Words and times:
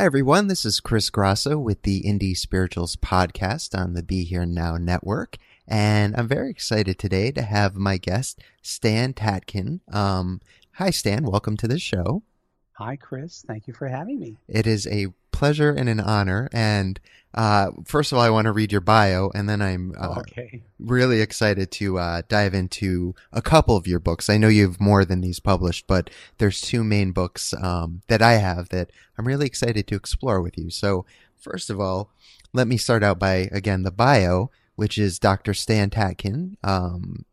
Hi, 0.00 0.06
everyone. 0.06 0.48
This 0.48 0.64
is 0.64 0.80
Chris 0.80 1.10
Grosso 1.10 1.58
with 1.58 1.82
the 1.82 2.02
Indie 2.04 2.34
Spirituals 2.34 2.96
podcast 2.96 3.78
on 3.78 3.92
the 3.92 4.02
Be 4.02 4.24
Here 4.24 4.46
Now 4.46 4.78
network. 4.78 5.36
And 5.68 6.16
I'm 6.16 6.26
very 6.26 6.48
excited 6.48 6.98
today 6.98 7.30
to 7.32 7.42
have 7.42 7.76
my 7.76 7.98
guest, 7.98 8.40
Stan 8.62 9.12
Tatkin. 9.12 9.80
Um, 9.92 10.40
hi, 10.76 10.88
Stan. 10.88 11.24
Welcome 11.24 11.58
to 11.58 11.68
the 11.68 11.78
show. 11.78 12.22
Hi, 12.80 12.96
Chris. 12.96 13.44
Thank 13.46 13.66
you 13.66 13.74
for 13.74 13.88
having 13.88 14.18
me. 14.18 14.38
It 14.48 14.66
is 14.66 14.86
a 14.86 15.08
pleasure 15.32 15.70
and 15.70 15.86
an 15.86 16.00
honor. 16.00 16.48
And 16.50 16.98
uh, 17.34 17.72
first 17.84 18.10
of 18.10 18.16
all, 18.16 18.24
I 18.24 18.30
want 18.30 18.46
to 18.46 18.52
read 18.52 18.72
your 18.72 18.80
bio, 18.80 19.30
and 19.34 19.46
then 19.46 19.60
I'm 19.60 19.92
uh, 20.00 20.20
okay. 20.20 20.62
really 20.78 21.20
excited 21.20 21.70
to 21.72 21.98
uh, 21.98 22.22
dive 22.26 22.54
into 22.54 23.14
a 23.34 23.42
couple 23.42 23.76
of 23.76 23.86
your 23.86 24.00
books. 24.00 24.30
I 24.30 24.38
know 24.38 24.48
you 24.48 24.66
have 24.66 24.80
more 24.80 25.04
than 25.04 25.20
these 25.20 25.40
published, 25.40 25.86
but 25.86 26.08
there's 26.38 26.62
two 26.62 26.82
main 26.82 27.12
books 27.12 27.52
um, 27.52 28.00
that 28.08 28.22
I 28.22 28.34
have 28.34 28.70
that 28.70 28.90
I'm 29.18 29.28
really 29.28 29.46
excited 29.46 29.86
to 29.88 29.94
explore 29.94 30.40
with 30.40 30.56
you. 30.56 30.70
So, 30.70 31.04
first 31.36 31.68
of 31.68 31.78
all, 31.78 32.10
let 32.54 32.66
me 32.66 32.78
start 32.78 33.02
out 33.02 33.18
by 33.18 33.50
again 33.52 33.82
the 33.82 33.90
bio, 33.90 34.50
which 34.74 34.96
is 34.96 35.18
Dr. 35.18 35.52
Stan 35.52 35.90
Tatkin. 35.90 36.56
Um, 36.64 37.26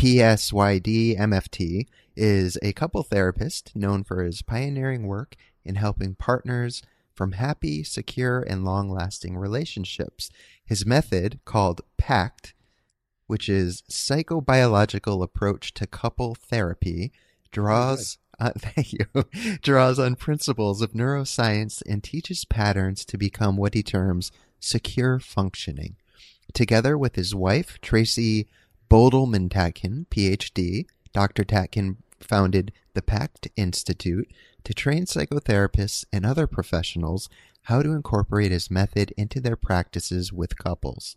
PSYD 0.00 1.18
MFT 1.18 1.86
is 2.14 2.58
a 2.60 2.74
couple 2.74 3.02
therapist 3.02 3.74
known 3.74 4.04
for 4.04 4.22
his 4.22 4.42
pioneering 4.42 5.06
work 5.06 5.36
in 5.64 5.76
helping 5.76 6.14
partners 6.14 6.82
from 7.14 7.32
happy, 7.32 7.82
secure, 7.82 8.42
and 8.42 8.62
long 8.62 8.90
lasting 8.90 9.38
relationships. 9.38 10.28
His 10.66 10.84
method, 10.84 11.40
called 11.46 11.80
PACT, 11.96 12.52
which 13.26 13.48
is 13.48 13.82
psychobiological 13.90 15.22
approach 15.22 15.72
to 15.74 15.86
couple 15.86 16.34
therapy, 16.34 17.10
draws 17.50 18.18
uh, 18.38 18.50
thank 18.58 18.92
you 18.92 19.06
draws 19.62 19.98
on 19.98 20.14
principles 20.14 20.82
of 20.82 20.92
neuroscience 20.92 21.82
and 21.86 22.04
teaches 22.04 22.44
patterns 22.44 23.02
to 23.06 23.16
become 23.16 23.56
what 23.56 23.72
he 23.72 23.82
terms 23.82 24.30
secure 24.60 25.18
functioning. 25.18 25.96
Together 26.52 26.98
with 26.98 27.16
his 27.16 27.34
wife 27.34 27.80
Tracy 27.80 28.46
Boldemann 28.88 29.48
Tatkin, 29.48 30.06
PhD, 30.06 30.86
Dr. 31.12 31.44
Tatkin 31.44 31.96
founded 32.20 32.72
the 32.94 33.02
PACT 33.02 33.48
Institute 33.56 34.30
to 34.64 34.74
train 34.74 35.06
psychotherapists 35.06 36.04
and 36.12 36.24
other 36.24 36.46
professionals 36.46 37.28
how 37.62 37.82
to 37.82 37.92
incorporate 37.92 38.52
his 38.52 38.70
method 38.70 39.12
into 39.16 39.40
their 39.40 39.56
practices 39.56 40.32
with 40.32 40.58
couples. 40.58 41.16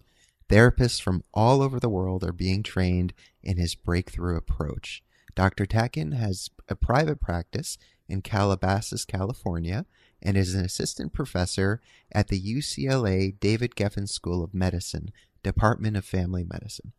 Therapists 0.49 0.99
from 0.99 1.23
all 1.31 1.61
over 1.61 1.79
the 1.79 1.89
world 1.89 2.23
are 2.23 2.33
being 2.33 2.63
trained 2.63 3.13
in 3.43 3.57
his 3.57 3.75
breakthrough 3.75 4.35
approach. 4.35 5.03
Dr. 5.35 5.67
Tatkin 5.67 6.17
has 6.17 6.49
a 6.67 6.75
private 6.75 7.21
practice 7.21 7.77
in 8.07 8.23
Calabasas, 8.23 9.05
California, 9.05 9.85
and 10.23 10.35
is 10.35 10.55
an 10.55 10.65
assistant 10.65 11.13
professor 11.13 11.81
at 12.11 12.29
the 12.29 12.41
UCLA 12.41 13.39
David 13.39 13.75
Geffen 13.75 14.09
School 14.09 14.43
of 14.43 14.55
Medicine, 14.55 15.11
Department 15.43 15.95
of 15.95 16.03
Family 16.03 16.43
Medicine. 16.43 16.93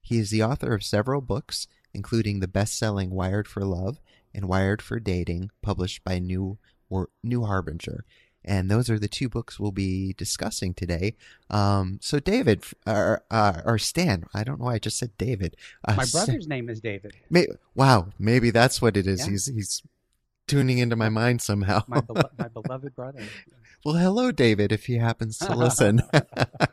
He 0.00 0.18
is 0.18 0.30
the 0.30 0.42
author 0.42 0.74
of 0.74 0.84
several 0.84 1.20
books, 1.20 1.66
including 1.92 2.40
the 2.40 2.48
best 2.48 2.78
selling 2.78 3.10
Wired 3.10 3.48
for 3.48 3.64
Love 3.64 4.00
and 4.34 4.48
Wired 4.48 4.82
for 4.82 5.00
Dating, 5.00 5.50
published 5.62 6.04
by 6.04 6.18
New, 6.18 6.58
New 7.22 7.44
Harbinger. 7.44 8.04
And 8.44 8.70
those 8.70 8.88
are 8.88 8.98
the 8.98 9.08
two 9.08 9.28
books 9.28 9.58
we'll 9.58 9.72
be 9.72 10.12
discussing 10.12 10.72
today. 10.72 11.16
Um, 11.50 11.98
so, 12.00 12.20
David, 12.20 12.62
or, 12.86 13.24
uh, 13.28 13.62
or 13.64 13.76
Stan, 13.76 14.24
I 14.32 14.44
don't 14.44 14.60
know 14.60 14.66
why 14.66 14.74
I 14.74 14.78
just 14.78 14.98
said 14.98 15.10
David. 15.18 15.56
Uh, 15.86 15.94
my 15.96 16.04
brother's 16.04 16.44
Stan, 16.44 16.48
name 16.48 16.68
is 16.68 16.80
David. 16.80 17.12
May, 17.28 17.48
wow, 17.74 18.10
maybe 18.20 18.50
that's 18.50 18.80
what 18.80 18.96
it 18.96 19.08
is. 19.08 19.24
Yeah. 19.24 19.32
He's 19.32 19.46
he's 19.46 19.82
tuning 20.46 20.78
into 20.78 20.94
my 20.94 21.08
mind 21.08 21.42
somehow. 21.42 21.82
my, 21.88 22.00
belo- 22.00 22.30
my 22.38 22.46
beloved 22.46 22.94
brother. 22.94 23.24
well, 23.84 23.96
hello, 23.96 24.30
David, 24.30 24.70
if 24.70 24.86
he 24.86 24.98
happens 24.98 25.38
to 25.38 25.52
listen. 25.56 26.02
I 26.12 26.20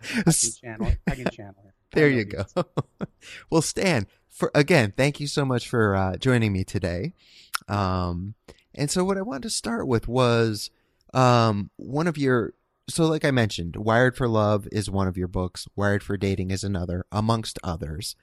can 0.03 0.31
channel. 0.61 0.91
I 1.07 1.15
can 1.15 1.29
channel. 1.31 1.72
There 1.93 2.09
you 2.09 2.25
go. 2.25 2.45
well, 3.49 3.61
Stan, 3.61 4.07
for 4.29 4.51
again, 4.53 4.93
thank 4.95 5.19
you 5.19 5.27
so 5.27 5.45
much 5.45 5.69
for 5.69 5.95
uh, 5.95 6.17
joining 6.17 6.51
me 6.51 6.63
today. 6.63 7.13
Um, 7.67 8.33
and 8.75 8.89
so 8.89 9.03
what 9.03 9.17
I 9.17 9.21
wanted 9.21 9.43
to 9.43 9.49
start 9.49 9.87
with 9.87 10.07
was 10.07 10.71
um, 11.13 11.69
one 11.77 12.07
of 12.07 12.17
your 12.17 12.53
so 12.89 13.05
like 13.05 13.23
I 13.23 13.31
mentioned, 13.31 13.77
Wired 13.77 14.17
for 14.17 14.27
Love 14.27 14.67
is 14.71 14.89
one 14.89 15.07
of 15.07 15.17
your 15.17 15.27
books, 15.27 15.67
Wired 15.75 16.03
for 16.03 16.17
Dating 16.17 16.51
is 16.51 16.63
another, 16.63 17.05
amongst 17.11 17.57
others. 17.63 18.15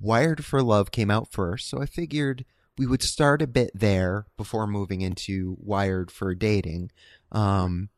Wired 0.00 0.44
for 0.44 0.62
Love 0.62 0.90
came 0.90 1.10
out 1.10 1.32
first, 1.32 1.68
so 1.68 1.80
I 1.80 1.86
figured 1.86 2.44
we 2.78 2.86
would 2.86 3.02
start 3.02 3.42
a 3.42 3.46
bit 3.46 3.70
there 3.74 4.26
before 4.36 4.66
moving 4.66 5.00
into 5.00 5.56
Wired 5.58 6.10
for 6.10 6.34
Dating. 6.34 6.92
Um, 7.32 7.88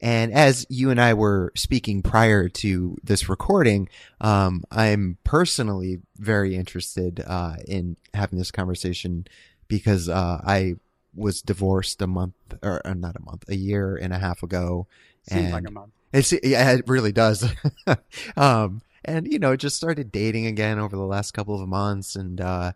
and 0.00 0.32
as 0.32 0.66
you 0.68 0.90
and 0.90 1.00
I 1.00 1.14
were 1.14 1.52
speaking 1.54 2.02
prior 2.02 2.48
to 2.48 2.96
this 3.02 3.28
recording, 3.28 3.88
um, 4.20 4.64
I'm 4.70 5.18
personally 5.24 6.00
very 6.16 6.56
interested 6.56 7.22
uh, 7.26 7.56
in 7.66 7.96
having 8.14 8.38
this 8.38 8.50
conversation 8.50 9.26
because 9.68 10.08
uh, 10.08 10.40
I 10.44 10.76
was 11.14 11.42
divorced 11.42 12.00
a 12.00 12.06
month 12.06 12.34
or 12.62 12.86
uh, 12.86 12.94
not 12.94 13.16
a 13.16 13.22
month, 13.22 13.44
a 13.48 13.56
year 13.56 13.96
and 13.96 14.12
a 14.12 14.18
half 14.18 14.42
ago. 14.42 14.86
Seems 15.28 15.44
and 15.44 15.52
like 15.52 15.68
a 15.68 15.70
month. 15.70 15.92
It's, 16.12 16.32
yeah, 16.42 16.72
it 16.72 16.88
really 16.88 17.12
does. 17.12 17.48
um, 18.36 18.82
and 19.04 19.30
you 19.30 19.38
know, 19.38 19.56
just 19.56 19.76
started 19.76 20.12
dating 20.12 20.46
again 20.46 20.78
over 20.78 20.96
the 20.96 21.02
last 21.02 21.32
couple 21.32 21.60
of 21.60 21.68
months, 21.68 22.16
and 22.16 22.40
uh, 22.40 22.72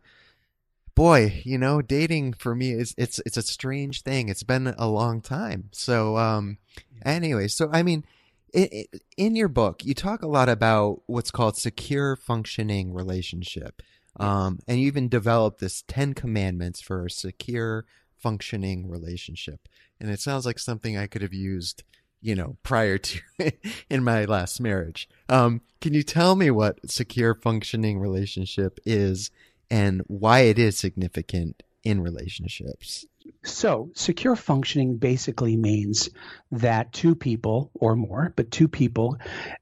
boy, 0.94 1.42
you 1.44 1.58
know, 1.58 1.82
dating 1.82 2.34
for 2.34 2.54
me 2.54 2.72
is 2.72 2.94
it's 2.96 3.20
it's 3.26 3.36
a 3.36 3.42
strange 3.42 4.02
thing. 4.02 4.28
It's 4.28 4.42
been 4.42 4.68
a 4.78 4.88
long 4.88 5.20
time. 5.20 5.68
So, 5.72 6.16
um, 6.16 6.58
anyway, 7.04 7.48
so 7.48 7.68
I 7.72 7.82
mean, 7.82 8.04
it, 8.52 8.72
it, 8.72 9.02
in 9.16 9.34
your 9.34 9.48
book, 9.48 9.84
you 9.84 9.94
talk 9.94 10.22
a 10.22 10.28
lot 10.28 10.48
about 10.48 11.02
what's 11.06 11.30
called 11.30 11.56
secure 11.56 12.16
functioning 12.16 12.92
relationship. 12.92 13.82
Um, 14.16 14.60
and 14.68 14.78
you 14.78 14.86
even 14.86 15.08
developed 15.08 15.58
this 15.58 15.82
10 15.88 16.14
commandments 16.14 16.80
for 16.80 17.06
a 17.06 17.10
secure 17.10 17.84
functioning 18.16 18.88
relationship. 18.88 19.68
And 20.00 20.08
it 20.08 20.20
sounds 20.20 20.46
like 20.46 20.60
something 20.60 20.96
I 20.96 21.08
could 21.08 21.22
have 21.22 21.34
used, 21.34 21.82
you 22.20 22.36
know, 22.36 22.56
prior 22.62 22.96
to 22.96 23.20
in 23.90 24.04
my 24.04 24.24
last 24.24 24.60
marriage. 24.60 25.08
Um, 25.28 25.62
can 25.80 25.92
you 25.92 26.04
tell 26.04 26.36
me 26.36 26.50
what 26.52 26.88
secure 26.88 27.34
functioning 27.34 27.98
relationship 27.98 28.78
is 28.86 29.32
and 29.68 30.02
why 30.06 30.40
it 30.40 30.60
is 30.60 30.78
significant 30.78 31.63
in 31.84 32.00
relationships? 32.00 33.06
So, 33.42 33.90
secure 33.94 34.36
functioning 34.36 34.96
basically 34.96 35.56
means 35.56 36.10
that 36.52 36.92
two 36.92 37.14
people 37.14 37.70
or 37.74 37.96
more, 37.96 38.32
but 38.36 38.50
two 38.50 38.68
people 38.68 39.18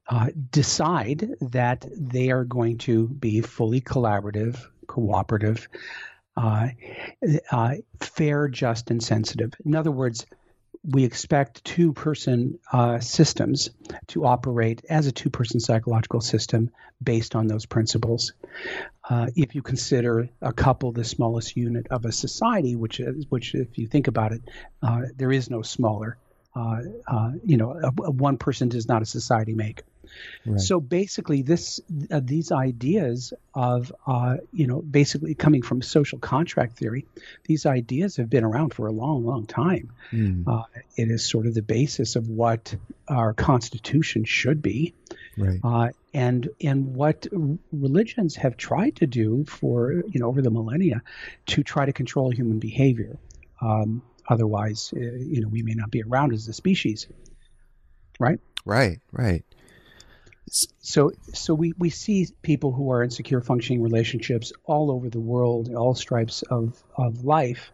uh, 0.09 0.29
decide 0.51 1.29
that 1.41 1.85
they 1.95 2.31
are 2.31 2.43
going 2.43 2.77
to 2.79 3.07
be 3.07 3.41
fully 3.41 3.81
collaborative, 3.81 4.59
cooperative, 4.87 5.67
uh, 6.35 6.69
uh, 7.51 7.75
fair, 7.99 8.47
just, 8.47 8.89
and 8.89 9.01
sensitive. 9.01 9.53
In 9.65 9.75
other 9.75 9.91
words, 9.91 10.25
we 10.85 11.05
expect 11.05 11.63
two 11.63 11.93
person 11.93 12.59
uh, 12.71 12.99
systems 12.99 13.69
to 14.07 14.25
operate 14.25 14.83
as 14.89 15.07
a 15.07 15.11
two 15.11 15.29
person 15.29 15.59
psychological 15.59 16.19
system 16.19 16.71
based 17.01 17.35
on 17.35 17.47
those 17.47 17.65
principles. 17.65 18.33
Uh, 19.09 19.27
if 19.35 19.55
you 19.55 19.61
consider 19.61 20.29
a 20.41 20.53
couple 20.53 20.91
the 20.91 21.03
smallest 21.03 21.55
unit 21.55 21.87
of 21.89 22.05
a 22.05 22.11
society, 22.11 22.75
which 22.75 22.99
is, 22.99 23.25
which 23.29 23.55
if 23.55 23.77
you 23.77 23.87
think 23.87 24.07
about 24.07 24.33
it, 24.33 24.41
uh, 24.81 25.01
there 25.15 25.31
is 25.31 25.49
no 25.49 25.61
smaller. 25.61 26.17
Uh, 26.55 26.81
uh, 27.07 27.31
you 27.43 27.57
know, 27.57 27.71
a, 27.71 27.87
a 28.03 28.11
one 28.11 28.37
person 28.37 28.69
does 28.69 28.87
not 28.87 29.01
a 29.01 29.05
society 29.05 29.53
make. 29.53 29.83
Right. 30.45 30.59
So 30.59 30.79
basically, 30.79 31.41
this 31.41 31.79
uh, 32.11 32.19
these 32.23 32.51
ideas 32.51 33.33
of 33.53 33.93
uh, 34.05 34.37
you 34.51 34.67
know 34.67 34.81
basically 34.81 35.35
coming 35.35 35.61
from 35.61 35.81
social 35.81 36.19
contract 36.19 36.77
theory, 36.77 37.05
these 37.45 37.65
ideas 37.65 38.17
have 38.17 38.29
been 38.29 38.43
around 38.43 38.73
for 38.73 38.87
a 38.87 38.91
long, 38.91 39.25
long 39.25 39.45
time. 39.45 39.91
Mm. 40.11 40.47
Uh, 40.47 40.63
it 40.95 41.09
is 41.09 41.27
sort 41.27 41.47
of 41.47 41.53
the 41.53 41.61
basis 41.61 42.15
of 42.15 42.27
what 42.27 42.75
our 43.07 43.33
constitution 43.33 44.25
should 44.25 44.61
be, 44.61 44.93
right. 45.37 45.59
Uh, 45.63 45.89
and 46.13 46.49
and 46.61 46.95
what 46.95 47.27
religions 47.71 48.35
have 48.35 48.57
tried 48.57 48.97
to 48.97 49.07
do 49.07 49.45
for 49.45 49.93
you 49.93 50.19
know 50.19 50.27
over 50.27 50.41
the 50.41 50.51
millennia 50.51 51.01
to 51.47 51.63
try 51.63 51.85
to 51.85 51.93
control 51.93 52.31
human 52.31 52.59
behavior. 52.59 53.17
Um, 53.61 54.01
otherwise, 54.27 54.93
uh, 54.95 54.99
you 54.99 55.41
know, 55.41 55.47
we 55.47 55.63
may 55.63 55.73
not 55.73 55.91
be 55.91 56.01
around 56.01 56.33
as 56.33 56.47
a 56.47 56.53
species. 56.53 57.07
Right. 58.19 58.39
Right. 58.65 58.99
Right. 59.11 59.43
So, 60.53 61.11
so 61.33 61.55
we, 61.55 61.73
we 61.79 61.89
see 61.89 62.27
people 62.43 62.71
who 62.71 62.91
are 62.91 63.01
in 63.01 63.09
secure 63.09 63.41
functioning 63.41 63.81
relationships 63.81 64.53
all 64.65 64.91
over 64.91 65.09
the 65.09 65.19
world, 65.19 65.73
all 65.73 65.95
stripes 65.95 66.43
of, 66.43 66.81
of 66.95 67.23
life, 67.23 67.71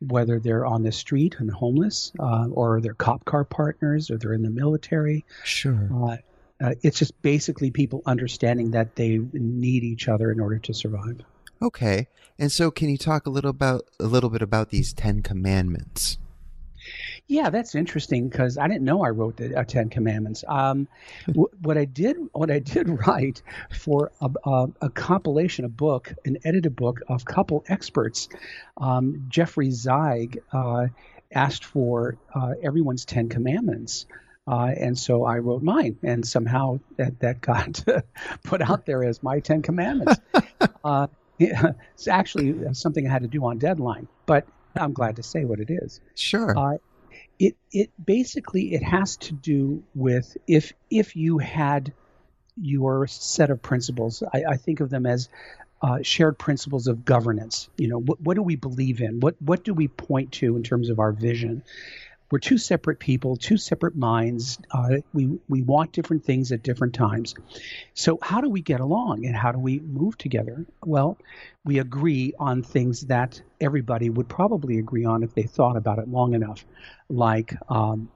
whether 0.00 0.38
they're 0.38 0.66
on 0.66 0.82
the 0.82 0.92
street 0.92 1.36
and 1.38 1.50
homeless, 1.50 2.12
uh, 2.20 2.48
or 2.50 2.82
they're 2.82 2.92
cop 2.92 3.24
car 3.24 3.44
partners, 3.44 4.10
or 4.10 4.18
they're 4.18 4.34
in 4.34 4.42
the 4.42 4.50
military. 4.50 5.24
Sure. 5.42 5.88
Uh, 5.90 6.16
uh, 6.60 6.74
it's 6.82 6.98
just 6.98 7.20
basically 7.22 7.70
people 7.70 8.02
understanding 8.04 8.72
that 8.72 8.94
they 8.96 9.18
need 9.32 9.84
each 9.84 10.08
other 10.08 10.30
in 10.30 10.38
order 10.38 10.58
to 10.58 10.74
survive. 10.74 11.20
Okay, 11.62 12.08
and 12.38 12.52
so 12.52 12.70
can 12.70 12.88
you 12.88 12.98
talk 12.98 13.26
a 13.26 13.30
little 13.30 13.50
about 13.50 13.88
a 13.98 14.06
little 14.06 14.30
bit 14.30 14.42
about 14.42 14.70
these 14.70 14.92
Ten 14.92 15.22
Commandments? 15.22 16.18
Yeah, 17.28 17.50
that's 17.50 17.74
interesting 17.74 18.30
because 18.30 18.56
I 18.56 18.68
didn't 18.68 18.84
know 18.84 19.02
I 19.02 19.10
wrote 19.10 19.36
the 19.36 19.54
uh, 19.54 19.62
Ten 19.62 19.90
Commandments. 19.90 20.44
Um, 20.48 20.88
w- 21.26 21.50
what 21.60 21.76
I 21.76 21.84
did, 21.84 22.16
what 22.32 22.50
I 22.50 22.58
did 22.58 22.88
write 23.06 23.42
for 23.70 24.10
a, 24.22 24.30
a, 24.44 24.68
a, 24.80 24.90
compilation, 24.90 25.66
a 25.66 25.68
book, 25.68 26.14
an 26.24 26.38
edited 26.44 26.74
book 26.74 27.00
of 27.06 27.26
couple 27.26 27.64
experts. 27.68 28.30
Um, 28.78 29.26
Jeffrey 29.28 29.68
Zeig 29.68 30.38
uh, 30.52 30.86
asked 31.30 31.66
for 31.66 32.16
uh, 32.34 32.54
everyone's 32.62 33.04
Ten 33.04 33.28
Commandments. 33.28 34.06
Uh, 34.46 34.72
and 34.78 34.98
so 34.98 35.24
I 35.24 35.40
wrote 35.40 35.62
mine, 35.62 35.98
and 36.02 36.26
somehow 36.26 36.80
that, 36.96 37.20
that 37.20 37.42
got 37.42 37.84
put 38.42 38.62
out 38.62 38.86
there 38.86 39.04
as 39.04 39.22
my 39.22 39.40
Ten 39.40 39.60
Commandments. 39.60 40.18
uh, 40.84 41.08
it's 41.38 42.08
actually 42.08 42.72
something 42.72 43.06
I 43.06 43.12
had 43.12 43.22
to 43.22 43.28
do 43.28 43.44
on 43.44 43.58
deadline, 43.58 44.08
but 44.24 44.46
I'm 44.74 44.94
glad 44.94 45.16
to 45.16 45.22
say 45.22 45.44
what 45.44 45.60
it 45.60 45.68
is. 45.68 46.00
Sure. 46.14 46.58
Uh, 46.58 46.78
it 47.38 47.56
it 47.70 47.90
basically 48.04 48.74
it 48.74 48.82
has 48.82 49.16
to 49.16 49.32
do 49.32 49.82
with 49.94 50.36
if 50.46 50.72
if 50.90 51.16
you 51.16 51.38
had 51.38 51.92
your 52.60 53.06
set 53.06 53.50
of 53.50 53.62
principles, 53.62 54.22
I, 54.32 54.44
I 54.50 54.56
think 54.56 54.80
of 54.80 54.90
them 54.90 55.06
as 55.06 55.28
uh, 55.80 55.98
shared 56.02 56.38
principles 56.38 56.88
of 56.88 57.04
governance. 57.04 57.68
You 57.76 57.88
know, 57.88 58.00
what, 58.00 58.20
what 58.20 58.34
do 58.34 58.42
we 58.42 58.56
believe 58.56 59.00
in? 59.00 59.20
What 59.20 59.40
what 59.40 59.64
do 59.64 59.74
we 59.74 59.88
point 59.88 60.32
to 60.32 60.56
in 60.56 60.62
terms 60.62 60.90
of 60.90 60.98
our 60.98 61.12
vision? 61.12 61.62
We're 62.30 62.38
two 62.38 62.58
separate 62.58 62.98
people, 62.98 63.36
two 63.36 63.56
separate 63.56 63.96
minds. 63.96 64.58
Uh, 64.70 64.96
we 65.12 65.38
we 65.48 65.62
want 65.62 65.92
different 65.92 66.24
things 66.24 66.52
at 66.52 66.62
different 66.62 66.94
times. 66.94 67.34
So 67.94 68.18
how 68.22 68.40
do 68.40 68.50
we 68.50 68.60
get 68.60 68.80
along 68.80 69.24
and 69.24 69.34
how 69.34 69.52
do 69.52 69.58
we 69.58 69.80
move 69.80 70.18
together? 70.18 70.66
Well, 70.84 71.18
we 71.64 71.78
agree 71.78 72.34
on 72.38 72.62
things 72.62 73.02
that 73.02 73.40
everybody 73.60 74.10
would 74.10 74.28
probably 74.28 74.78
agree 74.78 75.04
on 75.04 75.22
if 75.22 75.34
they 75.34 75.44
thought 75.44 75.76
about 75.76 75.98
it 75.98 76.08
long 76.08 76.34
enough, 76.34 76.64
like. 77.08 77.54
Um, 77.68 78.10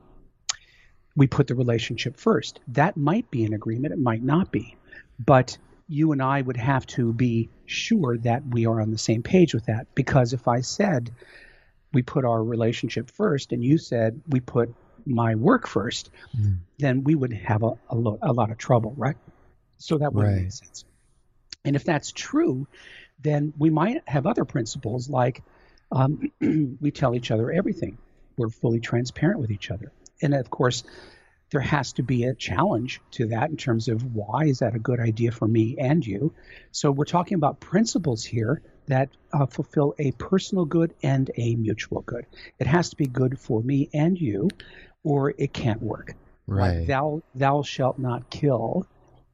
we 1.15 1.27
put 1.27 1.47
the 1.47 1.55
relationship 1.55 2.17
first. 2.17 2.61
That 2.69 2.97
might 2.97 3.31
be 3.31 3.45
an 3.45 3.53
agreement. 3.53 3.93
It 3.93 3.99
might 3.99 4.23
not 4.23 4.51
be. 4.51 4.77
But 5.19 5.59
you 5.89 6.13
and 6.13 6.23
I 6.23 6.41
would 6.41 6.57
have 6.57 6.87
to 6.87 7.13
be 7.13 7.51
sure 7.67 8.17
that 8.19 8.47
we 8.47 8.67
are 8.67 8.81
on 8.81 8.91
the 8.91 8.99
same 8.99 9.23
page 9.23 9.53
with 9.53 9.67
that. 9.67 9.95
Because 9.95 10.33
if 10.33 10.49
I 10.49 10.63
said, 10.63 11.11
we 11.93 12.03
put 12.03 12.25
our 12.25 12.43
relationship 12.43 13.11
first 13.11 13.53
and 13.53 13.63
you 13.63 13.79
said 13.79 14.21
we 14.29 14.41
put 14.41 14.75
my 15.05 15.35
work 15.35 15.67
first, 15.67 16.11
mm. 16.37 16.59
then 16.79 17.05
we 17.05 17.15
would 17.15 17.33
have 17.33 17.63
a, 17.63 17.73
a, 17.91 17.97
lo- 17.97 18.19
a, 18.23 18.33
lot 18.33 18.51
of 18.51 18.59
trouble, 18.59 18.95
right? 18.97 19.17
So 19.79 19.99
that 19.99 20.13
would 20.13 20.25
right. 20.25 20.43
make 20.43 20.53
sense. 20.53 20.85
And 21.65 21.77
if 21.77 21.85
that's 21.85 22.13
true, 22.13 22.67
then 23.21 23.53
we 23.59 23.71
might 23.71 24.03
have 24.09 24.27
other 24.27 24.45
principles 24.45 25.09
like 25.09 25.43
um, 25.91 26.31
we 26.81 26.91
tell 26.91 27.15
each 27.15 27.31
other 27.31 27.51
everything. 27.51 27.99
We're 28.37 28.49
fully 28.49 28.81
transparent 28.81 29.41
with 29.41 29.51
each 29.51 29.71
other. 29.71 29.93
And 30.23 30.35
of 30.35 30.51
course, 30.51 30.85
there 31.51 31.61
has 31.61 31.93
to 31.95 32.03
be 32.03 32.25
a 32.25 32.35
challenge 32.35 33.01
to 33.13 33.29
that 33.29 33.51
in 33.51 33.57
terms 33.57 33.89
of 33.89 34.15
why 34.15 34.45
is 34.45 34.61
that 34.61 34.75
a 34.75 34.79
good 34.79 35.01
idea 35.01 35.33
for 35.33 35.47
me 35.47 35.77
and 35.79 36.05
you. 36.05 36.33
So 36.71 36.91
we're 36.91 37.05
talking 37.05 37.35
about 37.35 37.61
principles 37.61 38.25
here 38.25 38.63
that 38.89 39.09
uh, 39.33 39.47
fulfill 39.47 39.95
a 39.99 40.13
personal 40.13 40.65
good 40.65 40.95
and 41.03 41.31
a 41.37 41.55
mutual 41.57 42.03
good. 42.03 42.27
It 42.59 42.67
has 42.67 42.91
to 42.91 42.97
be 42.97 43.07
good 43.07 43.39
for 43.39 43.63
me 43.63 43.89
and 43.95 44.21
you, 44.21 44.49
or 45.05 45.35
it 45.39 45.53
can't 45.53 45.83
work. 45.83 46.15
Right. 46.47 46.79
Like 46.79 46.87
thou 46.89 47.23
thou 47.35 47.63
shalt 47.63 47.99
not 47.99 48.31
kill 48.31 48.87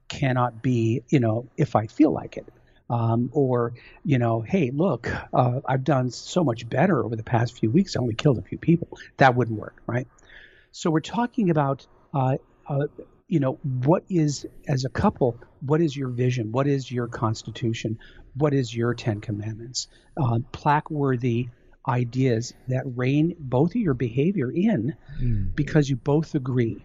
cannot 0.09 0.63
be, 0.63 1.03
you 1.09 1.21
know, 1.21 1.49
if 1.57 1.77
I 1.77 1.87
feel 1.87 2.11
like 2.11 2.37
it. 2.37 2.47
Um, 2.91 3.29
or, 3.35 3.75
you 4.03 4.19
know, 4.19 4.41
hey, 4.41 4.71
look, 4.71 5.11
uh, 5.35 5.61
I've 5.67 5.85
done 5.85 6.11
so 6.11 6.43
much 6.43 6.67
better 6.69 7.05
over 7.05 7.17
the 7.17 7.23
past 7.23 7.59
few 7.59 7.71
weeks. 7.71 7.95
I 7.95 8.01
only 8.01 8.15
killed 8.15 8.39
a 8.39 8.43
few 8.43 8.57
people. 8.57 8.99
That 9.19 9.35
wouldn't 9.35 9.59
work, 9.59 9.83
right? 9.87 10.09
So 10.73 10.91
we're 10.91 11.01
talking 11.01 11.51
about 11.51 11.87
uh, 12.15 12.39
uh, 12.67 12.87
you 13.29 13.41
know, 13.41 13.59
what 13.63 14.05
is, 14.09 14.47
as 14.67 14.85
a 14.85 14.89
couple, 14.89 15.39
what 15.61 15.81
is 15.81 15.95
your 15.95 16.09
vision? 16.09 16.51
What 16.51 16.67
is 16.67 16.91
your 16.91 17.07
constitution? 17.07 17.99
What 18.35 18.55
is 18.55 18.75
your 18.75 18.95
Ten 18.95 19.21
Commandments? 19.21 19.89
Uh, 20.17 20.39
plaque 20.51 20.91
worthy 20.91 21.49
ideas 21.87 22.55
that 22.69 22.85
rein 22.97 23.37
both 23.39 23.71
of 23.71 23.77
your 23.77 23.95
behavior 23.95 24.51
in 24.51 24.97
mm. 25.21 25.55
because 25.55 25.89
you 25.89 25.97
both 25.97 26.35
agree. 26.35 26.83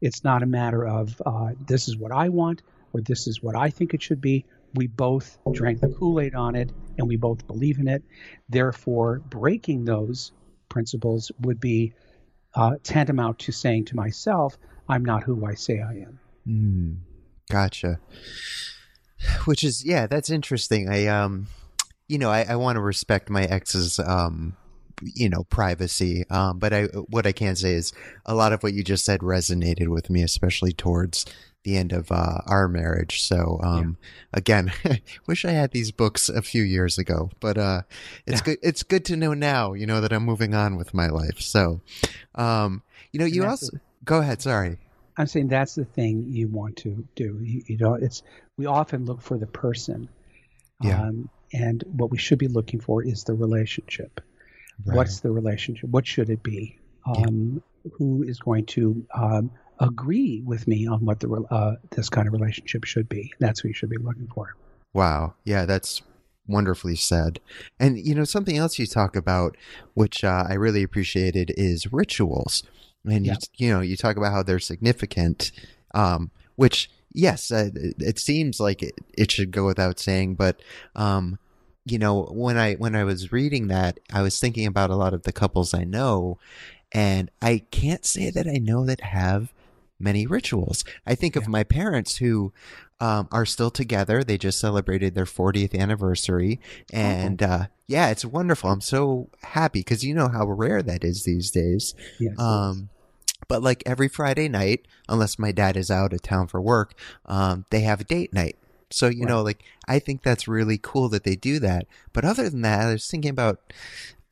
It's 0.00 0.22
not 0.22 0.42
a 0.42 0.46
matter 0.46 0.86
of 0.86 1.20
uh, 1.24 1.52
this 1.66 1.88
is 1.88 1.96
what 1.96 2.12
I 2.12 2.28
want 2.28 2.62
or 2.92 3.00
this 3.00 3.26
is 3.26 3.42
what 3.42 3.56
I 3.56 3.70
think 3.70 3.94
it 3.94 4.02
should 4.02 4.20
be. 4.20 4.44
We 4.74 4.86
both 4.86 5.38
drank 5.52 5.80
the 5.80 5.88
Kool 5.88 6.20
Aid 6.20 6.34
on 6.34 6.54
it 6.54 6.70
and 6.98 7.08
we 7.08 7.16
both 7.16 7.46
believe 7.46 7.78
in 7.78 7.88
it. 7.88 8.02
Therefore, 8.48 9.20
breaking 9.30 9.84
those 9.84 10.32
principles 10.68 11.32
would 11.40 11.60
be 11.60 11.94
uh, 12.54 12.76
tantamount 12.82 13.38
to 13.40 13.52
saying 13.52 13.86
to 13.86 13.96
myself, 13.96 14.58
I'm 14.88 15.04
not 15.04 15.24
who 15.24 15.46
I 15.46 15.54
say 15.54 15.80
I 15.80 15.92
am. 15.92 16.18
Mm, 16.46 16.96
gotcha. 17.50 18.00
Which 19.44 19.64
is 19.64 19.84
yeah, 19.84 20.06
that's 20.06 20.30
interesting. 20.30 20.88
I 20.88 21.06
um, 21.06 21.48
you 22.08 22.18
know, 22.18 22.30
I, 22.30 22.46
I 22.48 22.56
want 22.56 22.76
to 22.76 22.82
respect 22.82 23.30
my 23.30 23.44
ex's 23.44 23.98
um, 23.98 24.56
you 25.02 25.28
know, 25.28 25.44
privacy. 25.44 26.24
Um, 26.30 26.58
but 26.58 26.72
I 26.72 26.84
what 26.84 27.26
I 27.26 27.32
can 27.32 27.56
say 27.56 27.72
is 27.72 27.92
a 28.24 28.34
lot 28.34 28.52
of 28.52 28.62
what 28.62 28.74
you 28.74 28.82
just 28.82 29.04
said 29.04 29.20
resonated 29.20 29.88
with 29.88 30.10
me, 30.10 30.22
especially 30.22 30.72
towards 30.72 31.26
the 31.64 31.76
end 31.76 31.92
of 31.92 32.12
uh, 32.12 32.38
our 32.46 32.68
marriage. 32.68 33.22
So 33.22 33.60
um, 33.62 33.98
yeah. 34.00 34.38
again, 34.38 34.72
wish 35.26 35.44
I 35.44 35.50
had 35.50 35.72
these 35.72 35.90
books 35.90 36.28
a 36.28 36.42
few 36.42 36.62
years 36.62 36.98
ago, 36.98 37.30
but 37.40 37.58
uh, 37.58 37.82
it's 38.26 38.40
yeah. 38.40 38.44
good. 38.44 38.58
It's 38.62 38.82
good 38.82 39.04
to 39.06 39.16
know 39.16 39.34
now. 39.34 39.72
You 39.72 39.86
know 39.86 40.00
that 40.00 40.12
I'm 40.12 40.24
moving 40.24 40.54
on 40.54 40.76
with 40.76 40.94
my 40.94 41.08
life. 41.08 41.40
So, 41.40 41.80
um, 42.34 42.82
you 43.12 43.20
know, 43.20 43.26
you 43.26 43.44
also 43.44 43.78
go 44.06 44.20
ahead. 44.20 44.40
Sorry. 44.40 44.78
I'm 45.18 45.26
saying 45.26 45.48
that's 45.48 45.74
the 45.74 45.84
thing 45.84 46.26
you 46.28 46.48
want 46.48 46.76
to 46.78 47.06
do. 47.14 47.38
You, 47.42 47.62
you 47.66 47.78
know, 47.78 47.94
it's 47.94 48.22
we 48.56 48.66
often 48.66 49.04
look 49.04 49.22
for 49.22 49.38
the 49.38 49.46
person, 49.46 50.08
yeah. 50.82 51.02
Um, 51.02 51.30
and 51.52 51.82
what 51.92 52.10
we 52.10 52.18
should 52.18 52.38
be 52.38 52.48
looking 52.48 52.80
for 52.80 53.02
is 53.02 53.24
the 53.24 53.34
relationship. 53.34 54.20
Right. 54.84 54.96
What's 54.96 55.20
the 55.20 55.30
relationship? 55.30 55.88
What 55.90 56.06
should 56.06 56.28
it 56.28 56.42
be? 56.42 56.78
Um, 57.06 57.62
yeah. 57.84 57.90
Who 57.98 58.24
is 58.24 58.40
going 58.40 58.66
to 58.66 59.06
um, 59.14 59.50
agree 59.78 60.42
with 60.44 60.66
me 60.66 60.86
on 60.86 61.04
what 61.04 61.20
the 61.20 61.30
uh, 61.32 61.76
this 61.90 62.08
kind 62.08 62.26
of 62.26 62.32
relationship 62.32 62.84
should 62.84 63.08
be? 63.08 63.32
That's 63.38 63.62
what 63.62 63.68
you 63.68 63.74
should 63.74 63.90
be 63.90 63.96
looking 63.96 64.28
for. 64.34 64.54
Wow. 64.92 65.34
Yeah, 65.44 65.66
that's 65.66 66.02
wonderfully 66.46 66.96
said. 66.96 67.40
And 67.78 67.98
you 67.98 68.14
know, 68.14 68.24
something 68.24 68.56
else 68.56 68.78
you 68.78 68.86
talk 68.86 69.16
about, 69.16 69.56
which 69.94 70.24
uh, 70.24 70.44
I 70.48 70.54
really 70.54 70.82
appreciated, 70.82 71.52
is 71.56 71.92
rituals. 71.92 72.64
And 73.06 73.26
you, 73.26 73.34
you 73.54 73.70
know, 73.70 73.80
you 73.80 73.96
talk 73.96 74.16
about 74.16 74.32
how 74.32 74.42
they're 74.42 74.58
significant, 74.58 75.52
um, 75.94 76.30
which 76.56 76.90
yes, 77.12 77.50
uh, 77.50 77.70
it, 77.74 77.94
it, 77.98 78.18
seems 78.18 78.60
like 78.60 78.82
it, 78.82 78.94
it, 79.16 79.30
should 79.30 79.50
go 79.50 79.64
without 79.64 79.98
saying, 79.98 80.34
but 80.34 80.60
um, 80.94 81.38
you 81.84 81.98
know, 81.98 82.24
when 82.24 82.56
I 82.56 82.74
when 82.74 82.96
I 82.96 83.04
was 83.04 83.32
reading 83.32 83.68
that, 83.68 84.00
I 84.12 84.22
was 84.22 84.40
thinking 84.40 84.66
about 84.66 84.90
a 84.90 84.96
lot 84.96 85.14
of 85.14 85.22
the 85.22 85.32
couples 85.32 85.72
I 85.72 85.84
know, 85.84 86.38
and 86.92 87.30
I 87.40 87.62
can't 87.70 88.04
say 88.04 88.30
that 88.30 88.48
I 88.48 88.58
know 88.58 88.84
that 88.86 89.00
have 89.00 89.52
many 89.98 90.26
rituals. 90.26 90.84
I 91.06 91.14
think 91.14 91.36
yeah. 91.36 91.42
of 91.42 91.48
my 91.48 91.64
parents 91.64 92.16
who 92.16 92.52
um, 93.00 93.28
are 93.30 93.46
still 93.46 93.70
together. 93.70 94.24
They 94.24 94.38
just 94.38 94.58
celebrated 94.58 95.14
their 95.14 95.24
40th 95.24 95.78
anniversary. 95.78 96.60
And 96.92 97.42
oh. 97.42 97.46
uh, 97.46 97.66
yeah, 97.86 98.10
it's 98.10 98.24
wonderful. 98.24 98.70
I'm 98.70 98.80
so 98.80 99.28
happy 99.42 99.80
because 99.80 100.04
you 100.04 100.14
know 100.14 100.28
how 100.28 100.46
rare 100.46 100.82
that 100.82 101.04
is 101.04 101.24
these 101.24 101.50
days. 101.50 101.94
Yes, 102.18 102.38
um, 102.38 102.88
but 103.48 103.62
like 103.62 103.82
every 103.86 104.08
Friday 104.08 104.48
night, 104.48 104.86
unless 105.08 105.38
my 105.38 105.52
dad 105.52 105.76
is 105.76 105.90
out 105.90 106.12
of 106.12 106.22
town 106.22 106.46
for 106.46 106.60
work, 106.60 106.94
um, 107.26 107.64
they 107.70 107.80
have 107.80 108.00
a 108.00 108.04
date 108.04 108.32
night. 108.32 108.56
So, 108.90 109.08
you 109.08 109.22
right. 109.24 109.28
know, 109.28 109.42
like, 109.42 109.64
I 109.88 109.98
think 109.98 110.22
that's 110.22 110.46
really 110.46 110.78
cool 110.80 111.08
that 111.08 111.24
they 111.24 111.36
do 111.36 111.58
that. 111.58 111.86
But 112.12 112.24
other 112.24 112.48
than 112.48 112.62
that, 112.62 112.86
I 112.86 112.92
was 112.92 113.08
thinking 113.08 113.30
about 113.30 113.72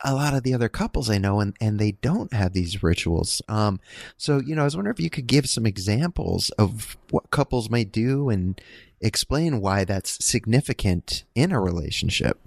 a 0.04 0.14
lot 0.14 0.34
of 0.34 0.42
the 0.42 0.54
other 0.54 0.68
couples 0.68 1.08
I 1.08 1.18
know, 1.18 1.40
and, 1.40 1.56
and 1.60 1.78
they 1.78 1.92
don't 1.92 2.32
have 2.32 2.52
these 2.52 2.82
rituals. 2.82 3.42
Um, 3.48 3.80
so, 4.16 4.38
you 4.38 4.54
know, 4.54 4.62
I 4.62 4.64
was 4.64 4.76
wondering 4.76 4.94
if 4.94 5.02
you 5.02 5.10
could 5.10 5.26
give 5.26 5.48
some 5.48 5.66
examples 5.66 6.50
of 6.50 6.96
what 7.10 7.30
couples 7.30 7.70
might 7.70 7.90
do 7.90 8.28
and 8.28 8.60
explain 9.00 9.60
why 9.60 9.84
that's 9.84 10.24
significant 10.24 11.24
in 11.34 11.52
a 11.52 11.60
relationship. 11.60 12.38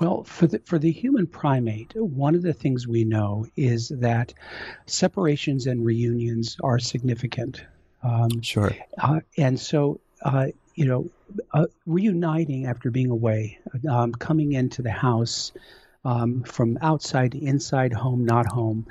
Well, 0.00 0.22
for 0.24 0.46
the, 0.46 0.60
for 0.64 0.78
the 0.78 0.92
human 0.92 1.26
primate, 1.26 1.92
one 1.96 2.34
of 2.34 2.42
the 2.42 2.52
things 2.52 2.86
we 2.86 3.04
know 3.04 3.46
is 3.56 3.88
that 3.88 4.32
separations 4.86 5.66
and 5.66 5.84
reunions 5.84 6.56
are 6.62 6.78
significant. 6.78 7.64
Um, 8.02 8.40
sure. 8.42 8.76
Uh, 8.96 9.20
and 9.36 9.58
so, 9.58 10.00
uh, 10.22 10.48
you 10.76 10.84
know, 10.84 11.10
uh, 11.52 11.66
reuniting 11.86 12.66
after 12.66 12.90
being 12.90 13.10
away, 13.10 13.58
um, 13.90 14.12
coming 14.12 14.52
into 14.52 14.82
the 14.82 14.92
house 14.92 15.52
um, 16.04 16.44
from 16.44 16.78
outside 16.80 17.34
inside, 17.34 17.92
home, 17.92 18.24
not 18.24 18.46
home, 18.46 18.86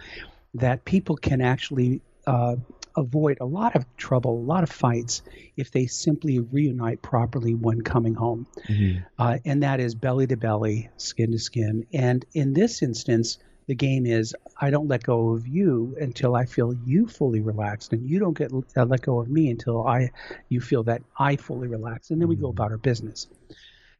that 0.56 0.84
people 0.84 1.16
can 1.16 1.40
actually 1.40 2.02
uh, 2.26 2.58
avoid 2.98 3.38
a 3.39 3.46
lot 3.46 3.75
of 3.75 3.86
trouble, 3.96 4.38
a 4.38 4.46
lot 4.46 4.63
of 4.63 4.70
fights, 4.70 5.22
if 5.56 5.72
they 5.72 5.86
simply 5.86 6.39
reunite 6.39 7.01
properly 7.01 7.54
when 7.54 7.82
coming 7.82 8.16
home. 8.16 8.48
Mm-hmm. 8.68 9.04
Uh, 9.18 9.38
and 9.46 9.63
that 9.63 9.80
is 9.80 9.96
belly 9.96 10.27
to 10.27 10.36
belly, 10.36 10.89
skin 10.98 11.32
to 11.32 11.39
skin. 11.39 11.86
And 11.94 12.25
in 12.34 12.54
this 12.54 12.82
instance, 12.82 13.38
the 13.68 13.75
game 13.75 14.06
is 14.06 14.36
I 14.60 14.70
don't 14.70 14.88
let 14.88 15.04
go 15.04 15.30
of 15.30 15.48
you 15.48 15.96
until 16.00 16.36
I 16.36 16.46
feel 16.46 16.74
you 16.86 17.08
fully 17.08 17.42
relaxed, 17.42 17.94
and 17.94 18.10
you 18.10 18.20
don't 18.20 18.38
get 18.38 18.51
uh, 18.51 18.86
let 18.86 19.01
go 19.01 19.20
of 19.20 19.30
me 19.30 19.50
until 19.50 19.86
I 19.86 20.12
you 20.50 20.62
feel 20.62 20.84
that 20.84 21.01
I 21.18 21.36
fully 21.36 21.68
relaxed, 21.68 22.12
and 22.12 22.22
then 22.22 22.30
we 22.30 22.36
go 22.36 22.48
mm-hmm. 22.48 22.58
about 22.58 22.72
our 22.72 22.77
business. 22.77 23.27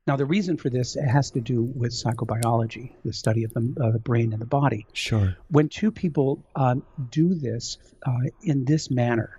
Now, 0.08 0.16
the 0.16 0.26
reason 0.26 0.56
for 0.56 0.70
this 0.70 0.96
has 0.96 1.32
to 1.32 1.42
do 1.42 1.62
with 1.62 1.92
psychobiology, 1.92 2.94
the 3.04 3.12
study 3.12 3.44
of 3.44 3.54
the, 3.54 3.76
uh, 3.80 3.92
the 3.92 4.00
brain 4.00 4.32
and 4.32 4.42
the 4.42 4.46
body. 4.46 4.88
Sure. 4.94 5.36
When 5.50 5.68
two 5.68 5.92
people 5.92 6.42
um, 6.56 6.84
do 7.12 7.34
this 7.34 7.78
uh, 8.06 8.30
in 8.42 8.64
this 8.64 8.90
manner, 8.90 9.38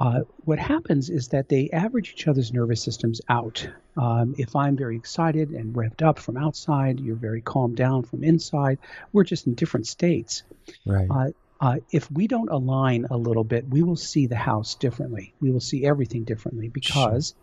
uh, 0.00 0.22
what 0.38 0.58
happens 0.58 1.10
is 1.10 1.28
that 1.28 1.48
they 1.48 1.70
average 1.70 2.14
each 2.14 2.26
other's 2.26 2.52
nervous 2.52 2.82
systems 2.82 3.20
out. 3.28 3.68
Um, 3.96 4.34
if 4.36 4.56
I'm 4.56 4.76
very 4.76 4.96
excited 4.96 5.50
and 5.50 5.74
revved 5.76 6.02
up 6.02 6.18
from 6.18 6.36
outside, 6.36 6.98
you're 6.98 7.14
very 7.14 7.40
calmed 7.40 7.76
down 7.76 8.02
from 8.02 8.24
inside. 8.24 8.78
We're 9.12 9.22
just 9.22 9.46
in 9.46 9.54
different 9.54 9.86
states. 9.86 10.42
Right. 10.84 11.06
Uh, 11.08 11.30
uh, 11.60 11.76
if 11.92 12.10
we 12.10 12.26
don't 12.26 12.50
align 12.50 13.06
a 13.10 13.16
little 13.16 13.44
bit, 13.44 13.68
we 13.68 13.84
will 13.84 13.96
see 13.96 14.26
the 14.26 14.36
house 14.36 14.74
differently. 14.74 15.34
We 15.40 15.52
will 15.52 15.60
see 15.60 15.86
everything 15.86 16.24
differently 16.24 16.68
because 16.68 17.34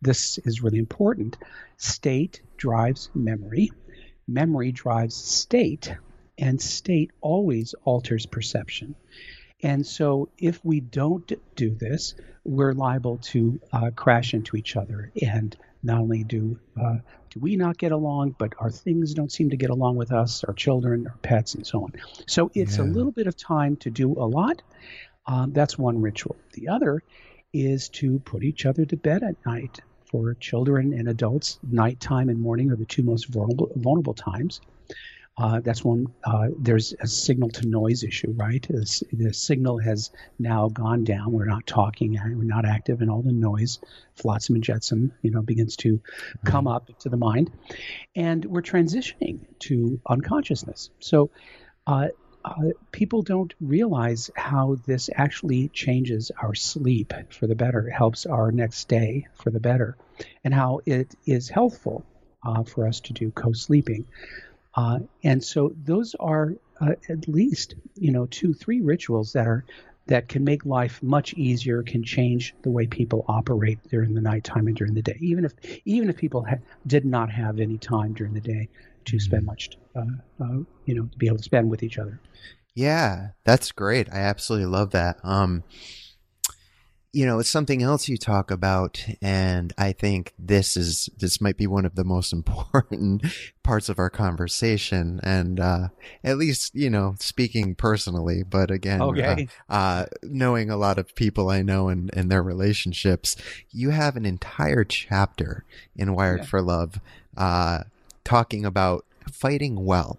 this 0.00 0.38
is 0.38 0.62
really 0.62 0.78
important. 0.78 1.36
State 1.76 2.40
drives 2.56 3.10
memory, 3.14 3.70
memory 4.26 4.72
drives 4.72 5.14
state, 5.14 5.94
and 6.38 6.60
state 6.60 7.10
always 7.20 7.74
alters 7.84 8.26
perception. 8.26 8.94
And 9.62 9.86
so, 9.86 10.30
if 10.38 10.64
we 10.64 10.80
don't 10.80 11.30
do 11.54 11.74
this, 11.74 12.14
we're 12.44 12.72
liable 12.72 13.18
to 13.18 13.60
uh, 13.72 13.90
crash 13.94 14.32
into 14.32 14.56
each 14.56 14.74
other. 14.74 15.12
And 15.20 15.54
not 15.82 16.00
only 16.00 16.24
do 16.24 16.58
uh, 16.80 16.96
do 17.30 17.40
we 17.40 17.56
not 17.56 17.76
get 17.76 17.92
along, 17.92 18.36
but 18.38 18.54
our 18.58 18.70
things 18.70 19.12
don't 19.14 19.30
seem 19.30 19.50
to 19.50 19.56
get 19.56 19.70
along 19.70 19.96
with 19.96 20.12
us, 20.12 20.44
our 20.44 20.54
children, 20.54 21.06
our 21.06 21.16
pets, 21.18 21.54
and 21.54 21.66
so 21.66 21.84
on. 21.84 21.92
So 22.26 22.50
it's 22.54 22.78
yeah. 22.78 22.84
a 22.84 22.86
little 22.86 23.12
bit 23.12 23.26
of 23.26 23.36
time 23.36 23.76
to 23.76 23.90
do 23.90 24.12
a 24.12 24.24
lot. 24.24 24.62
Um, 25.26 25.52
that's 25.52 25.78
one 25.78 26.00
ritual. 26.00 26.36
The 26.54 26.68
other 26.68 27.02
is 27.52 27.88
to 27.90 28.18
put 28.20 28.42
each 28.42 28.64
other 28.66 28.84
to 28.84 28.96
bed 28.96 29.22
at 29.22 29.36
night 29.44 29.80
for 30.10 30.34
children 30.34 30.92
and 30.92 31.08
adults, 31.08 31.58
nighttime 31.62 32.28
and 32.28 32.40
morning 32.40 32.70
are 32.70 32.76
the 32.76 32.84
two 32.84 33.02
most 33.02 33.26
vulnerable, 33.26 33.70
vulnerable 33.76 34.14
times. 34.14 34.60
Uh, 35.38 35.60
that's 35.60 35.82
when 35.82 36.06
uh, 36.24 36.48
there's 36.58 36.92
a 37.00 37.06
signal 37.06 37.48
to 37.48 37.66
noise 37.66 38.02
issue, 38.02 38.30
right? 38.36 38.66
The, 38.68 39.04
the, 39.12 39.32
signal 39.32 39.78
has 39.78 40.10
now 40.38 40.68
gone 40.68 41.04
down. 41.04 41.32
We're 41.32 41.46
not 41.46 41.66
talking, 41.66 42.18
uh, 42.18 42.24
we're 42.26 42.42
not 42.44 42.66
active, 42.66 43.00
and 43.00 43.10
all 43.10 43.22
the 43.22 43.32
noise, 43.32 43.78
flotsam 44.16 44.56
and 44.56 44.64
jetsam, 44.64 45.12
you 45.22 45.30
know, 45.30 45.40
begins 45.40 45.76
to 45.76 45.94
mm-hmm. 45.94 46.46
come 46.46 46.66
up 46.66 46.90
to 46.98 47.08
the 47.08 47.16
mind, 47.16 47.50
and 48.14 48.44
we're 48.44 48.60
transitioning 48.60 49.38
to 49.60 49.98
unconsciousness. 50.06 50.90
So, 50.98 51.30
uh, 51.86 52.08
uh, 52.44 52.54
people 52.92 53.22
don't 53.22 53.54
realize 53.60 54.30
how 54.36 54.76
this 54.86 55.10
actually 55.14 55.68
changes 55.70 56.30
our 56.42 56.54
sleep 56.54 57.12
for 57.30 57.46
the 57.46 57.54
better. 57.54 57.90
Helps 57.90 58.26
our 58.26 58.50
next 58.50 58.88
day 58.88 59.26
for 59.34 59.50
the 59.50 59.60
better, 59.60 59.98
and 60.44 60.54
how 60.54 60.80
it 60.86 61.14
is 61.26 61.48
healthful 61.48 62.06
uh, 62.44 62.62
for 62.64 62.86
us 62.86 63.00
to 63.00 63.12
do 63.12 63.30
co-sleeping. 63.32 64.06
Uh, 64.74 65.00
and 65.24 65.42
so 65.42 65.72
those 65.82 66.14
are 66.20 66.54
uh, 66.80 66.92
at 67.08 67.28
least 67.28 67.74
you 67.96 68.12
know 68.12 68.26
two, 68.26 68.54
three 68.54 68.80
rituals 68.80 69.32
that 69.32 69.46
are 69.46 69.64
that 70.06 70.28
can 70.28 70.42
make 70.44 70.64
life 70.66 71.00
much 71.02 71.34
easier, 71.34 71.82
can 71.82 72.02
change 72.02 72.54
the 72.62 72.70
way 72.70 72.86
people 72.86 73.24
operate 73.28 73.78
during 73.90 74.14
the 74.14 74.20
nighttime 74.20 74.66
and 74.66 74.76
during 74.76 74.94
the 74.94 75.02
day. 75.02 75.16
Even 75.20 75.44
if 75.44 75.52
even 75.84 76.08
if 76.08 76.16
people 76.16 76.44
ha- 76.44 76.56
did 76.86 77.04
not 77.04 77.30
have 77.30 77.60
any 77.60 77.78
time 77.78 78.14
during 78.14 78.32
the 78.32 78.40
day 78.40 78.68
to 79.06 79.18
spend 79.18 79.46
much, 79.46 79.70
uh, 79.96 80.02
uh, 80.42 80.58
you 80.86 80.94
know, 80.94 81.04
to 81.04 81.18
be 81.18 81.26
able 81.26 81.38
to 81.38 81.42
spend 81.42 81.70
with 81.70 81.82
each 81.82 81.98
other. 81.98 82.20
Yeah, 82.74 83.30
that's 83.44 83.72
great. 83.72 84.08
I 84.12 84.18
absolutely 84.18 84.66
love 84.66 84.90
that. 84.90 85.18
Um, 85.24 85.64
you 87.12 87.26
know, 87.26 87.40
it's 87.40 87.50
something 87.50 87.82
else 87.82 88.08
you 88.08 88.16
talk 88.16 88.52
about, 88.52 89.04
and 89.20 89.72
I 89.76 89.90
think 89.90 90.32
this 90.38 90.76
is 90.76 91.10
this 91.18 91.40
might 91.40 91.56
be 91.56 91.66
one 91.66 91.84
of 91.84 91.96
the 91.96 92.04
most 92.04 92.32
important 92.32 93.24
parts 93.64 93.88
of 93.88 93.98
our 93.98 94.10
conversation. 94.10 95.18
And 95.24 95.58
uh, 95.58 95.88
at 96.22 96.38
least, 96.38 96.74
you 96.74 96.88
know, 96.88 97.16
speaking 97.18 97.74
personally, 97.74 98.44
but 98.44 98.70
again, 98.70 99.02
okay. 99.02 99.48
uh, 99.68 99.72
uh, 99.72 100.06
knowing 100.22 100.70
a 100.70 100.76
lot 100.76 100.98
of 100.98 101.14
people 101.16 101.50
I 101.50 101.62
know 101.62 101.88
and, 101.88 102.10
and 102.14 102.30
their 102.30 102.42
relationships, 102.42 103.34
you 103.70 103.90
have 103.90 104.16
an 104.16 104.24
entire 104.24 104.84
chapter 104.84 105.64
in 105.96 106.14
Wired 106.14 106.40
yeah. 106.40 106.46
for 106.46 106.62
Love 106.62 107.00
uh, 107.36 107.80
talking 108.24 108.64
about 108.64 109.04
fighting 109.32 109.84
well. 109.84 110.18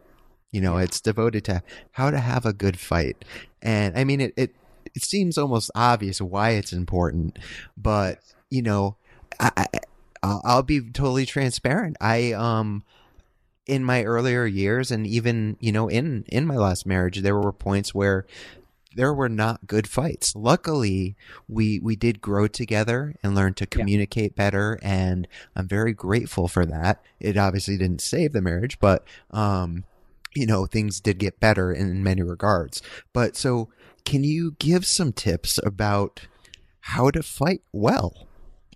You 0.51 0.61
know, 0.61 0.77
it's 0.77 0.99
devoted 0.99 1.45
to 1.45 1.63
how 1.91 2.11
to 2.11 2.19
have 2.19 2.45
a 2.45 2.53
good 2.53 2.77
fight. 2.79 3.23
And 3.61 3.97
I 3.97 4.03
mean, 4.03 4.19
it, 4.21 4.33
it, 4.35 4.55
it 4.93 5.03
seems 5.03 5.37
almost 5.37 5.71
obvious 5.75 6.19
why 6.21 6.51
it's 6.51 6.73
important, 6.73 7.39
but 7.77 8.19
you 8.49 8.61
know, 8.61 8.97
I, 9.39 9.51
I 9.55 9.67
I'll 10.23 10.63
be 10.63 10.81
totally 10.81 11.25
transparent. 11.25 11.97
I, 11.99 12.33
um, 12.33 12.83
in 13.65 13.83
my 13.83 14.03
earlier 14.03 14.45
years 14.45 14.91
and 14.91 15.07
even, 15.07 15.57
you 15.59 15.71
know, 15.71 15.87
in, 15.87 16.25
in 16.27 16.45
my 16.45 16.55
last 16.55 16.85
marriage, 16.85 17.21
there 17.21 17.37
were 17.37 17.51
points 17.51 17.93
where 17.95 18.25
there 18.95 19.13
were 19.13 19.29
not 19.29 19.67
good 19.67 19.87
fights. 19.87 20.35
Luckily, 20.35 21.15
we 21.47 21.79
we 21.79 21.95
did 21.95 22.21
grow 22.21 22.47
together 22.47 23.15
and 23.23 23.35
learn 23.35 23.53
to 23.55 23.65
communicate 23.65 24.33
yeah. 24.35 24.43
better, 24.43 24.79
and 24.81 25.27
I'm 25.55 25.67
very 25.67 25.93
grateful 25.93 26.47
for 26.47 26.65
that. 26.65 27.03
It 27.19 27.37
obviously 27.37 27.77
didn't 27.77 28.01
save 28.01 28.33
the 28.33 28.41
marriage, 28.41 28.79
but 28.79 29.05
um, 29.31 29.85
you 30.35 30.45
know, 30.45 30.65
things 30.65 30.99
did 30.99 31.19
get 31.19 31.39
better 31.39 31.71
in 31.71 32.03
many 32.03 32.21
regards. 32.21 32.81
But 33.13 33.35
so, 33.35 33.69
can 34.05 34.23
you 34.23 34.55
give 34.59 34.85
some 34.85 35.13
tips 35.13 35.59
about 35.63 36.21
how 36.81 37.11
to 37.11 37.23
fight 37.23 37.61
well? 37.71 38.27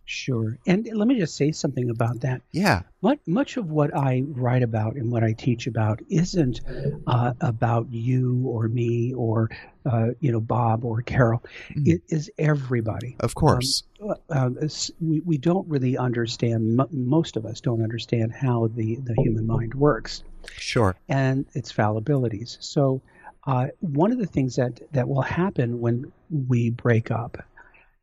Sure. 0.06 0.60
And 0.68 0.88
let 0.94 1.08
me 1.08 1.18
just 1.18 1.36
say 1.36 1.52
something 1.52 1.90
about 1.90 2.22
that. 2.22 2.44
Yeah. 2.52 2.84
Much, 3.02 3.20
much 3.26 3.58
of 3.58 3.72
what 3.72 3.96
I 3.96 4.22
write 4.28 4.62
about 4.62 4.96
and 4.96 5.12
what 5.12 5.24
I 5.24 5.34
teach 5.34 5.66
about 5.66 6.00
isn't 6.10 6.62
uh, 7.08 7.34
about 7.42 7.92
you 7.92 8.44
or 8.46 8.68
me 8.68 9.14
or, 9.16 9.50
uh, 9.86 10.10
you 10.20 10.32
know, 10.32 10.40
Bob 10.40 10.86
or 10.86 11.02
Carol. 11.02 11.44
Mm. 11.72 11.88
It 11.88 12.02
is 12.10 12.32
everybody. 12.38 13.16
Of 13.20 13.36
course. 13.36 13.84
Um, 14.30 14.58
uh, 14.62 14.68
we, 15.00 15.22
we 15.22 15.38
don't 15.38 15.68
really 15.68 15.98
understand, 15.98 16.80
m- 16.80 16.88
most 16.92 17.38
of 17.38 17.46
us 17.46 17.62
don't 17.62 17.84
understand 17.84 18.34
how 18.34 18.68
the, 18.68 18.96
the 18.96 19.16
human 19.18 19.48
mind 19.48 19.74
works. 19.74 20.24
Sure. 20.58 20.96
And 21.08 21.46
its 21.54 21.72
fallibilities. 21.72 22.58
So, 22.60 23.02
uh, 23.48 23.68
one 23.80 24.12
of 24.12 24.18
the 24.18 24.26
things 24.26 24.56
that, 24.56 24.82
that 24.94 25.08
will 25.08 25.22
happen 25.22 25.80
when 25.80 26.12
we 26.30 26.72
break 26.72 27.12
up 27.12 27.46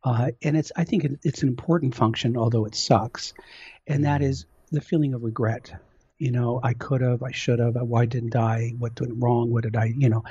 uh, 0.03 0.31
and 0.41 0.57
it's 0.57 0.71
I 0.75 0.83
think 0.83 1.05
it's 1.23 1.43
an 1.43 1.47
important 1.47 1.95
function, 1.95 2.35
although 2.35 2.65
it 2.65 2.75
sucks, 2.75 3.33
and 3.87 4.05
that 4.05 4.21
is 4.21 4.45
the 4.71 4.81
feeling 4.81 5.13
of 5.13 5.23
regret. 5.23 5.73
You 6.19 6.31
know, 6.31 6.59
I 6.63 6.73
could 6.73 7.01
have, 7.01 7.23
I 7.23 7.31
should 7.31 7.59
have, 7.59 7.75
why 7.75 8.05
didn't 8.05 8.35
I, 8.35 8.73
what 8.77 8.99
went 8.99 9.21
wrong, 9.21 9.51
what 9.51 9.63
did 9.63 9.75
I, 9.75 9.85
you 9.85 10.09
know, 10.09 10.23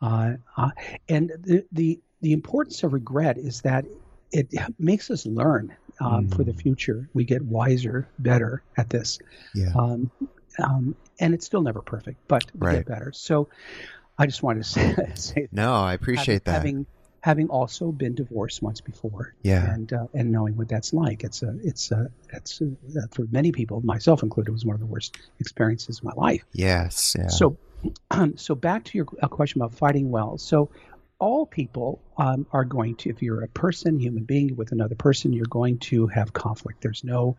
uh, 0.00 0.34
uh, 0.56 0.70
and 1.08 1.32
the, 1.40 1.64
the 1.72 2.00
the 2.22 2.32
importance 2.32 2.82
of 2.82 2.92
regret 2.92 3.38
is 3.38 3.60
that 3.60 3.84
it 4.32 4.52
makes 4.78 5.10
us 5.10 5.26
learn 5.26 5.76
um, 6.00 6.26
mm. 6.26 6.36
for 6.36 6.44
the 6.44 6.52
mm. 6.52 6.60
future. 6.60 7.08
We 7.14 7.24
get 7.24 7.42
wiser, 7.42 8.08
better 8.18 8.62
at 8.76 8.90
this. 8.90 9.18
Yeah. 9.54 9.72
Um, 9.74 10.10
um, 10.58 10.96
and 11.20 11.34
it's 11.34 11.46
still 11.46 11.62
never 11.62 11.82
perfect, 11.82 12.26
but 12.26 12.44
we 12.54 12.66
right. 12.66 12.76
get 12.76 12.86
better. 12.86 13.12
So 13.12 13.48
I 14.18 14.26
just 14.26 14.42
wanted 14.42 14.64
to 14.64 14.68
say, 14.68 14.96
say 15.14 15.48
no, 15.52 15.74
I 15.74 15.94
appreciate 15.94 16.42
having, 16.44 16.44
that. 16.44 16.52
Having 16.52 16.86
having 17.26 17.48
also 17.48 17.90
been 17.90 18.14
divorced 18.14 18.62
once 18.62 18.80
before, 18.80 19.34
yeah, 19.42 19.74
and 19.74 19.92
uh, 19.92 20.06
and 20.14 20.30
knowing 20.30 20.56
what 20.56 20.68
that's 20.68 20.92
like, 20.92 21.24
it's 21.24 21.42
a 21.42 21.58
it's 21.64 21.90
a 21.90 22.08
it's 22.30 22.60
a, 22.60 22.68
for 23.10 23.26
many 23.32 23.50
people, 23.50 23.80
myself 23.84 24.22
included, 24.22 24.52
was 24.52 24.64
one 24.64 24.74
of 24.74 24.80
the 24.80 24.86
worst 24.86 25.16
experiences 25.40 25.98
of 25.98 26.04
my 26.04 26.12
life. 26.16 26.44
Yes. 26.52 27.16
Yeah. 27.18 27.26
So, 27.26 27.56
um, 28.12 28.36
so 28.38 28.54
back 28.54 28.84
to 28.84 28.96
your 28.96 29.06
question 29.06 29.60
about 29.60 29.74
fighting 29.74 30.08
well. 30.08 30.38
So 30.38 30.70
all 31.18 31.46
people 31.46 32.00
um, 32.16 32.46
are 32.52 32.64
going 32.64 32.94
to, 32.96 33.10
if 33.10 33.20
you're 33.22 33.42
a 33.42 33.48
person, 33.48 33.98
human 33.98 34.22
being 34.22 34.54
with 34.54 34.70
another 34.70 34.94
person, 34.94 35.32
you're 35.32 35.46
going 35.46 35.78
to 35.78 36.06
have 36.06 36.32
conflict. 36.32 36.80
There's 36.80 37.02
no 37.02 37.36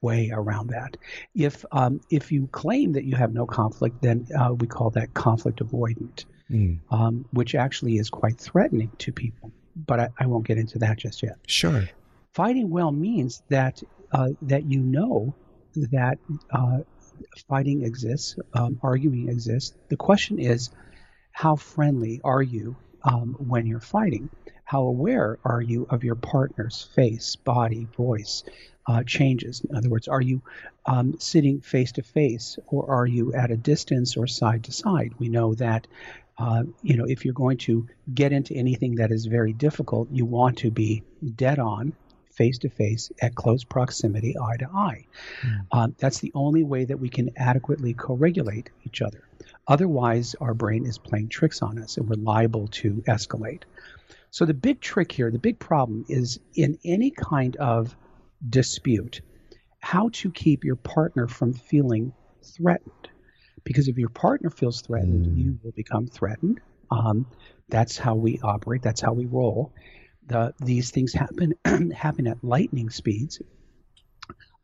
way 0.00 0.30
around 0.32 0.70
that. 0.70 0.96
If 1.36 1.64
um, 1.70 2.00
if 2.10 2.32
you 2.32 2.48
claim 2.48 2.94
that 2.94 3.04
you 3.04 3.14
have 3.14 3.32
no 3.32 3.46
conflict, 3.46 4.02
then 4.02 4.26
uh, 4.36 4.52
we 4.54 4.66
call 4.66 4.90
that 4.90 5.14
conflict 5.14 5.60
avoidant, 5.60 6.24
mm. 6.50 6.78
um, 6.90 7.24
which 7.32 7.54
actually 7.54 7.96
is 7.96 8.10
quite 8.10 8.38
threatening 8.38 8.90
to 8.98 9.12
people. 9.12 9.52
But 9.76 10.00
I, 10.00 10.08
I, 10.18 10.26
won't 10.26 10.46
get 10.46 10.58
into 10.58 10.80
that 10.80 10.98
just 10.98 11.22
yet. 11.22 11.36
Sure. 11.46 11.88
Fighting 12.32 12.68
well 12.68 12.90
means 12.90 13.42
that 13.48 13.82
uh, 14.10 14.30
that 14.42 14.64
you 14.64 14.80
know 14.80 15.34
that 15.76 16.18
uh, 16.50 16.78
fighting 17.48 17.84
exists, 17.84 18.36
um, 18.54 18.80
arguing 18.82 19.28
exists. 19.28 19.74
The 19.88 19.96
question 19.96 20.38
is, 20.38 20.70
how 21.30 21.56
friendly 21.56 22.20
are 22.24 22.42
you 22.42 22.76
um, 23.04 23.36
when 23.38 23.66
you're 23.66 23.80
fighting? 23.80 24.30
How 24.64 24.82
aware 24.82 25.38
are 25.44 25.62
you 25.62 25.86
of 25.88 26.04
your 26.04 26.14
partner's 26.14 26.82
face, 26.94 27.36
body, 27.36 27.86
voice 27.96 28.44
uh, 28.86 29.02
changes? 29.04 29.62
In 29.68 29.76
other 29.76 29.88
words, 29.88 30.08
are 30.08 30.20
you 30.20 30.42
um, 30.84 31.18
sitting 31.18 31.60
face 31.60 31.92
to 31.92 32.02
face 32.02 32.58
or 32.66 32.90
are 32.90 33.06
you 33.06 33.32
at 33.32 33.50
a 33.50 33.56
distance 33.56 34.16
or 34.16 34.26
side 34.26 34.64
to 34.64 34.72
side? 34.72 35.14
We 35.18 35.28
know 35.28 35.54
that. 35.54 35.86
Uh, 36.38 36.62
you 36.82 36.96
know, 36.96 37.04
if 37.04 37.24
you're 37.24 37.34
going 37.34 37.58
to 37.58 37.86
get 38.14 38.32
into 38.32 38.54
anything 38.54 38.96
that 38.96 39.10
is 39.10 39.26
very 39.26 39.52
difficult, 39.52 40.08
you 40.10 40.24
want 40.24 40.58
to 40.58 40.70
be 40.70 41.02
dead 41.34 41.58
on, 41.58 41.92
face 42.30 42.58
to 42.58 42.68
face, 42.68 43.10
at 43.20 43.34
close 43.34 43.64
proximity, 43.64 44.36
eye 44.38 44.56
to 44.56 44.68
eye. 44.72 45.04
Mm. 45.42 45.66
Um, 45.72 45.94
that's 45.98 46.20
the 46.20 46.30
only 46.34 46.62
way 46.62 46.84
that 46.84 47.00
we 47.00 47.08
can 47.08 47.30
adequately 47.36 47.92
co 47.94 48.14
regulate 48.14 48.70
each 48.84 49.02
other. 49.02 49.24
Otherwise, 49.66 50.36
our 50.40 50.54
brain 50.54 50.86
is 50.86 50.96
playing 50.96 51.28
tricks 51.28 51.60
on 51.60 51.78
us 51.78 51.96
and 51.96 52.08
we're 52.08 52.22
liable 52.22 52.68
to 52.68 53.02
escalate. 53.08 53.62
So, 54.30 54.44
the 54.44 54.54
big 54.54 54.80
trick 54.80 55.10
here, 55.10 55.30
the 55.30 55.38
big 55.38 55.58
problem 55.58 56.04
is 56.08 56.38
in 56.54 56.78
any 56.84 57.10
kind 57.10 57.56
of 57.56 57.96
dispute, 58.48 59.22
how 59.80 60.10
to 60.10 60.30
keep 60.30 60.64
your 60.64 60.76
partner 60.76 61.26
from 61.26 61.52
feeling 61.52 62.12
threatened. 62.42 63.08
Because 63.68 63.86
if 63.86 63.98
your 63.98 64.08
partner 64.08 64.48
feels 64.48 64.80
threatened, 64.80 65.26
mm. 65.26 65.36
you 65.36 65.58
will 65.62 65.72
become 65.72 66.06
threatened. 66.06 66.58
Um, 66.90 67.26
that's 67.68 67.98
how 67.98 68.14
we 68.14 68.40
operate. 68.42 68.80
That's 68.80 69.02
how 69.02 69.12
we 69.12 69.26
roll. 69.26 69.74
The, 70.26 70.54
these 70.58 70.90
things 70.90 71.12
happen 71.12 71.52
happen 71.92 72.26
at 72.26 72.42
lightning 72.42 72.88
speeds. 72.88 73.42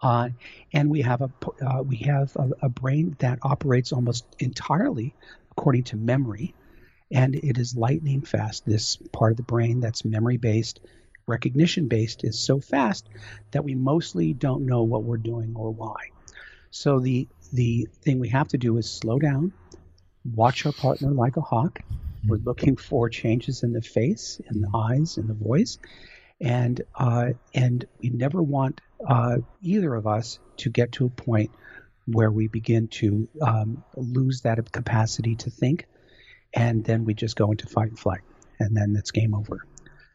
Uh, 0.01 0.31
and 0.73 0.89
we 0.89 1.03
have 1.03 1.21
a 1.21 1.31
uh, 1.63 1.83
we 1.83 1.97
have 1.97 2.35
a, 2.37 2.49
a, 2.63 2.69
brain 2.71 3.15
that 3.19 3.41
operates 3.43 3.93
almost 3.93 4.25
entirely 4.39 5.15
according 5.51 5.85
to 5.85 5.97
memory, 5.97 6.55
and 7.11 7.35
it 7.35 7.59
is 7.59 7.77
lightning 7.77 8.23
fast. 8.23 8.65
This 8.65 8.97
part 9.13 9.33
of 9.33 9.37
the 9.37 9.43
brain 9.43 9.81
that's 9.81 10.03
memory 10.03 10.39
based, 10.39 10.81
recognition 11.27 11.89
based, 11.89 12.25
is 12.25 12.39
so 12.39 12.59
fast 12.59 13.07
that 13.51 13.65
we 13.65 13.75
mostly 13.75 14.33
don't 14.33 14.65
know 14.65 14.83
what 14.85 15.05
we're 15.05 15.19
doing 15.19 15.53
or 15.57 15.71
why. 15.71 15.95
So 16.75 16.99
the 16.99 17.29
the 17.53 17.87
thing 18.03 18.19
we 18.19 18.31
have 18.31 18.49
to 18.49 18.59
do 18.59 18.79
is 18.79 18.91
slow 18.91 19.21
down, 19.21 19.53
watch 20.25 20.67
our 20.67 20.73
partner 20.73 21.13
like 21.13 21.37
a 21.37 21.41
hawk. 21.41 21.79
We're 22.27 22.39
looking 22.39 22.77
for 22.77 23.09
changes 23.09 23.63
in 23.63 23.73
the 23.73 23.81
face, 23.81 24.41
in 24.51 24.61
the 24.61 24.69
eyes, 24.75 25.17
in 25.17 25.29
the 25.29 25.35
voice, 25.35 25.79
and 26.41 26.81
uh, 26.97 27.35
and 27.55 27.85
we 28.01 28.11
never 28.11 28.43
want 28.43 28.81
uh, 29.09 29.37
either 29.63 29.95
of 29.95 30.09
us 30.09 30.41
to 30.59 30.69
get 30.69 30.91
to 30.93 31.07
a 31.07 31.11
point 31.11 31.53
where 32.07 32.33
we 32.33 32.49
begin 32.49 32.89
to 32.89 33.29
um, 33.41 33.85
lose 33.97 34.41
that 34.41 34.73
capacity 34.73 35.37
to 35.37 35.51
think, 35.51 35.87
and 36.53 36.85
then 36.85 37.05
we 37.05 37.15
just 37.15 37.37
go 37.37 37.53
into 37.53 37.69
fight 37.69 37.91
and 37.91 37.99
flight, 38.01 38.23
and 38.59 38.77
then 38.77 38.97
it's 38.99 39.13
game 39.13 39.33
over. 39.33 39.65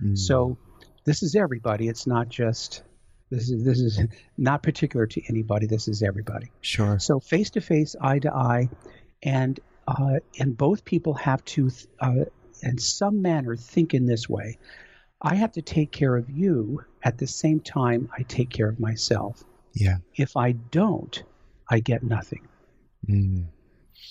Mm. 0.03 0.17
So 0.17 0.57
this 1.05 1.23
is 1.23 1.35
everybody. 1.35 1.87
It's 1.87 2.05
not 2.05 2.27
just 2.27 2.83
this 3.29 3.49
is 3.49 3.63
this 3.63 3.79
is 3.79 3.99
not 4.37 4.63
particular 4.63 5.05
to 5.07 5.21
anybody. 5.29 5.67
This 5.67 5.87
is 5.87 6.01
everybody. 6.01 6.51
Sure. 6.61 6.99
So 6.99 7.19
face 7.19 7.51
to 7.51 7.61
face, 7.61 7.95
eye 7.99 8.19
to 8.19 8.33
eye, 8.33 8.69
and 9.21 9.59
uh, 9.87 10.19
and 10.37 10.55
both 10.55 10.85
people 10.85 11.15
have 11.15 11.43
to, 11.45 11.71
uh, 11.99 12.25
in 12.61 12.77
some 12.77 13.21
manner, 13.21 13.55
think 13.55 13.93
in 13.93 14.05
this 14.05 14.29
way. 14.29 14.57
I 15.21 15.35
have 15.35 15.53
to 15.53 15.61
take 15.61 15.91
care 15.91 16.15
of 16.15 16.29
you 16.29 16.85
at 17.03 17.17
the 17.17 17.27
same 17.27 17.59
time 17.59 18.09
I 18.17 18.23
take 18.23 18.49
care 18.49 18.69
of 18.69 18.79
myself. 18.79 19.43
Yeah. 19.73 19.97
If 20.15 20.37
I 20.37 20.53
don't, 20.53 21.21
I 21.69 21.79
get 21.79 22.03
nothing. 22.03 22.47
Mm. 23.07 23.45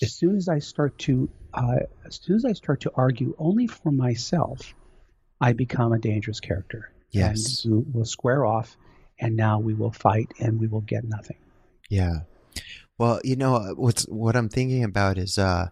As 0.01 0.13
soon 0.13 0.35
as 0.35 0.47
I 0.47 0.59
start 0.59 0.97
to, 0.99 1.29
uh, 1.53 1.77
as 2.05 2.19
soon 2.21 2.35
as 2.35 2.45
I 2.45 2.53
start 2.53 2.81
to 2.81 2.91
argue 2.93 3.35
only 3.39 3.67
for 3.67 3.91
myself, 3.91 4.73
I 5.41 5.53
become 5.53 5.93
a 5.93 5.99
dangerous 5.99 6.39
character. 6.39 6.91
Yes. 7.11 7.65
And 7.65 7.85
we'll 7.93 8.05
square 8.05 8.45
off, 8.45 8.77
and 9.19 9.35
now 9.35 9.59
we 9.59 9.73
will 9.73 9.91
fight, 9.91 10.31
and 10.39 10.59
we 10.59 10.67
will 10.67 10.81
get 10.81 11.03
nothing. 11.03 11.37
Yeah. 11.89 12.21
Well, 12.97 13.21
you 13.23 13.35
know 13.35 13.73
what's 13.75 14.03
what 14.03 14.35
I'm 14.35 14.49
thinking 14.49 14.83
about 14.83 15.17
is 15.17 15.37
uh, 15.37 15.69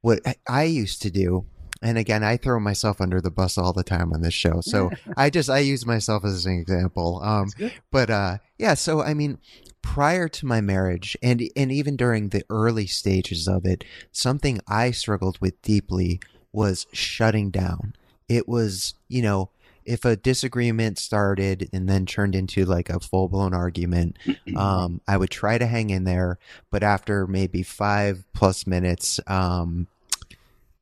what 0.00 0.20
I 0.48 0.64
used 0.64 1.02
to 1.02 1.10
do 1.10 1.46
and 1.82 1.98
again 1.98 2.22
i 2.22 2.36
throw 2.36 2.60
myself 2.60 3.00
under 3.00 3.20
the 3.20 3.30
bus 3.30 3.56
all 3.56 3.72
the 3.72 3.82
time 3.84 4.12
on 4.12 4.22
this 4.22 4.34
show 4.34 4.60
so 4.60 4.90
i 5.16 5.30
just 5.30 5.48
i 5.48 5.58
use 5.58 5.86
myself 5.86 6.24
as 6.24 6.46
an 6.46 6.52
example 6.52 7.20
um 7.22 7.48
but 7.90 8.10
uh 8.10 8.38
yeah 8.58 8.74
so 8.74 9.02
i 9.02 9.14
mean 9.14 9.38
prior 9.82 10.28
to 10.28 10.46
my 10.46 10.60
marriage 10.60 11.16
and 11.22 11.42
and 11.56 11.72
even 11.72 11.96
during 11.96 12.28
the 12.28 12.44
early 12.50 12.86
stages 12.86 13.48
of 13.48 13.64
it 13.64 13.84
something 14.12 14.60
i 14.68 14.90
struggled 14.90 15.38
with 15.40 15.60
deeply 15.62 16.20
was 16.52 16.86
shutting 16.92 17.50
down 17.50 17.94
it 18.28 18.48
was 18.48 18.94
you 19.08 19.22
know 19.22 19.50
if 19.84 20.04
a 20.04 20.16
disagreement 20.16 20.98
started 20.98 21.68
and 21.72 21.88
then 21.88 22.06
turned 22.06 22.34
into 22.34 22.64
like 22.64 22.90
a 22.90 23.00
full 23.00 23.28
blown 23.28 23.54
argument, 23.54 24.16
um, 24.56 25.00
I 25.08 25.16
would 25.16 25.30
try 25.30 25.58
to 25.58 25.66
hang 25.66 25.90
in 25.90 26.04
there. 26.04 26.38
But 26.70 26.82
after 26.82 27.26
maybe 27.26 27.62
five 27.62 28.24
plus 28.32 28.66
minutes, 28.66 29.20
um, 29.26 29.88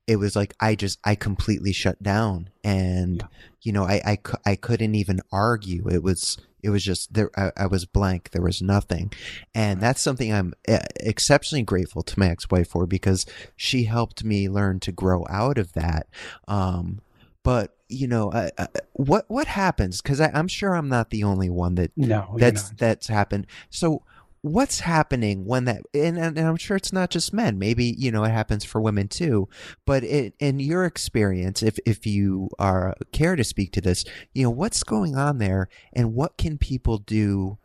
it 0.06 0.16
was 0.16 0.34
like 0.34 0.54
I 0.58 0.74
just 0.74 0.98
I 1.04 1.14
completely 1.14 1.72
shut 1.72 2.02
down. 2.02 2.50
And 2.64 3.18
yeah. 3.18 3.26
you 3.62 3.72
know 3.72 3.84
I, 3.84 4.00
I 4.04 4.18
I 4.44 4.56
couldn't 4.56 4.94
even 4.94 5.20
argue. 5.30 5.88
It 5.88 6.02
was 6.02 6.38
it 6.62 6.70
was 6.70 6.82
just 6.82 7.12
there 7.12 7.30
I, 7.36 7.52
I 7.56 7.66
was 7.66 7.84
blank. 7.84 8.30
There 8.30 8.42
was 8.42 8.62
nothing. 8.62 9.12
And 9.54 9.80
that's 9.80 10.00
something 10.00 10.32
I'm 10.32 10.54
eh, 10.66 10.80
exceptionally 10.96 11.62
grateful 11.62 12.02
to 12.02 12.18
my 12.18 12.30
ex-wife 12.30 12.68
for 12.68 12.86
because 12.86 13.26
she 13.54 13.84
helped 13.84 14.24
me 14.24 14.48
learn 14.48 14.80
to 14.80 14.92
grow 14.92 15.24
out 15.28 15.58
of 15.58 15.74
that. 15.74 16.08
Um 16.48 17.00
but 17.44 17.77
you 17.88 18.06
know 18.06 18.30
uh, 18.30 18.50
uh, 18.58 18.66
what 18.92 19.24
what 19.28 19.46
happens? 19.46 20.00
Because 20.00 20.20
i'm 20.20 20.48
sure 20.48 20.74
i'm 20.74 20.88
not 20.88 21.10
the 21.10 21.24
only 21.24 21.50
one 21.50 21.74
that 21.76 21.90
no 21.96 22.34
that's 22.36 22.70
that's 22.70 23.06
happened. 23.08 23.46
So 23.70 24.02
what's 24.42 24.80
happening 24.80 25.44
when 25.44 25.64
that 25.64 25.82
and, 25.92 26.16
and, 26.16 26.38
i'm 26.38 26.56
sure 26.56 26.76
it's 26.76 26.92
not 26.92 27.10
just 27.10 27.32
men. 27.32 27.58
Maybe 27.58 27.94
you 27.98 28.10
know 28.10 28.24
it 28.24 28.30
happens 28.30 28.64
for 28.64 28.80
women 28.80 29.08
too. 29.08 29.48
But 29.84 30.04
it, 30.04 30.34
in 30.38 30.60
your 30.60 30.84
experience 30.84 31.62
if 31.62 31.78
if 31.86 32.06
you 32.06 32.50
are 32.58 32.94
care 33.12 33.36
to 33.36 33.44
speak 33.44 33.72
to 33.72 33.80
this 33.80 34.04
you 34.34 34.44
know 34.44 34.50
what's 34.50 34.82
going 34.82 35.16
on 35.16 35.38
there 35.38 35.68
and 35.92 36.14
what 36.14 36.36
can 36.36 36.58
people 36.58 36.98
do 36.98 37.58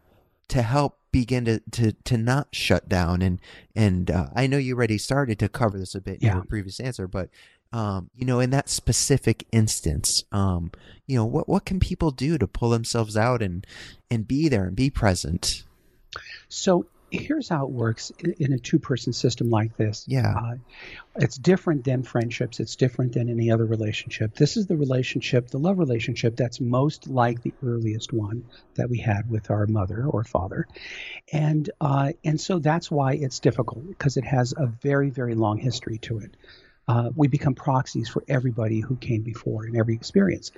to 0.49 0.61
help 0.61 0.99
begin 1.11 1.45
to 1.45 1.59
to, 1.71 1.91
to 1.91 2.17
not 2.17 2.47
shut 2.51 2.89
down? 2.89 3.21
And 3.21 3.39
and 3.75 4.09
uh, 4.09 4.27
i 4.35 4.47
know 4.47 4.57
you 4.57 4.75
already 4.75 4.97
started 4.97 5.37
to 5.39 5.49
cover 5.49 5.77
this 5.77 5.95
a 5.95 6.01
bit 6.01 6.21
in 6.21 6.27
yeah. 6.27 6.35
your 6.35 6.45
previous 6.45 6.79
answer 6.79 7.07
but 7.07 7.29
um, 7.73 8.09
you 8.15 8.25
know, 8.25 8.39
in 8.39 8.51
that 8.51 8.69
specific 8.69 9.45
instance, 9.51 10.23
um, 10.31 10.71
you 11.07 11.17
know, 11.17 11.25
what 11.25 11.49
what 11.49 11.65
can 11.65 11.79
people 11.79 12.11
do 12.11 12.37
to 12.37 12.47
pull 12.47 12.69
themselves 12.69 13.17
out 13.17 13.41
and 13.41 13.65
and 14.09 14.27
be 14.27 14.47
there 14.47 14.65
and 14.65 14.75
be 14.75 14.89
present? 14.89 15.63
So 16.47 16.85
here's 17.09 17.49
how 17.49 17.65
it 17.65 17.71
works 17.71 18.11
in, 18.39 18.53
a 18.53 18.57
two-person 18.57 19.13
system 19.13 19.49
like 19.49 19.77
this. 19.77 20.03
Yeah. 20.07 20.33
Uh, 20.35 20.55
it's 21.15 21.37
different 21.37 21.83
than 21.83 22.01
friendships. 22.01 22.59
It's 22.59 22.75
different 22.75 23.13
than 23.13 23.29
any 23.29 23.51
other 23.51 23.65
relationship. 23.65 24.35
This 24.35 24.57
is 24.57 24.65
the 24.65 24.75
relationship, 24.75 25.49
the 25.49 25.59
love 25.59 25.77
relationship, 25.77 26.35
that's 26.35 26.59
most 26.59 27.07
like 27.07 27.41
the 27.43 27.53
earliest 27.63 28.13
one 28.13 28.45
that 28.75 28.89
we 28.89 28.97
had 28.97 29.29
with 29.29 29.51
our 29.51 29.67
mother 29.67 30.05
or 30.05 30.23
father, 30.23 30.67
and 31.31 31.69
uh, 31.81 32.13
and 32.23 32.39
so 32.39 32.59
that's 32.59 32.89
why 32.89 33.13
it's 33.13 33.39
difficult 33.39 33.87
because 33.87 34.17
it 34.17 34.25
has 34.25 34.53
a 34.55 34.67
very 34.67 35.09
very 35.09 35.35
long 35.35 35.57
history 35.57 35.97
to 35.99 36.19
it. 36.19 36.35
Uh, 36.87 37.09
we 37.15 37.27
become 37.27 37.55
proxies 37.55 38.09
for 38.09 38.23
everybody 38.27 38.79
who 38.79 38.95
came 38.95 39.21
before 39.21 39.65
in 39.65 39.75
every 39.75 39.95
experience. 39.95 40.51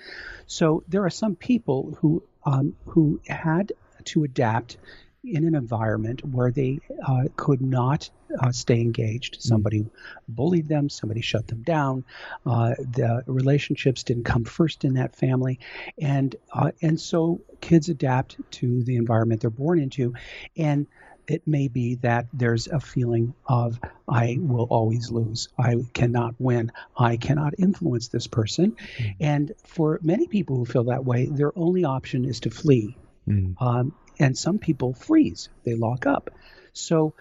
So 0.48 0.84
there 0.88 1.06
are 1.06 1.10
some 1.10 1.36
people 1.36 1.98
who 2.02 2.24
um, 2.46 2.76
who 2.86 3.20
had 3.28 3.74
to 4.06 4.24
adapt 4.24 4.78
in 5.24 5.46
an 5.46 5.56
environment 5.56 6.24
where 6.24 6.52
they 6.52 6.80
uh, 7.06 7.24
could 7.36 7.62
not 7.62 8.10
uh, 8.40 8.52
stay 8.52 8.80
engaged. 8.80 9.38
Somebody 9.40 9.86
bullied 10.28 10.68
them, 10.68 10.90
somebody 10.90 11.22
shut 11.22 11.48
them 11.48 11.64
down. 11.64 12.04
Uh, 12.46 12.76
the 12.78 13.24
relationships 13.26 14.04
didn't 14.04 14.26
come 14.26 14.44
first 14.44 14.84
in 14.84 14.96
that 14.96 15.16
family, 15.16 15.60
and 16.00 16.36
uh, 16.54 16.72
and 16.82 17.00
so 17.00 17.42
kids 17.62 17.90
adapt 17.90 18.38
to 18.52 18.84
the 18.84 18.98
environment 18.98 19.42
they're 19.42 19.50
born 19.50 19.80
into, 19.80 20.14
and 20.58 20.88
it 21.28 21.48
may 21.48 21.68
be 21.68 21.96
that 21.96 22.28
there's 22.34 22.68
a 22.68 22.80
feeling 22.80 23.34
of 23.46 23.80
I 24.08 24.38
will 24.40 24.66
always 24.66 25.12
lose. 25.12 25.50
I 25.58 25.76
cannot 25.94 26.36
win. 26.40 26.72
I 26.98 27.18
cannot 27.18 27.56
influence 27.58 28.08
this 28.08 28.28
person. 28.28 28.72
Mm-hmm. 28.72 29.12
And 29.20 29.52
for 29.66 30.00
many 30.04 30.28
people 30.28 30.58
who 30.58 30.66
feel 30.66 30.86
that 30.86 31.06
way, 31.06 31.26
their 31.26 31.58
only 31.58 31.86
option 31.86 32.26
is 32.26 32.42
to 32.42 32.50
flee. 32.50 32.98
Mm-hmm. 33.28 33.64
Um, 33.64 33.96
and 34.20 34.38
some 34.38 34.60
people 34.60 34.94
freeze, 34.94 35.50
they 35.64 35.76
lock 35.76 36.06
up. 36.06 36.32
So 36.74 37.14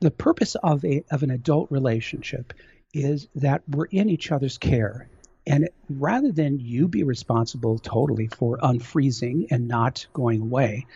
the 0.00 0.10
purpose 0.10 0.54
of 0.54 0.84
a 0.84 1.04
of 1.10 1.22
an 1.22 1.30
adult 1.30 1.70
relationship 1.70 2.54
is 2.92 3.28
that 3.36 3.62
we're 3.68 3.86
in 3.86 4.08
each 4.08 4.32
other's 4.32 4.58
care. 4.58 5.08
And 5.46 5.68
rather 5.88 6.32
than 6.32 6.60
you 6.60 6.88
be 6.88 7.02
responsible 7.02 7.78
totally 7.78 8.28
for 8.28 8.58
unfreezing 8.58 9.48
and 9.50 9.68
not 9.68 10.06
going 10.12 10.42
away, 10.42 10.86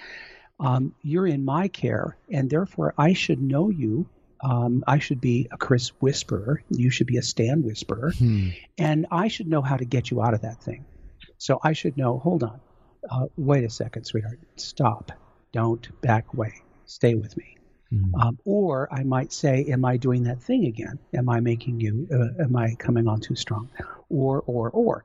um, 0.61 0.95
you're 1.03 1.27
in 1.27 1.45
my 1.45 1.69
care, 1.69 2.17
and 2.31 2.49
therefore 2.49 2.95
I 2.97 3.12
should 3.12 3.43
know 3.43 3.71
you. 3.71 4.07
Um, 4.40 4.85
I 4.87 4.99
should 4.99 5.21
be 5.21 5.49
a 5.51 5.57
Chris 5.57 5.88
whisperer. 6.01 6.62
You 6.69 6.90
should 6.90 7.07
be 7.07 7.17
a 7.17 7.23
Stan 7.23 7.62
whisperer, 7.62 8.12
hmm. 8.12 8.51
and 8.77 9.07
I 9.11 9.29
should 9.29 9.49
know 9.49 9.62
how 9.62 9.77
to 9.77 9.85
get 9.85 10.11
you 10.11 10.23
out 10.23 10.35
of 10.35 10.43
that 10.43 10.62
thing. 10.62 10.85
So 11.38 11.61
I 11.62 11.73
should 11.73 11.97
know. 11.97 12.19
Hold 12.19 12.43
on, 12.43 12.61
uh, 13.11 13.27
wait 13.37 13.64
a 13.64 13.71
second, 13.71 14.05
sweetheart. 14.05 14.38
Stop. 14.57 15.12
Don't 15.53 16.01
back 16.01 16.33
away. 16.35 16.55
Stay 16.87 17.14
with 17.14 17.37
me. 17.37 17.57
Mm-hmm. 17.93 18.14
Um, 18.21 18.38
or 18.45 18.93
I 18.93 19.05
might 19.05 19.33
say, 19.33 19.67
Am 19.69 19.85
I 19.85 19.97
doing 19.97 20.25
that 20.25 20.43
thing 20.43 20.64
again? 20.67 20.99
Am 21.14 21.29
I 21.29 21.40
making 21.40 21.81
you, 21.81 22.09
uh, 22.12 22.43
am 22.43 22.57
I 22.57 22.75
coming 22.75 23.07
on 23.07 23.21
too 23.21 23.37
strong? 23.37 23.69
Or, 24.09 24.43
or, 24.47 24.71
or. 24.71 25.05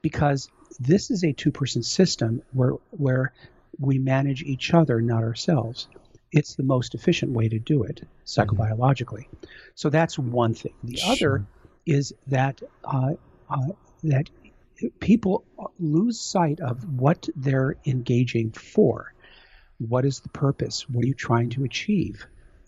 Because 0.00 0.48
this 0.78 1.10
is 1.10 1.24
a 1.24 1.32
two 1.32 1.50
person 1.50 1.82
system 1.82 2.42
where, 2.52 2.74
where 2.90 3.32
we 3.80 3.98
manage 3.98 4.42
each 4.42 4.74
other, 4.74 5.00
not 5.00 5.22
ourselves. 5.22 5.88
It's 6.32 6.54
the 6.54 6.62
most 6.62 6.94
efficient 6.94 7.32
way 7.32 7.48
to 7.48 7.58
do 7.58 7.82
it 7.82 8.06
psychobiologically. 8.24 9.26
Mm-hmm. 9.26 9.46
So 9.74 9.90
that's 9.90 10.18
one 10.18 10.54
thing. 10.54 10.74
The 10.84 10.96
sure. 10.96 11.12
other 11.12 11.46
is 11.86 12.12
that 12.28 12.62
uh, 12.84 13.14
uh, 13.48 13.68
that 14.04 14.30
people 15.00 15.44
lose 15.78 16.20
sight 16.20 16.60
of 16.60 16.84
what 16.98 17.28
they're 17.34 17.76
engaging 17.84 18.52
for. 18.52 19.12
What 19.78 20.04
is 20.04 20.20
the 20.20 20.28
purpose? 20.28 20.88
What 20.88 21.04
are 21.04 21.08
you 21.08 21.14
trying 21.14 21.50
to 21.50 21.64
achieve? 21.64 22.26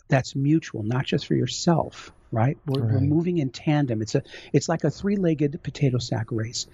That's 0.09 0.35
mutual, 0.35 0.83
not 0.83 1.05
just 1.05 1.27
for 1.27 1.35
yourself, 1.35 2.13
right? 2.31 2.59
We're, 2.67 2.83
right. 2.83 2.95
we're 2.95 3.01
moving 3.01 3.39
in 3.39 3.51
tandem. 3.51 4.03
It's 4.03 4.15
a 4.15 4.23
it's 4.53 4.69
like 4.69 4.85
a 4.85 4.91
three-legged 4.91 5.63
potato 5.63 5.99
sack 5.99 6.27
race. 6.31 6.67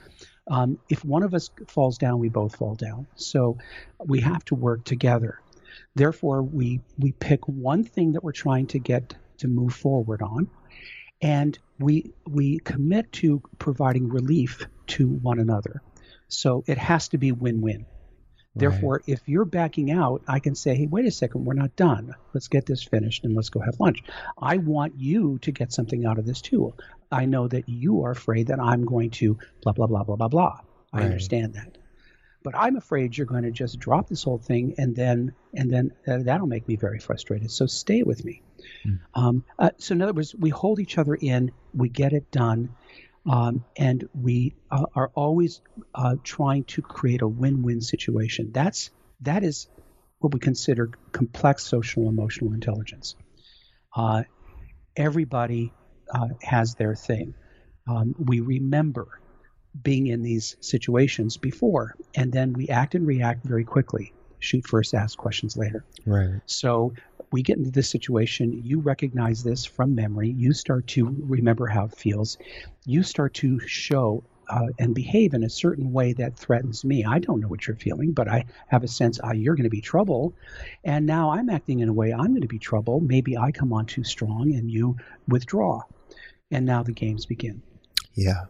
Um, 0.50 0.78
if 0.88 1.04
one 1.04 1.22
of 1.22 1.34
us 1.34 1.50
falls 1.66 1.98
down, 1.98 2.18
we 2.18 2.28
both 2.28 2.56
fall 2.56 2.74
down. 2.74 3.06
So 3.16 3.58
we 4.04 4.20
have 4.20 4.44
to 4.46 4.54
work 4.54 4.84
together. 4.84 5.40
Therefore, 5.94 6.42
we 6.42 6.80
we 6.98 7.12
pick 7.12 7.46
one 7.46 7.84
thing 7.84 8.12
that 8.12 8.24
we're 8.24 8.32
trying 8.32 8.66
to 8.68 8.78
get 8.78 9.14
to 9.38 9.48
move 9.48 9.74
forward 9.74 10.22
on, 10.22 10.48
and 11.20 11.58
we 11.78 12.12
we 12.26 12.58
commit 12.58 13.12
to 13.14 13.42
providing 13.58 14.08
relief 14.08 14.66
to 14.88 15.08
one 15.08 15.38
another. 15.38 15.82
So 16.28 16.64
it 16.66 16.78
has 16.78 17.08
to 17.08 17.18
be 17.18 17.32
win-win. 17.32 17.86
Therefore, 18.58 18.94
right. 18.94 19.14
if 19.14 19.22
you're 19.26 19.44
backing 19.44 19.90
out, 19.90 20.22
I 20.26 20.40
can 20.40 20.54
say, 20.54 20.74
hey, 20.74 20.86
wait 20.86 21.06
a 21.06 21.10
second, 21.10 21.44
we're 21.44 21.54
not 21.54 21.76
done. 21.76 22.14
Let's 22.34 22.48
get 22.48 22.66
this 22.66 22.82
finished 22.82 23.24
and 23.24 23.34
let's 23.34 23.50
go 23.50 23.60
have 23.60 23.80
lunch. 23.80 24.02
I 24.40 24.58
want 24.58 24.94
you 24.96 25.38
to 25.42 25.52
get 25.52 25.72
something 25.72 26.04
out 26.04 26.18
of 26.18 26.26
this 26.26 26.40
too. 26.40 26.74
I 27.10 27.26
know 27.26 27.48
that 27.48 27.68
you 27.68 28.04
are 28.04 28.10
afraid 28.10 28.48
that 28.48 28.60
I'm 28.60 28.84
going 28.84 29.10
to 29.10 29.38
blah, 29.62 29.72
blah, 29.72 29.86
blah, 29.86 30.04
blah, 30.04 30.16
blah, 30.16 30.28
blah. 30.28 30.60
I 30.92 31.02
understand 31.02 31.54
that. 31.54 31.78
But 32.42 32.54
I'm 32.56 32.76
afraid 32.76 33.16
you're 33.16 33.26
going 33.26 33.42
to 33.42 33.50
just 33.50 33.78
drop 33.78 34.08
this 34.08 34.22
whole 34.22 34.38
thing 34.38 34.74
and 34.78 34.94
then 34.94 35.34
and 35.52 35.70
then 35.70 35.92
uh, 36.06 36.18
that'll 36.18 36.46
make 36.46 36.68
me 36.68 36.76
very 36.76 36.98
frustrated. 36.98 37.50
So 37.50 37.66
stay 37.66 38.02
with 38.02 38.24
me. 38.24 38.42
Mm. 38.86 38.98
Um, 39.14 39.44
uh, 39.58 39.70
so 39.78 39.92
in 39.92 40.02
other 40.02 40.12
words, 40.12 40.34
we 40.34 40.50
hold 40.50 40.78
each 40.80 40.98
other 40.98 41.14
in, 41.14 41.50
we 41.74 41.88
get 41.88 42.12
it 42.12 42.30
done, 42.30 42.70
um, 43.28 43.64
and 43.76 44.08
we 44.14 44.54
uh, 44.70 44.86
are 44.94 45.10
always 45.14 45.60
uh, 45.94 46.16
trying 46.22 46.64
to 46.64 46.82
create 46.82 47.22
a 47.22 47.28
win-win 47.28 47.80
situation. 47.80 48.50
That's 48.52 48.90
that 49.20 49.44
is 49.44 49.68
what 50.18 50.32
we 50.32 50.40
consider 50.40 50.90
complex 51.12 51.64
social 51.64 52.08
emotional 52.08 52.52
intelligence. 52.52 53.14
Uh, 53.94 54.24
everybody 54.96 55.72
uh, 56.12 56.28
has 56.42 56.74
their 56.74 56.94
thing. 56.94 57.34
Um, 57.88 58.14
we 58.18 58.40
remember 58.40 59.20
being 59.80 60.06
in 60.06 60.22
these 60.22 60.56
situations 60.60 61.36
before, 61.36 61.94
and 62.14 62.32
then 62.32 62.52
we 62.52 62.68
act 62.68 62.94
and 62.94 63.06
react 63.06 63.44
very 63.44 63.64
quickly. 63.64 64.12
Shoot 64.40 64.66
first, 64.66 64.94
ask 64.94 65.18
questions 65.18 65.56
later. 65.56 65.84
Right. 66.06 66.40
So 66.46 66.94
we 67.30 67.42
get 67.42 67.58
into 67.58 67.70
this 67.70 67.90
situation, 67.90 68.62
you 68.64 68.80
recognize 68.80 69.42
this 69.42 69.64
from 69.64 69.94
memory, 69.94 70.30
you 70.30 70.52
start 70.52 70.86
to 70.88 71.14
remember 71.20 71.66
how 71.66 71.84
it 71.84 71.96
feels, 71.96 72.38
you 72.86 73.02
start 73.02 73.34
to 73.34 73.58
show 73.60 74.24
uh, 74.48 74.66
and 74.78 74.94
behave 74.94 75.34
in 75.34 75.44
a 75.44 75.50
certain 75.50 75.92
way 75.92 76.12
that 76.14 76.36
threatens 76.36 76.84
me. 76.84 77.04
I 77.04 77.18
don't 77.18 77.40
know 77.40 77.48
what 77.48 77.66
you're 77.66 77.76
feeling, 77.76 78.12
but 78.12 78.28
I 78.28 78.46
have 78.68 78.82
a 78.82 78.88
sense 78.88 79.20
uh, 79.22 79.32
you're 79.32 79.54
going 79.54 79.64
to 79.64 79.70
be 79.70 79.80
trouble. 79.80 80.34
And 80.84 81.06
now 81.06 81.30
I'm 81.30 81.50
acting 81.50 81.80
in 81.80 81.88
a 81.88 81.92
way 81.92 82.12
I'm 82.12 82.28
going 82.28 82.42
to 82.42 82.48
be 82.48 82.58
trouble. 82.58 83.00
Maybe 83.00 83.36
I 83.36 83.52
come 83.52 83.72
on 83.72 83.86
too 83.86 84.04
strong 84.04 84.54
and 84.54 84.70
you 84.70 84.96
withdraw. 85.26 85.82
And 86.50 86.64
now 86.64 86.82
the 86.82 86.92
games 86.92 87.26
begin. 87.26 87.62
Yeah. 88.14 88.46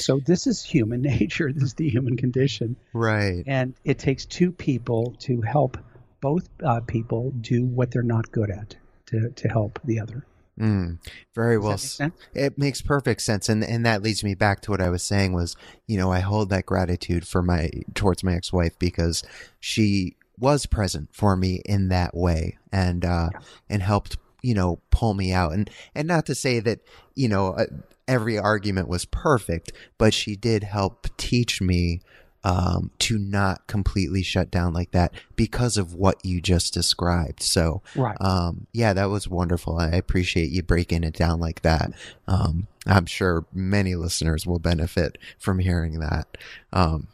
So 0.00 0.20
this 0.20 0.46
is 0.46 0.62
human 0.62 1.02
nature. 1.02 1.52
This 1.52 1.64
is 1.64 1.74
the 1.74 1.88
human 1.88 2.16
condition. 2.16 2.76
Right. 2.92 3.42
And 3.46 3.74
it 3.84 3.98
takes 3.98 4.26
two 4.26 4.52
people 4.52 5.16
to 5.20 5.40
help 5.40 5.76
both 6.22 6.48
uh, 6.64 6.80
people 6.80 7.32
do 7.32 7.66
what 7.66 7.90
they're 7.90 8.02
not 8.02 8.32
good 8.32 8.48
at 8.48 8.76
to, 9.06 9.28
to 9.30 9.48
help 9.48 9.78
the 9.84 10.00
other. 10.00 10.24
Mm, 10.58 10.98
very 11.34 11.58
well. 11.58 11.78
Make 11.98 12.12
it 12.34 12.58
makes 12.58 12.80
perfect 12.82 13.22
sense, 13.22 13.48
and 13.48 13.64
and 13.64 13.84
that 13.86 14.02
leads 14.02 14.22
me 14.22 14.34
back 14.34 14.60
to 14.62 14.70
what 14.70 14.82
I 14.82 14.90
was 14.90 15.02
saying 15.02 15.32
was, 15.32 15.56
you 15.86 15.96
know, 15.96 16.12
I 16.12 16.20
hold 16.20 16.50
that 16.50 16.66
gratitude 16.66 17.26
for 17.26 17.42
my 17.42 17.70
towards 17.94 18.22
my 18.22 18.34
ex 18.34 18.52
wife 18.52 18.78
because 18.78 19.22
she 19.60 20.16
was 20.38 20.66
present 20.66 21.08
for 21.12 21.36
me 21.36 21.62
in 21.64 21.88
that 21.88 22.14
way, 22.14 22.58
and 22.70 23.04
uh, 23.04 23.30
yeah. 23.32 23.40
and 23.70 23.82
helped 23.82 24.18
you 24.42 24.52
know 24.52 24.78
pull 24.90 25.14
me 25.14 25.32
out, 25.32 25.52
and 25.52 25.70
and 25.94 26.06
not 26.06 26.26
to 26.26 26.34
say 26.34 26.60
that 26.60 26.80
you 27.14 27.28
know 27.28 27.54
uh, 27.54 27.66
every 28.06 28.38
argument 28.38 28.88
was 28.88 29.06
perfect, 29.06 29.72
but 29.96 30.12
she 30.12 30.36
did 30.36 30.64
help 30.64 31.08
teach 31.16 31.62
me 31.62 32.02
um, 32.44 32.90
to 32.98 33.18
not 33.18 33.66
completely 33.66 34.22
shut 34.22 34.50
down 34.50 34.72
like 34.72 34.90
that 34.90 35.12
because 35.36 35.76
of 35.76 35.94
what 35.94 36.24
you 36.24 36.40
just 36.40 36.74
described. 36.74 37.42
So, 37.42 37.82
right. 37.94 38.16
um, 38.20 38.66
yeah, 38.72 38.92
that 38.92 39.10
was 39.10 39.28
wonderful. 39.28 39.78
I 39.78 39.88
appreciate 39.88 40.50
you 40.50 40.62
breaking 40.62 41.04
it 41.04 41.14
down 41.14 41.40
like 41.40 41.62
that. 41.62 41.92
Um, 42.26 42.66
I'm 42.86 43.06
sure 43.06 43.46
many 43.52 43.94
listeners 43.94 44.46
will 44.46 44.58
benefit 44.58 45.18
from 45.38 45.60
hearing 45.60 46.00
that. 46.00 46.36
Um, 46.72 47.08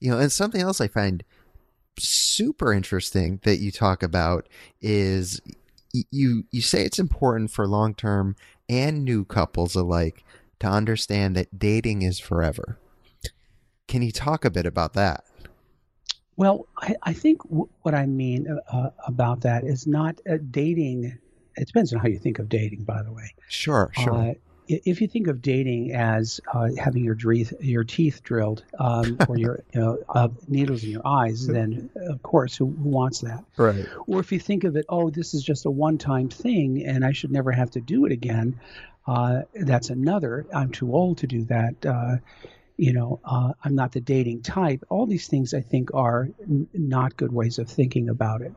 you 0.00 0.10
know, 0.10 0.18
and 0.18 0.30
something 0.30 0.60
else 0.60 0.80
I 0.80 0.88
find 0.88 1.24
super 1.98 2.72
interesting 2.72 3.40
that 3.44 3.58
you 3.58 3.70
talk 3.70 4.02
about 4.02 4.48
is 4.82 5.40
you 6.10 6.44
you 6.50 6.60
say 6.60 6.84
it's 6.84 6.98
important 6.98 7.50
for 7.50 7.66
long 7.66 7.94
term 7.94 8.34
and 8.68 9.04
new 9.04 9.24
couples 9.24 9.74
alike 9.74 10.24
to 10.60 10.66
understand 10.66 11.36
that 11.36 11.58
dating 11.58 12.02
is 12.02 12.18
forever. 12.18 12.78
Can 13.88 14.02
you 14.02 14.12
talk 14.12 14.44
a 14.44 14.50
bit 14.50 14.66
about 14.66 14.94
that? 14.94 15.24
Well, 16.36 16.66
I, 16.78 16.96
I 17.02 17.12
think 17.12 17.42
w- 17.44 17.68
what 17.82 17.94
I 17.94 18.06
mean 18.06 18.48
uh, 18.48 18.76
uh, 18.76 18.90
about 19.06 19.42
that 19.42 19.64
is 19.64 19.86
not 19.86 20.20
uh, 20.28 20.38
dating. 20.50 21.18
It 21.56 21.66
depends 21.66 21.92
on 21.92 22.00
how 22.00 22.08
you 22.08 22.18
think 22.18 22.38
of 22.38 22.48
dating, 22.48 22.84
by 22.84 23.02
the 23.02 23.12
way. 23.12 23.34
Sure, 23.48 23.92
sure. 23.94 24.14
Uh, 24.14 24.34
if 24.66 25.02
you 25.02 25.06
think 25.06 25.26
of 25.26 25.42
dating 25.42 25.92
as 25.92 26.40
uh, 26.54 26.70
having 26.78 27.04
your, 27.04 27.16
your 27.60 27.84
teeth 27.84 28.22
drilled 28.22 28.64
um, 28.78 29.18
or 29.28 29.36
your 29.36 29.62
you 29.74 29.80
know, 29.80 29.98
uh, 30.08 30.28
needles 30.48 30.82
in 30.82 30.90
your 30.90 31.06
eyes, 31.06 31.46
then 31.46 31.90
of 31.96 32.22
course, 32.22 32.56
who, 32.56 32.70
who, 32.70 32.88
wants 32.88 33.20
that? 33.20 33.44
Right. 33.58 33.86
Or 34.06 34.20
if 34.20 34.32
you 34.32 34.40
think 34.40 34.64
of 34.64 34.74
it, 34.76 34.86
oh, 34.88 35.10
this 35.10 35.34
is 35.34 35.42
just 35.42 35.66
a 35.66 35.70
one-time 35.70 36.30
thing, 36.30 36.84
and 36.84 37.04
I 37.04 37.12
should 37.12 37.30
never 37.30 37.52
have 37.52 37.70
to 37.72 37.80
do 37.80 38.06
it 38.06 38.12
again. 38.12 38.58
Uh, 39.06 39.42
that's 39.54 39.90
another. 39.90 40.46
I'm 40.52 40.70
too 40.70 40.94
old 40.94 41.18
to 41.18 41.26
do 41.26 41.44
that. 41.44 42.20
You 42.76 42.92
know, 42.92 43.20
uh, 43.24 43.52
I'm 43.62 43.74
not 43.74 43.92
the 43.92 44.00
dating 44.00 44.42
type. 44.42 44.84
All 44.88 45.06
these 45.06 45.28
things 45.28 45.54
I 45.54 45.60
think 45.60 45.94
are 45.94 46.28
n- 46.40 46.68
not 46.74 47.16
good 47.16 47.32
ways 47.32 47.58
of 47.58 47.68
thinking 47.68 48.08
about 48.08 48.42
it. 48.42 48.52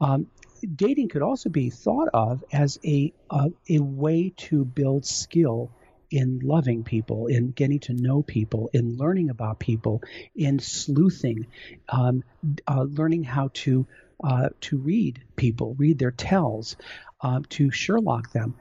Um, 0.00 0.26
dating 0.74 1.08
could 1.08 1.22
also 1.22 1.48
be 1.48 1.70
thought 1.70 2.08
of 2.12 2.42
as 2.52 2.78
a 2.84 3.12
uh, 3.30 3.48
a 3.68 3.78
way 3.78 4.32
to 4.36 4.64
build 4.64 5.06
skill 5.06 5.70
in 6.10 6.40
loving 6.42 6.84
people, 6.84 7.26
in 7.26 7.50
getting 7.50 7.80
to 7.80 7.94
know 7.94 8.22
people, 8.22 8.70
in 8.72 8.96
learning 8.96 9.30
about 9.30 9.58
people, 9.58 10.02
in 10.34 10.58
sleuthing, 10.58 11.46
um, 11.88 12.22
uh, 12.66 12.82
learning 12.82 13.24
how 13.24 13.50
to 13.54 13.86
uh, 14.22 14.48
to 14.60 14.78
read 14.78 15.22
people, 15.36 15.74
read 15.78 15.98
their 15.98 16.10
tells, 16.10 16.76
uh, 17.20 17.40
to 17.50 17.70
Sherlock 17.70 18.32
them. 18.32 18.54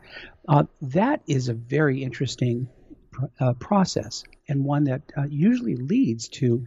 Uh, 0.47 0.65
that 0.81 1.21
is 1.27 1.49
a 1.49 1.53
very 1.53 2.03
interesting 2.03 2.67
pr- 3.15 3.25
uh, 3.39 3.53
process 3.53 4.23
and 4.47 4.63
one 4.63 4.85
that 4.85 5.01
uh, 5.17 5.23
usually 5.29 5.75
leads 5.75 6.27
to 6.27 6.65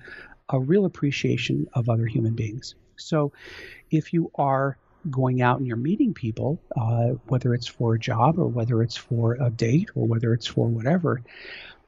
a 0.48 0.58
real 0.58 0.84
appreciation 0.86 1.68
of 1.74 1.88
other 1.88 2.06
human 2.06 2.34
beings. 2.34 2.74
So, 2.96 3.32
if 3.90 4.12
you 4.12 4.30
are 4.34 4.76
going 5.10 5.40
out 5.42 5.58
and 5.58 5.66
you're 5.66 5.76
meeting 5.76 6.14
people, 6.14 6.58
uh, 6.76 7.10
whether 7.28 7.54
it's 7.54 7.66
for 7.66 7.94
a 7.94 7.98
job 7.98 8.38
or 8.38 8.46
whether 8.46 8.82
it's 8.82 8.96
for 8.96 9.36
a 9.40 9.50
date 9.50 9.90
or 9.94 10.06
whether 10.06 10.32
it's 10.32 10.46
for 10.46 10.66
whatever, 10.66 11.22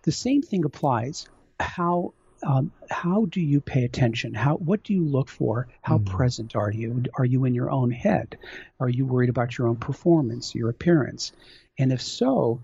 the 0.03 0.13
same 0.13 0.43
thing 0.43 0.65
applies. 0.65 1.29
How 1.59 2.13
um, 2.43 2.73
how 2.91 3.27
do 3.27 3.41
you 3.41 3.61
pay 3.61 3.85
attention? 3.85 4.33
How 4.33 4.57
what 4.57 4.83
do 4.83 4.95
you 4.95 5.05
look 5.05 5.29
for? 5.29 5.69
How 5.83 5.99
mm. 5.99 6.07
present 6.07 6.57
are 6.57 6.71
you? 6.71 7.03
Are 7.15 7.25
you 7.25 7.45
in 7.45 7.55
your 7.55 7.71
own 7.71 7.91
head? 7.91 8.39
Are 8.79 8.89
you 8.89 9.05
worried 9.05 9.29
about 9.31 9.59
your 9.59 9.69
own 9.69 9.77
performance, 9.77 10.55
your 10.55 10.71
appearance? 10.71 11.33
And 11.79 11.93
if 11.93 12.01
so, 12.01 12.63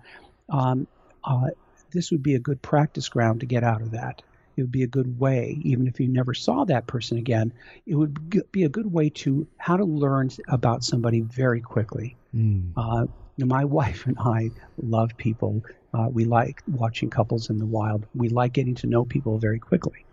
um, 0.49 0.87
uh, 1.23 1.49
this 1.91 2.11
would 2.11 2.23
be 2.23 2.35
a 2.35 2.39
good 2.39 2.61
practice 2.61 3.09
ground 3.09 3.41
to 3.41 3.45
get 3.45 3.63
out 3.63 3.81
of 3.81 3.91
that 3.91 4.21
it 4.57 4.63
would 4.63 4.71
be 4.71 4.83
a 4.83 4.87
good 4.87 5.19
way, 5.19 5.59
even 5.61 5.87
if 5.87 5.99
you 5.99 6.07
never 6.07 6.33
saw 6.33 6.65
that 6.65 6.87
person 6.87 7.19
again, 7.19 7.53
it 7.85 7.93
would 7.93 8.51
be 8.51 8.63
a 8.63 8.69
good 8.69 8.91
way 8.91 9.09
to 9.09 9.47
how 9.55 9.77
to 9.77 9.85
learn 9.85 10.31
about 10.47 10.83
somebody 10.83 11.21
very 11.21 11.61
quickly. 11.61 12.17
Mm. 12.35 12.71
Uh, 12.75 13.05
my 13.37 13.65
wife 13.79 14.07
and 14.07 14.17
I 14.19 14.49
love 14.81 15.15
people. 15.15 15.63
Uh, 15.93 16.09
we 16.11 16.25
like 16.25 16.63
watching 16.67 17.11
couples 17.11 17.51
in 17.51 17.59
the 17.59 17.67
wild. 17.67 18.07
We 18.15 18.29
like 18.29 18.53
getting 18.53 18.75
to 18.75 18.87
know 18.87 19.05
people 19.05 19.37
very 19.37 19.59
quickly. 19.59 20.05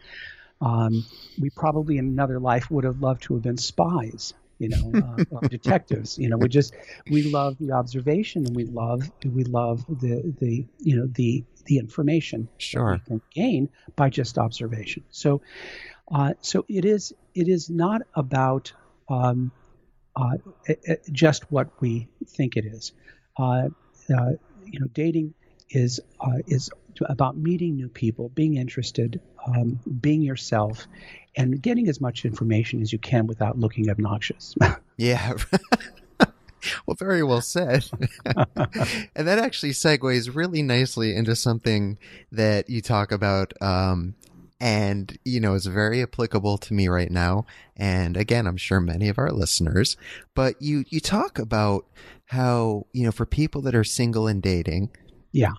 Um, 0.60 1.06
we 1.40 1.48
probably 1.50 1.96
in 1.96 2.06
another 2.06 2.38
life 2.38 2.70
would 2.70 2.84
have 2.84 3.00
loved 3.00 3.22
to 3.24 3.34
have 3.34 3.42
been 3.42 3.56
spies 3.56 4.34
you 4.64 4.70
know, 4.70 5.24
uh, 5.36 5.48
detectives. 5.48 6.18
You 6.18 6.28
know, 6.28 6.36
we 6.36 6.48
just 6.48 6.74
we 7.10 7.22
love 7.30 7.56
the 7.58 7.72
observation 7.72 8.46
and 8.46 8.56
we 8.56 8.64
love 8.64 9.10
we 9.24 9.44
love 9.44 9.84
the 9.88 10.34
the 10.40 10.66
you 10.78 10.96
know 10.96 11.06
the 11.06 11.44
the 11.66 11.78
information 11.78 12.48
sure. 12.58 12.92
we 12.92 12.98
can 13.00 13.20
gain 13.30 13.68
by 13.96 14.10
just 14.10 14.38
observation. 14.38 15.04
So, 15.10 15.42
uh, 16.12 16.34
so 16.40 16.64
it 16.68 16.84
is 16.84 17.12
it 17.34 17.48
is 17.48 17.70
not 17.70 18.02
about 18.14 18.72
um, 19.08 19.52
uh, 20.16 20.36
it, 20.66 20.80
it, 20.84 21.02
just 21.12 21.50
what 21.50 21.68
we 21.80 22.08
think 22.26 22.56
it 22.56 22.64
is. 22.64 22.92
Uh, 23.36 23.68
uh 24.14 24.32
you 24.66 24.80
know, 24.80 24.86
dating 24.94 25.34
is 25.70 26.00
uh, 26.20 26.38
is 26.46 26.70
about 27.06 27.36
meeting 27.36 27.76
new 27.76 27.88
people, 27.88 28.28
being 28.30 28.56
interested, 28.56 29.20
um, 29.46 29.78
being 30.00 30.22
yourself, 30.22 30.86
and 31.36 31.60
getting 31.60 31.88
as 31.88 32.00
much 32.00 32.24
information 32.24 32.80
as 32.82 32.92
you 32.92 32.98
can 32.98 33.26
without 33.26 33.58
looking 33.58 33.90
obnoxious. 33.90 34.54
yeah. 34.96 35.34
well, 36.86 36.96
very 36.98 37.22
well 37.22 37.40
said. 37.40 37.84
and 38.24 39.26
that 39.26 39.38
actually 39.38 39.72
segues 39.72 40.34
really 40.34 40.62
nicely 40.62 41.14
into 41.14 41.36
something 41.36 41.98
that 42.32 42.68
you 42.68 42.80
talk 42.80 43.12
about, 43.12 43.52
um, 43.60 44.14
and 44.60 45.18
you 45.24 45.40
know 45.40 45.54
is 45.54 45.66
very 45.66 46.02
applicable 46.02 46.58
to 46.58 46.74
me 46.74 46.88
right 46.88 47.10
now. 47.10 47.44
And 47.76 48.16
again, 48.16 48.46
I'm 48.46 48.56
sure 48.56 48.80
many 48.80 49.08
of 49.08 49.18
our 49.18 49.30
listeners. 49.30 49.96
But 50.34 50.60
you 50.62 50.84
you 50.88 51.00
talk 51.00 51.38
about 51.38 51.86
how 52.26 52.86
you 52.92 53.04
know 53.04 53.12
for 53.12 53.26
people 53.26 53.60
that 53.62 53.74
are 53.74 53.84
single 53.84 54.26
and 54.26 54.42
dating, 54.42 54.90
yeah, 55.32 55.52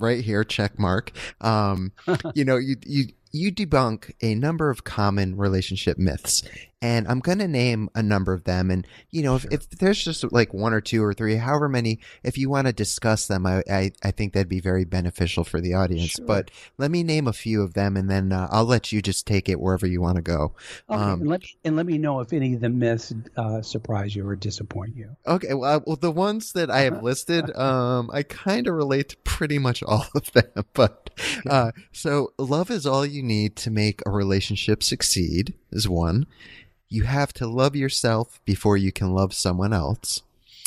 right 0.00 0.24
here, 0.24 0.44
check 0.44 0.78
mark. 0.78 1.12
Um, 1.40 1.92
you 2.34 2.44
know, 2.44 2.56
you 2.56 2.76
you 2.84 3.06
you 3.34 3.50
debunk 3.50 4.12
a 4.22 4.36
number 4.36 4.70
of 4.70 4.84
common 4.84 5.36
relationship 5.36 5.98
myths 5.98 6.44
and 6.82 7.08
I'm 7.08 7.20
going 7.20 7.38
to 7.38 7.48
name 7.48 7.88
a 7.94 8.02
number 8.02 8.32
of 8.32 8.44
them. 8.44 8.70
And, 8.70 8.86
you 9.10 9.22
know, 9.22 9.38
sure. 9.38 9.50
if, 9.52 9.62
if, 9.72 9.78
there's 9.78 10.02
just 10.02 10.30
like 10.32 10.52
one 10.52 10.72
or 10.72 10.80
two 10.80 11.02
or 11.02 11.14
three, 11.14 11.36
however 11.36 11.68
many, 11.68 12.00
if 12.22 12.36
you 12.36 12.50
want 12.50 12.66
to 12.66 12.72
discuss 12.72 13.26
them, 13.26 13.46
I, 13.46 13.62
I, 13.70 13.92
I, 14.02 14.10
think 14.10 14.32
that'd 14.32 14.48
be 14.48 14.60
very 14.60 14.84
beneficial 14.84 15.44
for 15.44 15.60
the 15.60 15.74
audience. 15.74 16.12
Sure. 16.12 16.26
But 16.26 16.50
let 16.78 16.90
me 16.90 17.02
name 17.02 17.26
a 17.26 17.32
few 17.32 17.62
of 17.62 17.74
them 17.74 17.96
and 17.96 18.10
then 18.10 18.32
uh, 18.32 18.48
I'll 18.50 18.64
let 18.64 18.92
you 18.92 19.00
just 19.00 19.26
take 19.26 19.48
it 19.48 19.60
wherever 19.60 19.86
you 19.86 20.00
want 20.00 20.16
to 20.16 20.22
go. 20.22 20.54
Okay. 20.90 21.00
Um, 21.00 21.20
and, 21.20 21.30
let 21.30 21.42
me, 21.42 21.56
and 21.64 21.76
let 21.76 21.86
me 21.86 21.98
know 21.98 22.20
if 22.20 22.32
any 22.32 22.54
of 22.54 22.60
the 22.60 22.68
myths 22.68 23.14
uh, 23.36 23.62
surprise 23.62 24.14
you 24.14 24.26
or 24.26 24.36
disappoint 24.36 24.96
you. 24.96 25.16
Okay. 25.26 25.54
Well, 25.54 25.82
well 25.86 25.96
the 25.96 26.10
ones 26.10 26.52
that 26.52 26.70
I 26.70 26.80
have 26.80 27.02
listed, 27.02 27.54
um, 27.56 28.10
I 28.12 28.22
kind 28.22 28.66
of 28.66 28.74
relate 28.74 29.10
to 29.10 29.16
pretty 29.24 29.58
much 29.58 29.82
all 29.82 30.06
of 30.14 30.32
them. 30.32 30.64
But 30.74 31.10
uh, 31.48 31.72
so 31.92 32.32
love 32.38 32.70
is 32.70 32.86
all 32.86 33.06
you 33.06 33.22
need 33.22 33.56
to 33.56 33.70
make 33.70 34.00
a 34.06 34.10
relationship 34.10 34.82
succeed 34.82 35.54
is 35.74 35.88
one 35.88 36.26
you 36.94 37.02
have 37.02 37.32
to 37.34 37.46
love 37.46 37.74
yourself 37.74 38.40
before 38.44 38.76
you 38.76 38.92
can 38.92 39.12
love 39.12 39.34
someone 39.34 39.72
else. 39.72 40.22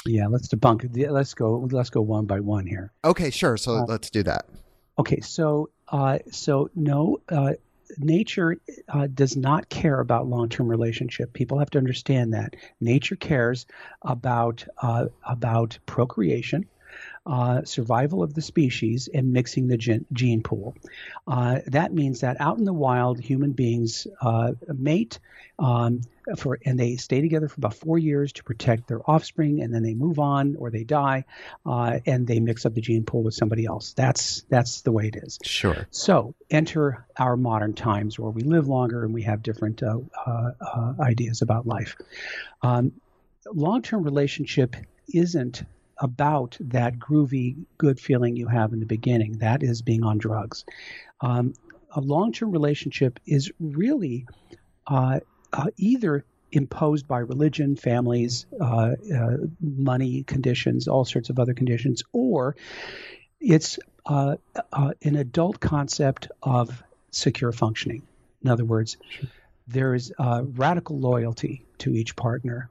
Yeah, 0.06 0.28
let's 0.28 0.48
debunk. 0.48 0.90
Let's 1.10 1.34
go. 1.34 1.68
Let's 1.72 1.90
go 1.90 2.02
one 2.02 2.26
by 2.26 2.42
one 2.42 2.66
here. 2.66 2.92
Okay, 3.04 3.30
sure. 3.30 3.58
So 3.58 3.78
uh, 3.78 3.86
let's 3.88 4.10
do 4.10 4.24
that. 4.24 4.46
Okay, 5.00 5.22
so 5.22 5.70
uh, 5.90 6.20
so 6.32 6.70
no, 6.76 7.22
uh, 7.30 7.54
nature 7.98 8.58
uh, 8.90 9.08
does 9.08 9.38
not 9.38 9.70
care 9.70 10.00
about 10.00 10.28
long-term 10.28 10.68
relationship. 10.68 11.34
People 11.34 11.60
have 11.60 11.70
to 11.72 11.78
understand 11.78 12.34
that 12.34 12.56
nature 12.82 13.16
cares 13.16 13.66
about 14.02 14.66
uh, 14.82 15.06
about 15.26 15.78
procreation 15.86 16.66
uh, 17.28 17.64
survival 17.66 18.24
of 18.24 18.34
the 18.34 18.42
species 18.42 19.10
and 19.14 19.34
mixing 19.34 19.68
the 19.68 19.78
gen- 19.78 20.06
gene 20.14 20.42
pool. 20.42 20.76
Uh, 21.28 21.60
that 21.68 21.94
means 21.94 22.22
that 22.22 22.40
out 22.40 22.58
in 22.58 22.64
the 22.64 22.74
wild, 22.74 23.20
human 23.20 23.52
beings 23.52 24.08
uh, 24.22 24.54
mate 24.74 25.20
um, 25.60 26.02
for, 26.38 26.58
and 26.66 26.80
they 26.80 26.96
stay 26.96 27.20
together 27.22 27.50
for 27.50 27.56
about 27.58 27.74
four 27.74 27.98
years 27.98 28.32
to 28.34 28.44
protect 28.44 28.88
their 28.88 29.02
offspring, 29.10 29.62
and 29.62 29.74
then 29.74 29.84
they 29.84 29.94
move 29.94 30.20
on 30.20 30.56
or 30.58 30.72
they 30.72 30.84
die, 30.84 31.26
uh, 31.66 32.00
and 32.06 32.26
they 32.28 32.40
mix 32.40 32.66
up 32.66 32.74
the 32.74 32.82
gene 32.82 33.04
pool 33.04 33.24
with 33.24 33.34
somebody 33.34 33.66
else. 33.66 33.94
That's 33.94 34.44
that's 34.50 34.82
the 34.82 34.92
way 34.92 35.08
it 35.08 35.18
is. 35.18 35.38
Sure. 35.44 35.88
So 35.92 36.34
enter 36.50 37.06
our 37.18 37.36
modern 37.36 37.74
times 37.74 38.18
where 38.18 38.32
we 38.32 38.44
live 38.44 38.68
longer 38.68 39.04
and 39.04 39.14
we 39.14 39.24
have 39.24 39.44
different 39.44 39.84
uh, 39.84 40.00
uh, 40.26 40.94
ideas 41.00 41.42
about 41.42 41.68
life. 41.68 41.98
Um, 42.62 42.94
long-term 43.52 44.04
relationship 44.04 44.76
isn't 45.14 45.64
about 46.00 46.58
that 46.60 47.00
groovy, 47.00 47.66
good 47.78 48.00
feeling 48.00 48.36
you 48.36 48.48
have 48.48 48.74
in 48.74 48.80
the 48.80 48.86
beginning. 48.86 49.40
That 49.40 49.64
is 49.64 49.82
being 49.82 50.04
on 50.04 50.18
drugs. 50.18 50.66
Um, 51.22 51.54
a 51.92 52.02
long 52.02 52.32
term 52.32 52.52
relationship 52.52 53.20
is 53.26 53.52
really 53.60 54.28
uh, 54.86 55.20
uh, 55.54 55.68
either 55.78 56.26
imposed 56.52 57.08
by 57.08 57.20
religion, 57.20 57.76
families, 57.76 58.46
uh, 58.60 58.92
uh 59.14 59.38
money 59.60 60.24
conditions, 60.24 60.88
all 60.88 61.06
sorts 61.06 61.30
of 61.30 61.40
other 61.40 61.54
conditions, 61.54 62.04
or 62.14 62.56
it's 63.40 63.80
uh, 64.06 64.38
uh, 64.72 64.92
an 65.04 65.16
adult 65.16 65.60
concept 65.60 66.30
of 66.42 66.84
secure 67.12 67.52
functioning. 67.52 68.04
In 68.44 68.50
other 68.50 68.66
words, 68.66 68.98
there 69.68 69.94
is 69.94 70.14
radical 70.20 71.00
loyalty 71.00 71.66
to 71.80 71.94
each 71.94 72.16
partner. 72.16 72.70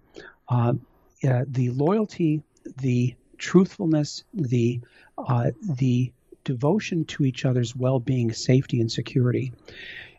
the 0.49 1.71
loyalty 1.75 2.43
the 2.79 3.15
truthfulness, 3.39 4.25
the 4.35 4.81
uh, 5.19 5.51
the 5.63 6.13
devotion 6.45 7.05
to 7.05 7.25
each 7.25 7.45
other's 7.45 7.75
well-being, 7.75 8.33
safety, 8.33 8.81
and 8.81 8.91
security 8.91 9.53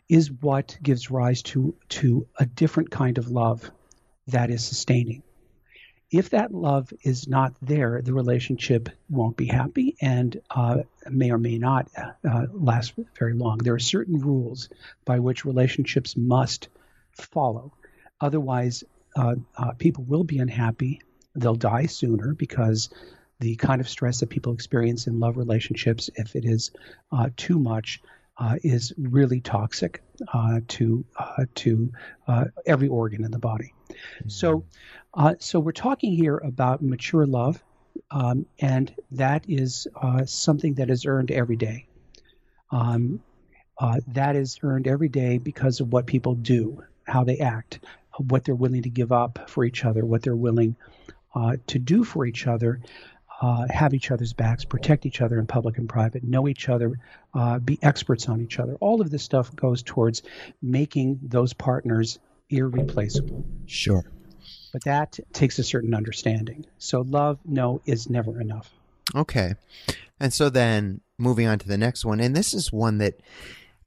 is 0.08 0.30
what 0.30 0.78
gives 0.82 1.10
rise 1.10 1.42
to 1.42 1.74
to 1.88 2.26
a 2.38 2.46
different 2.46 2.90
kind 2.90 3.18
of 3.18 3.30
love 3.30 3.70
that 4.26 4.50
is 4.50 4.64
sustaining. 4.64 5.22
If 6.10 6.30
that 6.30 6.54
love 6.54 6.90
is 7.02 7.28
not 7.28 7.54
there, 7.60 8.00
the 8.02 8.14
relationship 8.14 8.88
won't 9.10 9.36
be 9.36 9.46
happy 9.46 9.94
and 10.00 10.40
uh, 10.48 10.78
may 11.10 11.30
or 11.30 11.36
may 11.36 11.58
not 11.58 11.88
uh, 11.96 12.46
last 12.50 12.94
very 13.18 13.34
long. 13.34 13.58
There 13.58 13.74
are 13.74 13.78
certain 13.78 14.18
rules 14.18 14.70
by 15.04 15.18
which 15.18 15.44
relationships 15.44 16.16
must 16.16 16.68
follow. 17.12 17.74
Otherwise, 18.20 18.84
uh, 19.16 19.34
uh 19.56 19.72
people 19.72 20.04
will 20.04 20.24
be 20.24 20.38
unhappy 20.38 21.00
they'll 21.40 21.54
die 21.54 21.86
sooner 21.86 22.34
because 22.34 22.90
the 23.40 23.56
kind 23.56 23.80
of 23.80 23.88
stress 23.88 24.20
that 24.20 24.28
people 24.28 24.52
experience 24.52 25.06
in 25.06 25.20
love 25.20 25.36
relationships, 25.36 26.10
if 26.16 26.34
it 26.34 26.44
is 26.44 26.72
uh, 27.12 27.30
too 27.36 27.58
much, 27.58 28.02
uh, 28.38 28.56
is 28.62 28.92
really 28.96 29.40
toxic 29.40 30.02
uh, 30.32 30.60
to 30.68 31.04
uh, 31.16 31.44
to 31.56 31.92
uh, 32.26 32.44
every 32.66 32.88
organ 32.88 33.24
in 33.24 33.30
the 33.30 33.38
body. 33.38 33.74
Mm-hmm. 33.90 34.28
So, 34.28 34.64
uh, 35.14 35.34
so 35.38 35.58
we're 35.58 35.72
talking 35.72 36.12
here 36.12 36.36
about 36.36 36.82
mature 36.82 37.26
love, 37.26 37.62
um, 38.10 38.46
and 38.60 38.94
that 39.12 39.44
is 39.48 39.88
something 40.26 40.74
that 40.74 40.90
is 40.90 41.04
earned 41.04 41.30
every 41.30 41.56
day. 41.56 41.86
Um, 42.70 43.22
that 44.08 44.36
is 44.36 44.58
earned 44.62 44.86
every 44.86 45.08
day 45.08 45.38
because 45.38 45.80
of 45.80 45.92
what 45.92 46.06
people 46.06 46.34
do, 46.34 46.82
how 47.04 47.24
they 47.24 47.38
act, 47.38 47.80
what 48.18 48.44
they're 48.44 48.54
willing 48.54 48.82
to 48.82 48.90
give 48.90 49.12
up 49.12 49.48
for 49.48 49.64
each 49.64 49.84
other, 49.84 50.04
what 50.04 50.22
they're 50.22 50.36
willing 50.36 50.76
to 51.66 51.78
do 51.78 52.04
for 52.04 52.26
each 52.26 52.46
other 52.46 52.80
uh, 53.40 53.66
have 53.70 53.94
each 53.94 54.10
other's 54.10 54.32
backs, 54.32 54.64
protect 54.64 55.06
each 55.06 55.20
other 55.20 55.38
in 55.38 55.46
public 55.46 55.78
and 55.78 55.88
private, 55.88 56.24
know 56.24 56.48
each 56.48 56.68
other, 56.68 56.98
uh, 57.34 57.58
be 57.58 57.78
experts 57.82 58.28
on 58.28 58.40
each 58.40 58.58
other. 58.58 58.74
All 58.80 59.00
of 59.00 59.10
this 59.10 59.22
stuff 59.22 59.54
goes 59.54 59.82
towards 59.82 60.22
making 60.60 61.20
those 61.22 61.52
partners 61.52 62.18
irreplaceable. 62.50 63.44
Sure. 63.66 64.04
But 64.72 64.84
that 64.84 65.18
takes 65.32 65.58
a 65.58 65.64
certain 65.64 65.94
understanding. 65.94 66.66
So 66.78 67.02
love, 67.02 67.38
no, 67.44 67.80
is 67.86 68.10
never 68.10 68.40
enough. 68.40 68.70
Okay. 69.14 69.54
And 70.18 70.32
so 70.32 70.50
then 70.50 71.00
moving 71.16 71.46
on 71.46 71.58
to 71.60 71.68
the 71.68 71.78
next 71.78 72.04
one, 72.04 72.20
and 72.20 72.34
this 72.34 72.52
is 72.52 72.72
one 72.72 72.98
that 72.98 73.20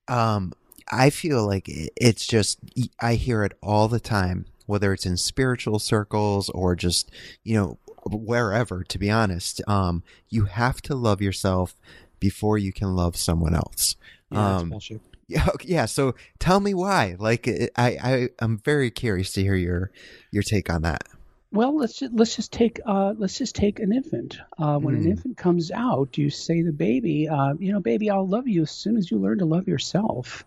um, 0.07 0.53
I 0.89 1.09
feel 1.09 1.45
like 1.45 1.65
it's 1.67 2.25
just, 2.25 2.59
I 2.99 3.15
hear 3.15 3.43
it 3.43 3.57
all 3.61 3.87
the 3.87 3.99
time 3.99 4.45
whether 4.65 4.93
it's 4.93 5.05
in 5.05 5.17
spiritual 5.17 5.79
circles 5.79 6.49
or 6.49 6.75
just 6.75 7.11
you 7.43 7.55
know 7.55 7.77
wherever, 8.05 8.83
to 8.83 8.97
be 8.97 9.09
honest. 9.09 9.61
Um, 9.67 10.03
you 10.29 10.45
have 10.45 10.81
to 10.83 10.95
love 10.95 11.21
yourself 11.21 11.75
before 12.19 12.57
you 12.57 12.73
can 12.73 12.95
love 12.95 13.15
someone 13.15 13.55
else. 13.55 13.95
Yeah, 14.31 14.57
um. 14.57 14.73
Yeah, 15.27 15.47
yeah. 15.63 15.85
So 15.85 16.15
tell 16.39 16.59
me 16.59 16.73
why. 16.73 17.15
Like, 17.17 17.47
I, 17.77 17.97
I, 18.03 18.29
I'm 18.39 18.57
very 18.57 18.91
curious 18.91 19.31
to 19.33 19.41
hear 19.41 19.55
your, 19.55 19.89
your 20.29 20.43
take 20.43 20.69
on 20.69 20.81
that. 20.81 21.03
Well, 21.53 21.77
let's 21.77 21.99
just, 21.99 22.13
let's 22.13 22.35
just 22.35 22.51
take 22.51 22.81
uh, 22.85 23.13
let's 23.17 23.37
just 23.37 23.55
take 23.55 23.79
an 23.79 23.93
infant. 23.93 24.39
Uh, 24.57 24.77
when 24.77 24.95
mm. 24.95 24.97
an 24.97 25.03
hmm. 25.03 25.11
infant 25.11 25.37
comes 25.37 25.71
out, 25.71 26.17
you 26.17 26.29
say 26.29 26.59
to 26.59 26.65
the 26.65 26.73
baby, 26.73 27.29
uh, 27.29 27.53
you 27.59 27.71
know, 27.71 27.79
baby, 27.79 28.09
I'll 28.09 28.27
love 28.27 28.47
you 28.47 28.63
as 28.63 28.71
soon 28.71 28.97
as 28.97 29.09
you 29.09 29.19
learn 29.19 29.39
to 29.39 29.45
love 29.45 29.69
yourself. 29.69 30.43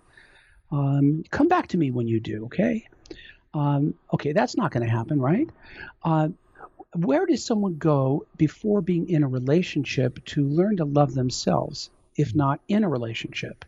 Um, 0.71 1.25
come 1.31 1.49
back 1.49 1.69
to 1.69 1.79
me 1.79 1.91
when 1.91 2.09
you 2.09 2.21
do, 2.21 2.47
okay? 2.47 2.87
Um, 3.55 3.95
okay, 4.13 4.33
that's 4.33 4.57
not 4.57 4.73
going 4.73 4.85
to 4.85 4.91
happen, 4.91 5.21
right? 5.21 5.49
Uh, 6.03 6.29
where 6.95 7.27
does 7.27 7.45
someone 7.45 7.77
go 7.77 8.27
before 8.37 8.81
being 8.81 9.09
in 9.09 9.23
a 9.23 9.29
relationship 9.29 10.25
to 10.27 10.45
learn 10.45 10.77
to 10.77 10.85
love 10.85 11.15
themselves, 11.15 11.91
if 12.17 12.35
not 12.35 12.61
in 12.69 12.85
a 12.85 12.89
relationship? 12.89 13.65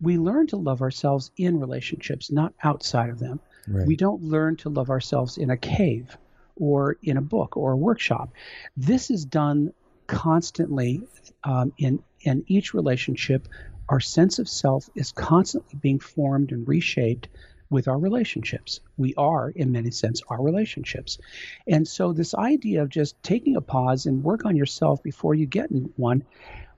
We 0.00 0.18
learn 0.18 0.46
to 0.48 0.56
love 0.56 0.80
ourselves 0.80 1.30
in 1.36 1.60
relationships, 1.60 2.30
not 2.30 2.54
outside 2.62 3.10
of 3.10 3.18
them. 3.18 3.40
Right. 3.68 3.86
We 3.86 3.96
don't 3.96 4.22
learn 4.22 4.56
to 4.56 4.70
love 4.70 4.90
ourselves 4.90 5.36
in 5.36 5.50
a 5.50 5.56
cave 5.56 6.16
or 6.56 6.96
in 7.02 7.16
a 7.16 7.22
book 7.22 7.56
or 7.56 7.72
a 7.72 7.76
workshop. 7.76 8.30
This 8.76 9.10
is 9.10 9.24
done 9.24 9.72
constantly 10.06 11.02
um, 11.44 11.72
in 11.78 12.02
in 12.20 12.44
each 12.46 12.74
relationship. 12.74 13.48
Our 13.88 14.00
sense 14.00 14.38
of 14.38 14.48
self 14.48 14.88
is 14.94 15.12
constantly 15.12 15.78
being 15.80 15.98
formed 15.98 16.52
and 16.52 16.66
reshaped 16.66 17.28
with 17.70 17.88
our 17.88 17.98
relationships. 17.98 18.80
We 18.96 19.14
are, 19.14 19.48
in 19.48 19.72
many 19.72 19.90
sense, 19.92 20.22
our 20.28 20.42
relationships. 20.42 21.18
And 21.66 21.86
so, 21.86 22.12
this 22.12 22.34
idea 22.34 22.82
of 22.82 22.88
just 22.88 23.20
taking 23.22 23.56
a 23.56 23.60
pause 23.60 24.06
and 24.06 24.22
work 24.22 24.44
on 24.44 24.56
yourself 24.56 25.02
before 25.02 25.34
you 25.34 25.46
get 25.46 25.70
in 25.70 25.92
one, 25.96 26.24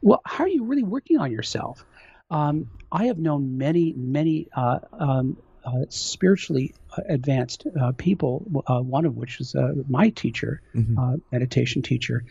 well, 0.03 0.21
how 0.25 0.45
are 0.45 0.49
you 0.49 0.65
really 0.65 0.83
working 0.83 1.19
on 1.19 1.33
yourself? 1.33 1.85
Um, 2.31 2.71
I 2.91 3.07
have 3.07 3.19
known 3.19 3.59
many, 3.59 3.93
many 3.93 4.49
uh, 4.55 4.81
um, 4.93 5.37
uh, 5.65 5.85
spiritually 5.89 6.75
advanced 7.09 7.67
uh, 7.81 7.93
people, 7.93 8.65
uh, 8.67 8.81
one 8.81 9.05
of 9.05 9.17
which 9.17 9.41
is 9.41 9.55
uh, 9.55 9.73
my 9.89 10.09
teacher, 10.11 10.61
mm-hmm. 10.75 10.99
Uh, 10.99 11.17
meditation 11.31 11.83
teacher. 11.83 12.25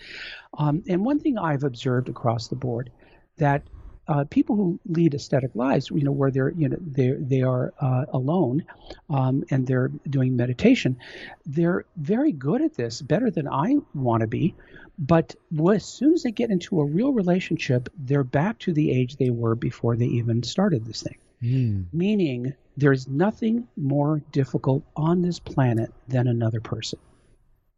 Um, 0.58 0.84
and 0.88 1.06
one 1.06 1.20
thing 1.20 1.38
I've 1.38 1.64
observed 1.64 2.10
across 2.10 2.48
the 2.48 2.56
board 2.56 2.92
that 3.38 3.64
uh, 4.08 4.26
people 4.30 4.56
who 4.56 4.80
lead 4.88 5.14
aesthetic 5.14 5.52
lives, 5.56 5.90
you 5.90 6.04
know, 6.04 6.12
where 6.12 6.32
they're, 6.32 6.52
you 6.52 6.70
know, 6.70 6.78
they 6.82 7.12
they 7.12 7.42
are 7.42 7.74
uh, 7.80 8.06
alone, 8.12 8.66
um, 9.10 9.44
and 9.50 9.68
they're 9.68 9.92
doing 10.10 10.36
meditation, 10.36 10.98
they're 11.46 11.86
very 11.98 12.32
good 12.32 12.62
at 12.62 12.74
this, 12.74 13.02
better 13.02 13.30
than 13.30 13.48
I 13.48 13.78
want 13.94 14.22
to 14.22 14.28
be. 14.28 14.56
But 14.98 15.36
as 15.74 15.86
soon 15.86 16.14
as 16.14 16.24
they 16.24 16.32
get 16.32 16.52
into 16.52 16.80
a 16.80 16.86
real 16.86 17.14
relationship, 17.14 17.90
they're 17.98 18.24
back 18.24 18.60
to 18.60 18.74
the 18.74 18.92
age 18.92 19.16
they 19.16 19.30
were 19.30 19.56
before 19.56 19.96
they 19.96 20.06
even 20.06 20.44
started 20.44 20.86
this 20.86 21.02
thing. 21.02 21.18
Mm. 21.42 21.86
Meaning, 21.92 22.54
there's 22.78 23.08
nothing 23.08 23.68
more 23.76 24.22
difficult 24.32 24.84
on 24.96 25.22
this 25.22 25.40
planet 25.40 25.92
than 26.08 26.28
another 26.28 26.60
person. 26.60 27.00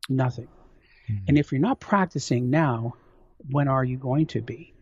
Nothing. 0.10 0.48
Mm. 1.10 1.22
And 1.30 1.38
if 1.38 1.52
you're 1.52 1.62
not 1.62 1.80
practicing 1.80 2.50
now, 2.50 2.96
when 3.50 3.68
are 3.68 3.84
you 3.84 3.98
going 3.98 4.26
to 4.28 4.42
be? 4.42 4.74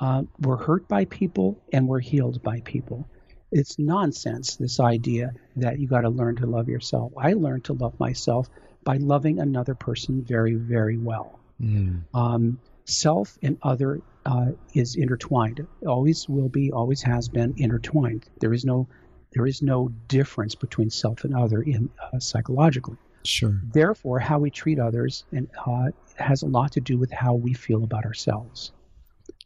Uh, 0.00 0.22
we're 0.40 0.56
hurt 0.56 0.86
by 0.88 1.04
people 1.06 1.60
and 1.72 1.88
we're 1.88 2.00
healed 2.00 2.42
by 2.42 2.60
people. 2.60 3.08
It's 3.50 3.78
nonsense, 3.78 4.56
this 4.56 4.78
idea 4.78 5.32
that 5.56 5.78
you 5.78 5.88
got 5.88 6.02
to 6.02 6.10
learn 6.10 6.36
to 6.36 6.46
love 6.46 6.68
yourself. 6.68 7.12
I 7.16 7.32
learned 7.32 7.64
to 7.64 7.72
love 7.72 7.98
myself 7.98 8.48
by 8.84 8.98
loving 8.98 9.40
another 9.40 9.74
person 9.74 10.22
very, 10.22 10.54
very 10.54 10.98
well. 10.98 11.40
Mm. 11.60 12.02
Um, 12.14 12.60
self 12.84 13.38
and 13.42 13.58
other 13.62 14.00
uh, 14.26 14.52
is 14.74 14.96
intertwined. 14.96 15.66
Always 15.86 16.28
will 16.28 16.48
be, 16.48 16.70
always 16.70 17.02
has 17.02 17.28
been 17.28 17.54
intertwined. 17.56 18.26
There 18.40 18.52
is 18.52 18.64
no, 18.64 18.86
there 19.32 19.46
is 19.46 19.62
no 19.62 19.88
difference 20.08 20.54
between 20.54 20.90
self 20.90 21.24
and 21.24 21.34
other 21.34 21.62
in 21.62 21.90
uh, 22.12 22.18
psychologically. 22.18 22.96
Sure. 23.24 23.60
Therefore, 23.72 24.18
how 24.18 24.38
we 24.38 24.50
treat 24.50 24.78
others 24.78 25.24
and 25.32 25.48
uh, 25.66 25.90
has 26.16 26.42
a 26.42 26.46
lot 26.46 26.72
to 26.72 26.80
do 26.80 26.98
with 26.98 27.10
how 27.10 27.34
we 27.34 27.54
feel 27.54 27.82
about 27.82 28.04
ourselves. 28.04 28.72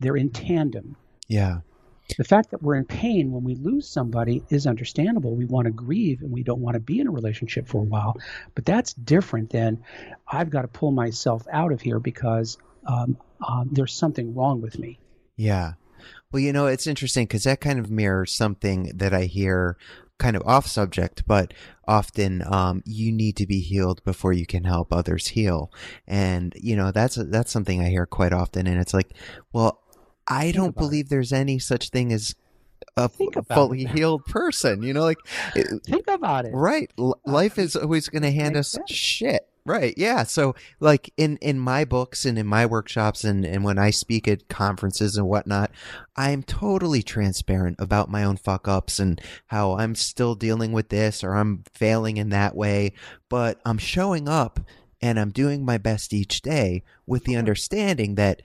They're 0.02 0.16
in 0.16 0.30
tandem. 0.30 0.96
Yeah. 1.28 1.60
The 2.18 2.24
fact 2.24 2.50
that 2.50 2.62
we're 2.62 2.74
in 2.74 2.84
pain 2.84 3.32
when 3.32 3.44
we 3.44 3.54
lose 3.54 3.88
somebody 3.88 4.42
is 4.50 4.66
understandable. 4.66 5.34
We 5.34 5.46
want 5.46 5.66
to 5.66 5.72
grieve 5.72 6.20
and 6.20 6.30
we 6.30 6.42
don't 6.42 6.60
want 6.60 6.74
to 6.74 6.80
be 6.80 7.00
in 7.00 7.06
a 7.06 7.10
relationship 7.10 7.68
for 7.68 7.78
a 7.78 7.84
while. 7.84 8.16
But 8.54 8.66
that's 8.66 8.92
different 8.92 9.50
than 9.50 9.82
I've 10.30 10.50
got 10.50 10.62
to 10.62 10.68
pull 10.68 10.90
myself 10.90 11.46
out 11.50 11.72
of 11.72 11.80
here 11.80 12.00
because 12.00 12.58
um, 12.86 13.16
um, 13.46 13.70
there's 13.72 13.94
something 13.94 14.34
wrong 14.34 14.60
with 14.60 14.78
me. 14.78 14.98
Yeah. 15.36 15.74
Well, 16.30 16.40
you 16.40 16.52
know, 16.52 16.66
it's 16.66 16.86
interesting 16.86 17.24
because 17.24 17.44
that 17.44 17.60
kind 17.60 17.78
of 17.78 17.90
mirrors 17.90 18.32
something 18.32 18.90
that 18.94 19.14
I 19.14 19.24
hear 19.24 19.76
kind 20.18 20.36
of 20.36 20.42
off 20.46 20.66
subject, 20.66 21.24
but 21.26 21.52
often 21.86 22.42
um, 22.46 22.82
you 22.84 23.12
need 23.12 23.36
to 23.36 23.46
be 23.46 23.60
healed 23.60 24.02
before 24.04 24.32
you 24.32 24.46
can 24.46 24.64
help 24.64 24.92
others 24.92 25.28
heal. 25.28 25.72
And, 26.06 26.54
you 26.56 26.76
know, 26.76 26.90
that's, 26.90 27.16
that's 27.16 27.50
something 27.50 27.80
I 27.80 27.88
hear 27.88 28.06
quite 28.06 28.32
often. 28.32 28.66
And 28.66 28.80
it's 28.80 28.94
like, 28.94 29.12
well, 29.52 29.82
I 30.26 30.52
don't 30.52 30.76
believe 30.76 31.06
it. 31.06 31.10
there's 31.10 31.32
any 31.32 31.58
such 31.58 31.90
thing 31.90 32.12
as 32.12 32.34
a 32.96 33.08
fully 33.08 33.84
it. 33.84 33.90
healed 33.90 34.24
person. 34.26 34.82
You 34.82 34.92
know, 34.92 35.02
like 35.02 35.18
think 35.86 36.08
about 36.08 36.46
it. 36.46 36.52
Right, 36.54 36.90
L- 36.98 37.20
life 37.24 37.58
is 37.58 37.76
always 37.76 38.08
going 38.08 38.22
to 38.22 38.30
hand 38.30 38.56
us 38.56 38.70
sense. 38.72 38.90
shit. 38.90 39.48
Right. 39.64 39.94
Yeah. 39.96 40.24
So 40.24 40.56
like 40.80 41.12
in, 41.16 41.36
in 41.36 41.60
my 41.60 41.84
books 41.84 42.24
and 42.24 42.36
in 42.36 42.46
my 42.48 42.66
workshops 42.66 43.22
and, 43.22 43.44
and 43.44 43.62
when 43.62 43.78
I 43.78 43.90
speak 43.90 44.26
at 44.26 44.48
conferences 44.48 45.16
and 45.16 45.28
whatnot, 45.28 45.70
I'm 46.16 46.42
totally 46.42 47.00
transparent 47.04 47.76
about 47.78 48.10
my 48.10 48.24
own 48.24 48.38
fuck 48.38 48.66
ups 48.66 48.98
and 48.98 49.20
how 49.46 49.76
I'm 49.76 49.94
still 49.94 50.34
dealing 50.34 50.72
with 50.72 50.88
this 50.88 51.22
or 51.22 51.34
I'm 51.34 51.62
failing 51.74 52.16
in 52.16 52.30
that 52.30 52.56
way. 52.56 52.92
But 53.28 53.60
I'm 53.64 53.78
showing 53.78 54.28
up 54.28 54.58
and 55.00 55.18
I'm 55.18 55.30
doing 55.30 55.64
my 55.64 55.78
best 55.78 56.12
each 56.12 56.42
day 56.42 56.82
with 57.06 57.24
the 57.24 57.36
understanding 57.36 58.16
that 58.16 58.42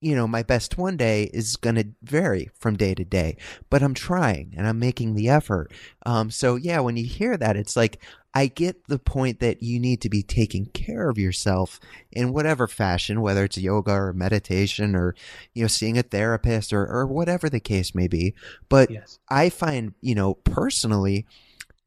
you 0.00 0.14
know, 0.14 0.26
my 0.26 0.42
best 0.42 0.76
one 0.76 0.96
day 0.96 1.24
is 1.32 1.56
going 1.56 1.76
to 1.76 1.88
vary 2.02 2.50
from 2.54 2.76
day 2.76 2.94
to 2.94 3.04
day, 3.04 3.36
but 3.70 3.82
I'm 3.82 3.94
trying 3.94 4.54
and 4.56 4.66
I'm 4.66 4.78
making 4.78 5.14
the 5.14 5.28
effort. 5.28 5.72
Um, 6.04 6.30
so 6.30 6.56
yeah, 6.56 6.80
when 6.80 6.96
you 6.96 7.04
hear 7.04 7.36
that, 7.36 7.56
it's 7.56 7.76
like, 7.76 8.02
I 8.34 8.48
get 8.48 8.86
the 8.86 8.98
point 8.98 9.40
that 9.40 9.62
you 9.62 9.80
need 9.80 10.02
to 10.02 10.10
be 10.10 10.22
taking 10.22 10.66
care 10.66 11.08
of 11.08 11.16
yourself 11.16 11.80
in 12.12 12.34
whatever 12.34 12.68
fashion, 12.68 13.22
whether 13.22 13.44
it's 13.44 13.56
yoga 13.56 13.92
or 13.92 14.12
meditation 14.12 14.94
or, 14.94 15.14
you 15.54 15.62
know, 15.62 15.68
seeing 15.68 15.96
a 15.96 16.02
therapist 16.02 16.70
or, 16.70 16.86
or 16.86 17.06
whatever 17.06 17.48
the 17.48 17.60
case 17.60 17.94
may 17.94 18.08
be. 18.08 18.34
But 18.68 18.90
yes. 18.90 19.18
I 19.30 19.48
find, 19.48 19.94
you 20.02 20.14
know, 20.14 20.34
personally, 20.34 21.26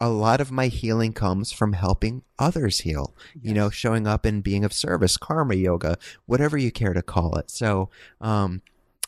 a 0.02 0.10
lot 0.10 0.40
of 0.40 0.52
my 0.52 0.68
healing 0.68 1.14
comes 1.14 1.52
from 1.52 1.74
helping 1.74 2.24
others 2.38 2.80
heal, 2.80 3.14
yes. 3.36 3.44
you 3.44 3.54
know, 3.54 3.70
showing 3.70 4.08
up 4.08 4.26
and 4.26 4.44
being 4.44 4.64
of 4.64 4.72
service, 4.72 5.18
karma 5.18 5.56
yoga, 5.56 5.98
whatever 6.26 6.58
you 6.58 6.72
care 6.72 6.94
to 6.94 7.02
call 7.02 7.36
it. 7.38 7.52
So, 7.52 7.90
um, 8.22 8.62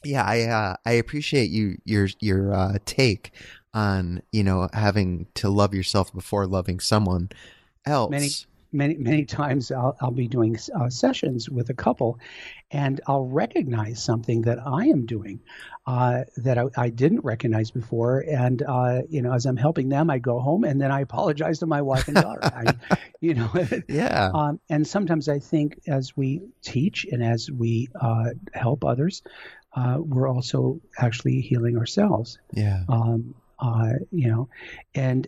yeah, 0.04 0.24
I, 0.24 0.42
uh, 0.44 0.76
I 0.86 0.94
appreciate 0.94 1.50
you, 1.50 1.78
your, 1.86 2.10
your, 2.20 2.54
uh, 2.54 2.78
take 2.86 3.32
on, 3.74 4.22
you 4.32 4.44
know, 4.44 4.68
having 4.74 5.28
to 5.36 5.50
love 5.50 5.74
yourself 5.74 6.14
before 6.14 6.46
loving 6.46 6.80
someone 6.80 7.30
else. 7.86 8.12
Many, 8.12 8.30
many 8.72 8.96
many 8.96 9.26
times 9.26 9.72
I'll, 9.72 9.96
I'll 10.02 10.12
be 10.12 10.28
doing 10.28 10.58
uh, 10.76 10.90
sessions 10.90 11.50
with 11.50 11.70
a 11.70 11.74
couple, 11.74 12.20
and 12.72 13.02
I'll 13.08 13.26
recognize 13.26 14.04
something 14.04 14.44
that 14.44 14.60
I 14.66 14.88
am 14.88 15.06
doing 15.06 15.40
uh, 15.86 16.24
that 16.38 16.58
I, 16.58 16.66
I, 16.78 16.90
didn't 16.90 17.22
recognize 17.24 17.72
before, 17.72 18.24
and 18.28 18.62
uh, 18.62 19.02
you 19.10 19.22
know, 19.22 19.34
as 19.34 19.46
I'm 19.46 19.58
helping 19.58 19.90
them, 19.90 20.10
I 20.10 20.20
go 20.20 20.40
home 20.40 20.64
and 20.64 20.80
then 20.80 20.92
I 20.92 21.02
apologize 21.02 21.60
to 21.60 21.66
my 21.66 21.82
wife 21.82 22.08
and 22.08 22.18
daughter. 22.18 22.40
I, 22.44 22.98
you 23.22 23.34
know, 23.34 23.50
yeah. 23.88 24.32
Um, 24.34 24.60
and 24.70 24.86
sometimes 24.86 25.28
I 25.28 25.40
think 25.40 25.80
as 25.88 26.16
we 26.16 26.42
teach 26.62 27.06
and 27.12 27.24
as 27.24 27.50
we 27.50 27.90
uh, 28.00 28.30
help 28.54 28.86
others, 28.86 29.24
uh, 29.74 29.98
we're 30.00 30.30
also 30.30 30.80
actually 30.98 31.42
healing 31.42 31.78
ourselves. 31.78 32.38
Yeah. 32.54 32.84
Um, 32.88 33.36
uh, 33.60 33.94
you 34.12 34.28
know, 34.28 34.50
and 34.96 35.28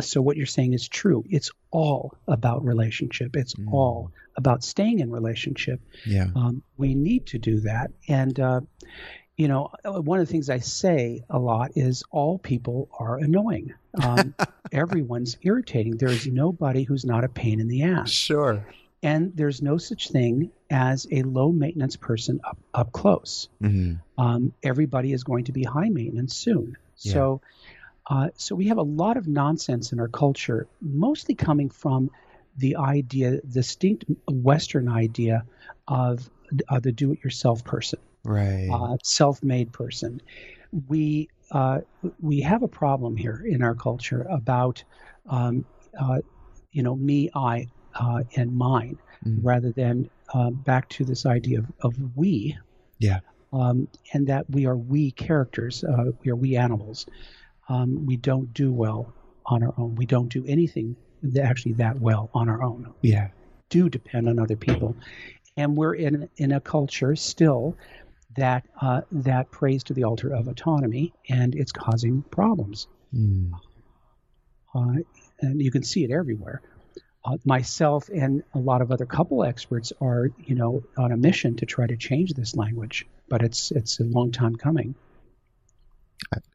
so 0.00 0.20
what 0.22 0.36
you're 0.36 0.46
saying 0.46 0.72
is 0.72 0.88
true. 0.88 1.24
It's 1.28 1.50
all 1.70 2.14
about 2.26 2.64
relationship. 2.64 3.36
It's 3.36 3.54
mm. 3.54 3.72
all 3.72 4.12
about 4.36 4.62
staying 4.62 5.00
in 5.00 5.10
relationship. 5.10 5.80
Yeah. 6.06 6.28
Um, 6.34 6.62
we 6.76 6.94
need 6.94 7.26
to 7.28 7.38
do 7.38 7.60
that. 7.60 7.90
And, 8.08 8.38
uh, 8.38 8.60
you 9.36 9.48
know, 9.48 9.70
one 9.84 10.20
of 10.20 10.26
the 10.26 10.32
things 10.32 10.50
I 10.50 10.58
say 10.58 11.24
a 11.30 11.38
lot 11.38 11.72
is 11.76 12.02
all 12.10 12.38
people 12.38 12.88
are 12.98 13.18
annoying. 13.18 13.74
Um, 14.02 14.34
everyone's 14.72 15.36
irritating. 15.42 15.96
There's 15.96 16.26
nobody 16.26 16.82
who's 16.82 17.04
not 17.04 17.24
a 17.24 17.28
pain 17.28 17.60
in 17.60 17.68
the 17.68 17.84
ass. 17.84 18.10
Sure. 18.10 18.66
And 19.02 19.36
there's 19.36 19.62
no 19.62 19.78
such 19.78 20.10
thing 20.10 20.50
as 20.70 21.06
a 21.10 21.22
low 21.22 21.52
maintenance 21.52 21.96
person 21.96 22.40
up, 22.42 22.58
up 22.74 22.92
close. 22.92 23.48
Mm-hmm. 23.62 24.20
Um, 24.20 24.52
everybody 24.62 25.12
is 25.12 25.22
going 25.22 25.44
to 25.44 25.52
be 25.52 25.62
high 25.62 25.88
maintenance 25.88 26.34
soon. 26.34 26.76
Yeah. 26.98 27.12
So, 27.12 27.40
uh, 28.08 28.28
so 28.36 28.54
we 28.54 28.68
have 28.68 28.78
a 28.78 28.82
lot 28.82 29.16
of 29.16 29.28
nonsense 29.28 29.92
in 29.92 30.00
our 30.00 30.08
culture, 30.08 30.66
mostly 30.80 31.34
coming 31.34 31.68
from 31.68 32.10
the 32.56 32.76
idea, 32.76 33.40
distinct 33.42 34.04
Western 34.26 34.88
idea 34.88 35.44
of 35.86 36.28
uh, 36.68 36.80
the 36.80 36.90
do-it-yourself 36.90 37.64
person, 37.64 37.98
right? 38.24 38.68
Uh, 38.72 38.96
self-made 39.04 39.72
person. 39.72 40.22
We 40.88 41.28
uh, 41.50 41.80
we 42.20 42.40
have 42.40 42.62
a 42.62 42.68
problem 42.68 43.16
here 43.16 43.42
in 43.46 43.62
our 43.62 43.74
culture 43.74 44.26
about 44.28 44.82
um, 45.28 45.64
uh, 45.98 46.20
you 46.72 46.82
know 46.82 46.96
me, 46.96 47.30
I, 47.34 47.68
uh, 47.94 48.22
and 48.36 48.56
mine, 48.56 48.98
mm. 49.24 49.38
rather 49.42 49.70
than 49.70 50.08
back 50.64 50.88
to 50.90 51.04
this 51.04 51.26
idea 51.26 51.58
of, 51.58 51.66
of 51.80 52.16
we. 52.16 52.56
Yeah. 52.98 53.20
Um, 53.50 53.88
and 54.12 54.26
that 54.26 54.48
we 54.50 54.66
are 54.66 54.76
we 54.76 55.10
characters, 55.10 55.84
we 56.22 56.30
are 56.30 56.36
we 56.36 56.56
animals 56.56 57.06
um, 57.68 58.06
we 58.06 58.16
don't 58.16 58.52
do 58.54 58.72
well 58.72 59.12
on 59.46 59.62
our 59.62 59.74
own. 59.76 59.94
We 59.94 60.06
don't 60.06 60.28
do 60.28 60.44
anything 60.46 60.96
actually 61.40 61.72
that 61.74 62.00
well 62.00 62.30
on 62.34 62.48
our 62.48 62.62
own. 62.62 62.94
We 63.02 63.12
yeah. 63.12 63.28
do 63.68 63.88
depend 63.88 64.28
on 64.28 64.38
other 64.38 64.56
people, 64.56 64.96
and 65.56 65.76
we're 65.76 65.94
in 65.94 66.28
in 66.36 66.52
a 66.52 66.60
culture 66.60 67.16
still 67.16 67.76
that 68.36 68.64
uh, 68.80 69.02
that 69.12 69.50
prays 69.50 69.84
to 69.84 69.94
the 69.94 70.04
altar 70.04 70.32
of 70.34 70.48
autonomy, 70.48 71.12
and 71.28 71.54
it's 71.54 71.72
causing 71.72 72.22
problems. 72.22 72.86
Mm. 73.14 73.52
Uh, 74.74 75.02
and 75.40 75.62
you 75.62 75.70
can 75.70 75.82
see 75.82 76.04
it 76.04 76.10
everywhere. 76.10 76.60
Uh, 77.24 77.36
myself 77.44 78.08
and 78.08 78.42
a 78.54 78.58
lot 78.58 78.80
of 78.80 78.92
other 78.92 79.06
couple 79.06 79.42
experts 79.42 79.92
are, 80.00 80.30
you 80.38 80.54
know, 80.54 80.82
on 80.96 81.10
a 81.10 81.16
mission 81.16 81.56
to 81.56 81.66
try 81.66 81.86
to 81.86 81.96
change 81.96 82.32
this 82.32 82.54
language, 82.54 83.06
but 83.28 83.42
it's 83.42 83.70
it's 83.72 84.00
a 84.00 84.04
long 84.04 84.30
time 84.30 84.56
coming. 84.56 84.94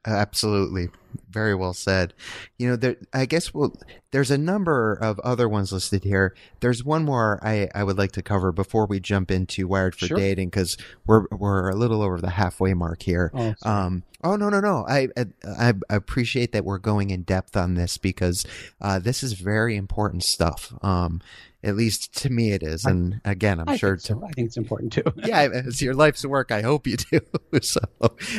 Absolutely. 0.06 0.90
Very 1.30 1.56
well 1.56 1.74
said. 1.74 2.14
You 2.58 2.70
know, 2.70 2.76
there, 2.76 2.96
I 3.14 3.26
guess 3.26 3.54
well, 3.54 3.76
there's 4.12 4.32
a 4.32 4.38
number 4.38 4.94
of 4.94 5.20
other 5.20 5.48
ones 5.48 5.72
listed 5.72 6.04
here. 6.04 6.36
There's 6.60 6.84
one 6.84 7.06
more 7.06 7.40
I, 7.42 7.70
I 7.74 7.84
would 7.84 7.98
like 7.98 8.12
to 8.14 8.22
cover 8.22 8.52
before 8.52 8.86
we 8.86 9.00
jump 9.00 9.32
into 9.32 9.68
Wired 9.68 9.96
for 9.96 10.08
sure. 10.08 10.18
Dating 10.18 10.50
because 10.50 10.78
we're 11.06 11.26
we're 11.32 11.70
a 11.70 11.76
little 11.76 12.02
over 12.02 12.20
the 12.20 12.32
halfway 12.32 12.74
mark 12.74 13.04
here. 13.04 13.32
Oh, 13.34 13.54
um, 13.64 14.04
oh 14.24 14.36
no 14.36 14.50
no 14.50 14.60
no. 14.60 14.86
I, 14.88 15.08
I, 15.18 15.74
I 15.90 15.96
appreciate 15.96 16.52
that 16.52 16.66
we're 16.66 16.80
going 16.80 17.10
in 17.10 17.24
depth 17.24 17.56
on 17.56 17.76
this 17.76 17.98
because 17.98 18.46
uh, 18.82 19.00
this 19.00 19.24
is 19.24 19.34
very 19.34 19.76
important 19.76 20.24
stuff. 20.24 20.74
Um, 20.82 21.22
at 21.64 21.76
least 21.76 22.14
to 22.22 22.30
me, 22.30 22.52
it 22.52 22.62
is. 22.62 22.84
And 22.84 23.22
again, 23.24 23.60
I'm 23.60 23.70
I 23.70 23.78
sure. 23.78 23.98
So. 23.98 24.22
I 24.24 24.32
think 24.32 24.48
it's 24.48 24.58
important 24.58 24.94
too. 24.94 25.04
yeah, 25.16 25.48
it's 25.52 25.82
your 25.82 25.94
life's 25.94 26.26
work. 26.26 26.52
I 26.52 26.62
hope 26.62 26.86
you 26.86 26.98
do. 26.98 27.22
so, 27.62 27.80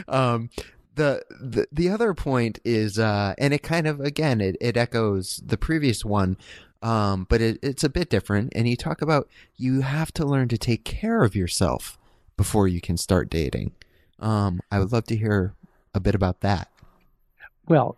um, 0.09 0.51
the, 0.95 1.23
the 1.31 1.67
the 1.73 1.89
other 1.89 2.15
point 2.15 2.59
is 2.65 2.99
uh 2.99 3.35
and 3.39 3.53
it 3.53 3.63
kind 3.63 3.87
of 3.87 4.01
again 4.01 4.41
it, 4.41 4.57
it 4.61 4.77
echoes 4.77 5.43
the 5.45 5.57
previous 5.57 6.05
one 6.05 6.37
um 6.83 7.27
but 7.29 7.41
it, 7.41 7.59
it's 7.63 7.85
a 7.85 7.89
bit 7.89 8.09
different 8.11 8.53
and 8.55 8.69
you 8.69 8.77
talk 8.77 9.03
about 9.03 9.29
you 9.57 9.81
have 9.81 10.13
to 10.13 10.25
learn 10.25 10.49
to 10.49 10.59
take 10.59 10.85
care 10.85 11.23
of 11.25 11.35
yourself 11.35 11.99
before 12.37 12.67
you 12.67 12.81
can 12.81 12.97
start 12.97 13.31
dating. 13.31 13.73
Um 14.21 14.61
i 14.71 14.79
would 14.79 14.93
love 14.93 15.05
to 15.07 15.17
hear 15.17 15.55
a 15.95 16.01
bit 16.01 16.15
about 16.15 16.41
that. 16.41 16.69
Well 17.67 17.97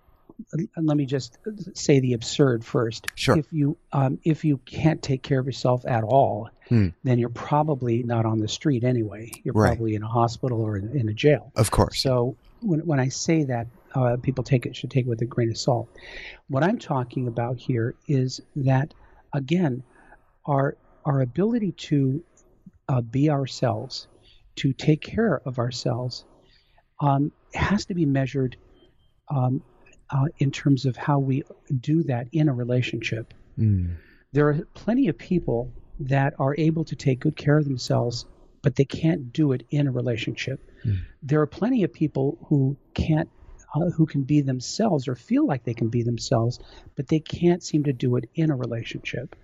let 0.76 0.96
me 0.96 1.06
just 1.06 1.38
say 1.74 2.00
the 2.00 2.12
absurd 2.12 2.64
first. 2.64 3.06
Sure. 3.14 3.38
If 3.38 3.52
you 3.52 3.76
um, 3.92 4.18
if 4.24 4.44
you 4.44 4.58
can't 4.58 5.02
take 5.02 5.22
care 5.22 5.40
of 5.40 5.46
yourself 5.46 5.84
at 5.86 6.04
all, 6.04 6.50
hmm. 6.68 6.88
then 7.04 7.18
you're 7.18 7.28
probably 7.28 8.02
not 8.02 8.26
on 8.26 8.38
the 8.38 8.48
street 8.48 8.84
anyway. 8.84 9.30
You're 9.44 9.54
right. 9.54 9.68
probably 9.68 9.94
in 9.94 10.02
a 10.02 10.08
hospital 10.08 10.60
or 10.60 10.76
in, 10.76 10.96
in, 10.96 11.08
a 11.08 11.12
jail. 11.12 11.52
Of 11.56 11.70
course. 11.70 12.00
So 12.00 12.36
when 12.60 12.80
when 12.80 13.00
I 13.00 13.08
say 13.08 13.44
that, 13.44 13.66
uh, 13.94 14.16
people 14.22 14.44
take 14.44 14.66
it 14.66 14.76
should 14.76 14.90
take 14.90 15.06
it 15.06 15.08
with 15.08 15.22
a 15.22 15.26
grain 15.26 15.50
of 15.50 15.58
salt. 15.58 15.88
What 16.48 16.62
I'm 16.62 16.78
talking 16.78 17.28
about 17.28 17.58
here 17.58 17.94
is 18.06 18.40
that 18.56 18.94
again, 19.32 19.82
our 20.44 20.76
our 21.04 21.20
ability 21.20 21.72
to 21.72 22.22
uh, 22.88 23.00
be 23.00 23.30
ourselves, 23.30 24.06
to 24.56 24.72
take 24.72 25.00
care 25.00 25.40
of 25.44 25.58
ourselves, 25.58 26.24
um, 27.00 27.32
has 27.54 27.86
to 27.86 27.94
be 27.94 28.06
measured 28.06 28.56
um, 29.28 29.62
uh, 30.10 30.26
in 30.38 30.50
terms 30.50 30.86
of 30.86 30.96
how 30.96 31.18
we 31.18 31.42
do 31.80 32.02
that 32.04 32.28
in 32.32 32.48
a 32.48 32.52
relationship. 32.52 33.34
Mm. 33.58 33.96
There 34.32 34.48
are 34.48 34.64
plenty 34.74 35.08
of 35.08 35.18
people 35.18 35.72
that 36.00 36.34
are 36.38 36.54
able 36.58 36.84
to 36.84 36.96
take 36.96 37.20
good 37.20 37.36
care 37.36 37.58
of 37.58 37.64
themselves, 37.64 38.26
but 38.62 38.76
they 38.76 38.84
can't 38.84 39.32
do 39.32 39.52
it 39.52 39.64
in 39.70 39.86
a 39.86 39.90
relationship. 39.90 40.60
Mm. 40.84 40.98
There 41.22 41.40
are 41.40 41.46
plenty 41.46 41.84
of 41.84 41.92
people 41.92 42.38
who 42.48 42.76
can't, 42.94 43.28
uh, 43.74 43.90
who 43.90 44.06
can 44.06 44.22
be 44.22 44.42
themselves 44.42 45.08
or 45.08 45.14
feel 45.14 45.46
like 45.46 45.64
they 45.64 45.74
can 45.74 45.88
be 45.88 46.02
themselves, 46.02 46.60
but 46.94 47.08
they 47.08 47.20
can't 47.20 47.62
seem 47.62 47.84
to 47.84 47.92
do 47.92 48.16
it 48.16 48.28
in 48.34 48.50
a 48.50 48.56
relationship. 48.56 49.34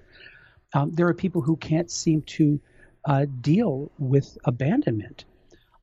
Um, 0.74 0.92
there 0.92 1.08
are 1.08 1.14
people 1.14 1.42
who 1.42 1.56
can't 1.56 1.90
seem 1.90 2.22
to 2.22 2.60
uh, 3.04 3.26
deal 3.40 3.90
with 3.98 4.38
abandonment 4.44 5.24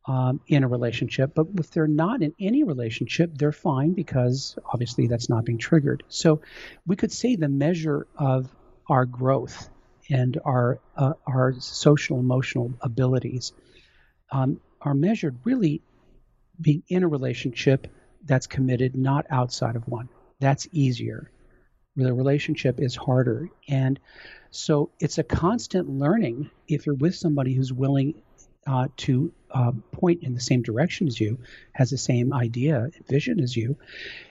um, 0.06 0.42
in 0.48 0.64
a 0.64 0.68
relationship. 0.68 1.34
But 1.36 1.48
if 1.58 1.72
they're 1.72 1.88
not 1.88 2.22
in 2.22 2.34
any 2.40 2.64
relationship, 2.64 3.32
they're 3.38 3.52
fine 3.52 3.94
because 3.94 4.58
obviously 4.66 5.08
that's 5.08 5.30
not 5.30 5.46
being 5.46 5.58
triggered. 5.58 6.04
So 6.08 6.42
we 6.86 6.96
could 6.96 7.12
say 7.12 7.36
the 7.36 7.50
measure 7.50 8.08
of 8.18 8.50
our 8.88 9.06
growth 9.06 9.70
and 10.10 10.40
our 10.44 10.80
uh, 10.98 11.14
our 11.28 11.54
social 11.60 12.20
emotional 12.20 12.74
abilities 12.82 13.54
um, 14.32 14.60
are 14.82 14.96
measured 14.96 15.38
really 15.44 15.82
being 16.60 16.84
in 16.88 17.04
a 17.04 17.08
relationship 17.08 17.88
that's 18.26 18.48
committed, 18.48 18.96
not 18.96 19.26
outside 19.30 19.76
of 19.76 19.88
one. 19.88 20.10
That's 20.40 20.68
easier. 20.72 21.32
The 21.96 22.14
relationship 22.14 22.80
is 22.80 22.96
harder. 22.96 23.50
And 23.68 24.00
so 24.52 24.92
it's 25.00 25.18
a 25.18 25.24
constant 25.24 25.90
learning 25.90 26.50
if 26.68 26.86
you're 26.86 26.96
with 26.96 27.16
somebody 27.16 27.54
who's 27.54 27.74
willing 27.74 28.22
uh, 28.66 28.88
to 28.98 29.32
uh, 29.52 29.72
point 29.92 30.24
in 30.24 30.34
the 30.34 30.40
same 30.40 30.62
direction 30.62 31.08
as 31.08 31.20
you, 31.20 31.40
has 31.74 31.90
the 31.90 31.98
same 31.98 32.34
idea, 32.34 32.90
vision 33.08 33.40
as 33.40 33.56
you, 33.56 33.78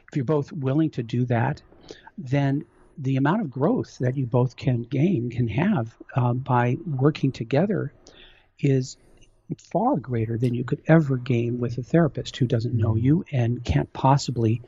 if 0.08 0.16
you're 0.16 0.24
both 0.24 0.52
willing 0.52 0.90
to 0.90 1.02
do 1.02 1.24
that, 1.26 1.62
then 2.16 2.64
the 2.96 3.16
amount 3.16 3.40
of 3.42 3.50
growth 3.50 3.98
that 3.98 4.16
you 4.16 4.26
both 4.26 4.56
can 4.56 4.82
gain, 4.82 5.30
can 5.30 5.48
have 5.48 5.94
uh, 6.16 6.32
by 6.32 6.76
working 6.86 7.30
together 7.30 7.92
is 8.58 8.96
far 9.56 9.96
greater 9.96 10.36
than 10.36 10.54
you 10.54 10.64
could 10.64 10.82
ever 10.86 11.16
gain 11.16 11.58
with 11.58 11.78
a 11.78 11.82
therapist 11.82 12.36
who 12.36 12.46
doesn't 12.46 12.74
know 12.74 12.96
you 12.96 13.24
and 13.32 13.64
can't 13.64 13.92
possibly 13.92 14.60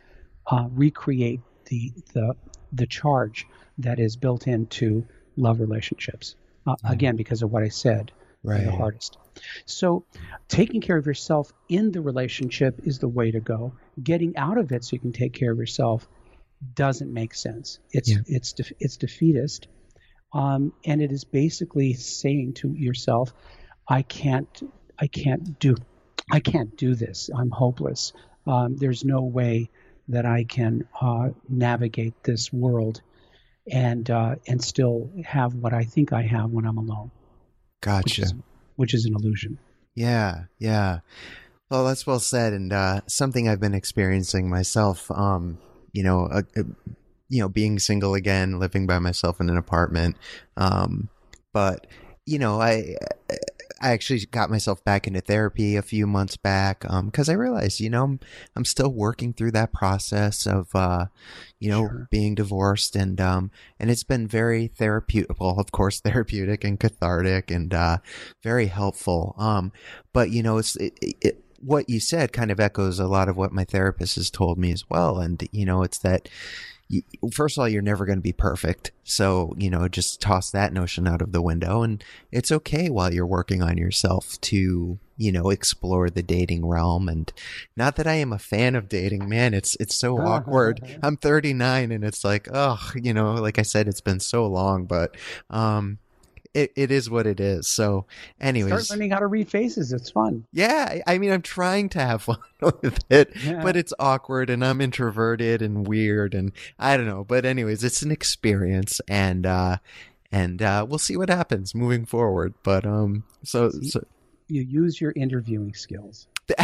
uh, 0.46 0.66
recreate 0.70 1.40
the, 1.66 1.92
the, 2.12 2.34
the 2.72 2.86
charge 2.86 3.46
that 3.78 3.98
is 3.98 4.16
built 4.16 4.46
into 4.46 5.05
love 5.36 5.61
relationships. 5.61 6.36
Uh. 6.66 6.76
Again, 6.84 7.16
because 7.16 7.42
of 7.42 7.51
what 7.51 7.62
I 7.62 7.68
said, 7.68 8.12
right. 8.43 8.64
the 8.64 8.72
hardest. 8.72 9.18
So, 9.66 10.05
taking 10.49 10.80
care 10.80 10.97
of 10.97 11.07
yourself 11.07 11.53
in 11.68 11.93
the 11.93 12.01
relationship 12.01 12.80
is 12.84 12.99
the 12.99 13.09
way 13.09 13.30
to 13.30 13.41
go. 13.41 13.74
Getting 14.03 14.36
out 14.36 14.59
of 14.59 14.72
it 14.72 14.84
so 14.84 14.95
you 14.95 15.01
can 15.01 15.12
take 15.12 15.32
care 15.32 15.53
of 15.53 15.59
yourself 15.59 16.09
doesn't 16.74 17.12
make 17.12 17.34
sense. 17.34 17.78
It's 17.91 18.11
yeah. 18.11 18.18
it's 18.26 18.53
de- 18.53 18.74
it's 18.78 18.97
defeatist, 18.97 19.68
um, 20.32 20.72
and 20.84 21.01
it 21.01 21.12
is 21.12 21.24
basically 21.24 21.95
saying 21.95 22.55
to 22.55 22.72
yourself, 22.72 23.32
"I 23.88 24.03
can't 24.03 24.70
I 24.99 25.07
can't 25.07 25.59
do 25.59 25.76
I 26.30 26.41
can't 26.41 26.76
do 26.76 26.95
this. 26.95 27.30
I'm 27.34 27.51
hopeless. 27.51 28.12
Um, 28.47 28.76
there's 28.76 29.05
no 29.05 29.22
way 29.22 29.70
that 30.09 30.26
I 30.26 30.45
can 30.45 30.88
uh, 31.01 31.30
navigate 31.49 32.22
this 32.24 32.53
world." 32.53 33.01
and 33.70 34.11
uh, 34.11 34.36
and 34.49 34.62
still 34.62 35.11
have 35.24 35.55
what 35.55 35.72
I 35.72 35.84
think 35.84 36.12
I 36.12 36.22
have 36.22 36.51
when 36.51 36.64
I'm 36.64 36.78
alone. 36.78 37.11
Gotcha. 37.81 38.03
Which 38.05 38.18
is, 38.18 38.35
which 38.76 38.95
is 38.95 39.05
an 39.07 39.14
illusion. 39.14 39.59
Yeah, 39.95 40.45
yeah. 40.59 41.01
Well, 41.70 41.85
that's 41.85 42.07
well 42.07 42.20
said, 42.20 42.53
and 42.53 42.72
uh, 42.72 43.01
something 43.07 43.49
I've 43.49 43.61
been 43.61 43.74
experiencing 43.74 44.51
myself. 44.51 45.11
Um, 45.11 45.59
you 45.93 46.03
know, 46.03 46.26
uh, 46.26 46.43
you 47.28 47.41
know, 47.41 47.49
being 47.49 47.78
single 47.78 48.14
again, 48.14 48.59
living 48.59 48.87
by 48.87 48.99
myself 48.99 49.41
in 49.41 49.49
an 49.49 49.57
apartment. 49.57 50.16
Um, 50.57 51.09
but 51.53 51.87
you 52.26 52.39
know, 52.39 52.61
I 52.61 52.97
I 53.81 53.93
actually 53.93 54.26
got 54.26 54.51
myself 54.51 54.85
back 54.85 55.07
into 55.07 55.20
therapy 55.20 55.76
a 55.76 55.83
few 55.83 56.07
months 56.07 56.37
back 56.37 56.81
because 56.81 57.28
um, 57.28 57.33
I 57.33 57.37
realized, 57.37 57.81
you 57.81 57.89
know, 57.89 58.05
I'm, 58.05 58.20
I'm, 58.55 58.64
still 58.64 58.93
working 58.93 59.33
through 59.33 59.53
that 59.53 59.72
process 59.72 60.47
of, 60.47 60.68
uh, 60.74 61.07
you 61.59 61.70
know, 61.70 61.89
sure. 61.89 62.09
being 62.11 62.35
divorced, 62.35 62.95
and 62.95 63.20
um, 63.20 63.51
and 63.78 63.91
it's 63.91 64.05
been 64.05 64.28
very 64.28 64.66
therapeutic. 64.66 65.41
Well, 65.41 65.59
of 65.59 65.72
course, 65.72 66.01
therapeutic 66.05 66.62
and 66.62 66.78
cathartic, 66.78 67.51
and 67.51 67.72
uh, 67.72 67.99
very 68.43 68.66
helpful. 68.66 69.35
Um, 69.39 69.72
but 70.12 70.31
you 70.31 70.43
know, 70.43 70.59
it's 70.59 70.76
it, 70.76 70.99
it, 71.01 71.45
what 71.61 71.89
you 71.89 72.01
said 72.01 72.33
kind 72.33 72.51
of 72.51 72.61
echoes 72.61 72.99
a 72.99 73.07
lot 73.07 73.28
of 73.28 73.37
what 73.37 73.53
my 73.53 73.64
therapist 73.64 74.16
has 74.16 74.31
told 74.31 74.59
me 74.59 74.72
as 74.72 74.85
well, 74.91 75.18
and 75.18 75.43
you 75.53 75.64
know, 75.64 75.83
it's 75.83 75.99
that 75.99 76.28
first 77.32 77.57
of 77.57 77.62
all, 77.62 77.68
you're 77.68 77.82
never 77.82 78.05
going 78.05 78.18
to 78.18 78.22
be 78.22 78.32
perfect. 78.32 78.93
So, 79.05 79.55
you 79.57 79.70
know, 79.70 79.88
just 79.88 80.20
toss 80.20 80.51
that 80.51 80.72
notion 80.72 81.07
out 81.07 81.22
of 81.22 81.32
the 81.32 81.43
window. 81.43 81.82
And 81.82 82.03
it's 82.32 82.53
okay 82.53 82.91
while 82.91 83.12
you're 83.12 83.26
working 83.26 83.62
on 83.62 83.76
yourself 83.76 84.41
to, 84.43 84.99
you 85.16 85.32
know, 85.32 85.51
explore 85.51 86.11
the 86.11 86.22
dating 86.22 86.66
realm. 86.66 87.09
And 87.09 87.32
not 87.76 87.97
that 87.97 88.07
I 88.07 88.14
am 88.14 88.32
a 88.32 88.38
fan 88.38 88.74
of 88.74 88.88
dating, 88.88 89.28
man, 89.28 89.55
it's, 89.55 89.76
it's 89.78 89.95
so 89.95 90.18
awkward. 90.26 90.99
I'm 91.03 91.16
39 91.16 91.93
and 91.93 92.05
it's 92.05 92.24
like, 92.24 92.49
oh, 92.53 92.91
you 92.95 93.14
know, 93.14 93.34
like 93.34 93.59
I 93.59 93.62
said, 93.62 93.88
it's 93.88 94.01
been 94.01 94.20
so 94.20 94.47
long, 94.47 94.84
but, 94.84 95.16
um, 95.49 95.99
it, 96.55 96.72
it 96.76 96.90
is 96.90 97.09
what 97.09 97.26
it 97.26 97.40
is. 97.40 97.68
So, 97.68 98.07
anyways, 98.40 98.86
start 98.86 98.98
learning 98.98 99.11
how 99.11 99.20
to 99.20 99.26
read 99.26 99.48
faces. 99.48 99.92
It's 99.92 100.11
fun. 100.11 100.46
Yeah, 100.53 101.01
I 101.07 101.18
mean, 101.18 101.30
I'm 101.30 101.42
trying 101.42 101.88
to 101.90 102.01
have 102.01 102.22
fun 102.22 102.38
with 102.61 103.05
it, 103.11 103.32
yeah. 103.44 103.62
but 103.62 103.76
it's 103.76 103.92
awkward, 103.98 104.51
and 104.51 104.64
I'm 104.64 104.80
introverted 104.80 105.62
and 105.62 105.86
weird, 105.86 106.34
and 106.34 106.53
I 106.78 106.96
don't 106.96 107.07
know. 107.07 107.24
But 107.24 107.44
anyways, 107.44 107.84
it's 107.84 108.03
an 108.03 108.11
experience, 108.11 109.01
and 109.09 109.46
uh, 109.46 109.78
and 110.32 110.61
uh, 110.62 110.86
we'll 110.88 110.98
see 110.98 111.16
what 111.16 111.28
happens 111.28 111.74
moving 111.74 112.05
forward. 112.05 112.55
But 112.62 112.84
um, 112.84 113.24
so, 113.42 113.70
so 113.70 114.05
you 114.48 114.62
use 114.62 115.01
your 115.01 115.12
interviewing 115.16 115.74
skills. 115.74 116.26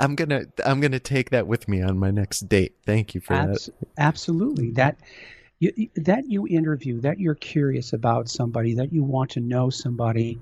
I'm 0.00 0.14
gonna 0.14 0.44
I'm 0.64 0.80
gonna 0.80 1.00
take 1.00 1.30
that 1.30 1.46
with 1.46 1.68
me 1.68 1.82
on 1.82 1.98
my 1.98 2.10
next 2.10 2.48
date. 2.48 2.74
Thank 2.84 3.14
you 3.14 3.20
for 3.20 3.34
Abs- 3.34 3.66
that. 3.66 3.88
Absolutely, 3.98 4.70
that 4.72 4.98
you, 5.58 5.88
that 5.96 6.28
you 6.28 6.46
interview, 6.46 7.00
that 7.00 7.18
you're 7.18 7.34
curious 7.34 7.92
about 7.92 8.28
somebody, 8.28 8.74
that 8.74 8.92
you 8.92 9.02
want 9.02 9.30
to 9.32 9.40
know 9.40 9.70
somebody, 9.70 10.38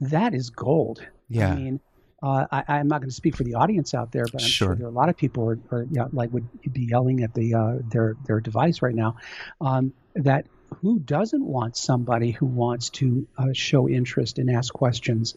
that 0.00 0.34
is 0.34 0.50
gold. 0.50 1.02
Yeah. 1.28 1.52
I 1.52 1.56
mean, 1.56 1.80
uh, 2.22 2.46
I, 2.52 2.78
am 2.78 2.86
not 2.86 3.00
going 3.00 3.10
to 3.10 3.14
speak 3.14 3.34
for 3.34 3.42
the 3.42 3.54
audience 3.54 3.94
out 3.94 4.12
there, 4.12 4.24
but 4.32 4.42
I'm 4.42 4.48
sure, 4.48 4.68
sure 4.68 4.76
there 4.76 4.86
are 4.86 4.90
a 4.90 4.92
lot 4.92 5.08
of 5.08 5.16
people 5.16 5.48
are, 5.48 5.58
are 5.72 5.82
you 5.82 5.96
know, 5.96 6.08
like 6.12 6.32
would 6.32 6.46
be 6.72 6.84
yelling 6.84 7.22
at 7.24 7.34
the 7.34 7.54
uh, 7.54 7.78
their 7.90 8.16
their 8.26 8.40
device 8.40 8.80
right 8.80 8.94
now. 8.94 9.16
Um, 9.60 9.92
that 10.14 10.46
who 10.80 11.00
doesn't 11.00 11.44
want 11.44 11.76
somebody 11.76 12.30
who 12.30 12.46
wants 12.46 12.90
to 12.90 13.26
uh, 13.36 13.52
show 13.52 13.88
interest 13.88 14.38
and 14.38 14.50
ask 14.50 14.72
questions, 14.72 15.34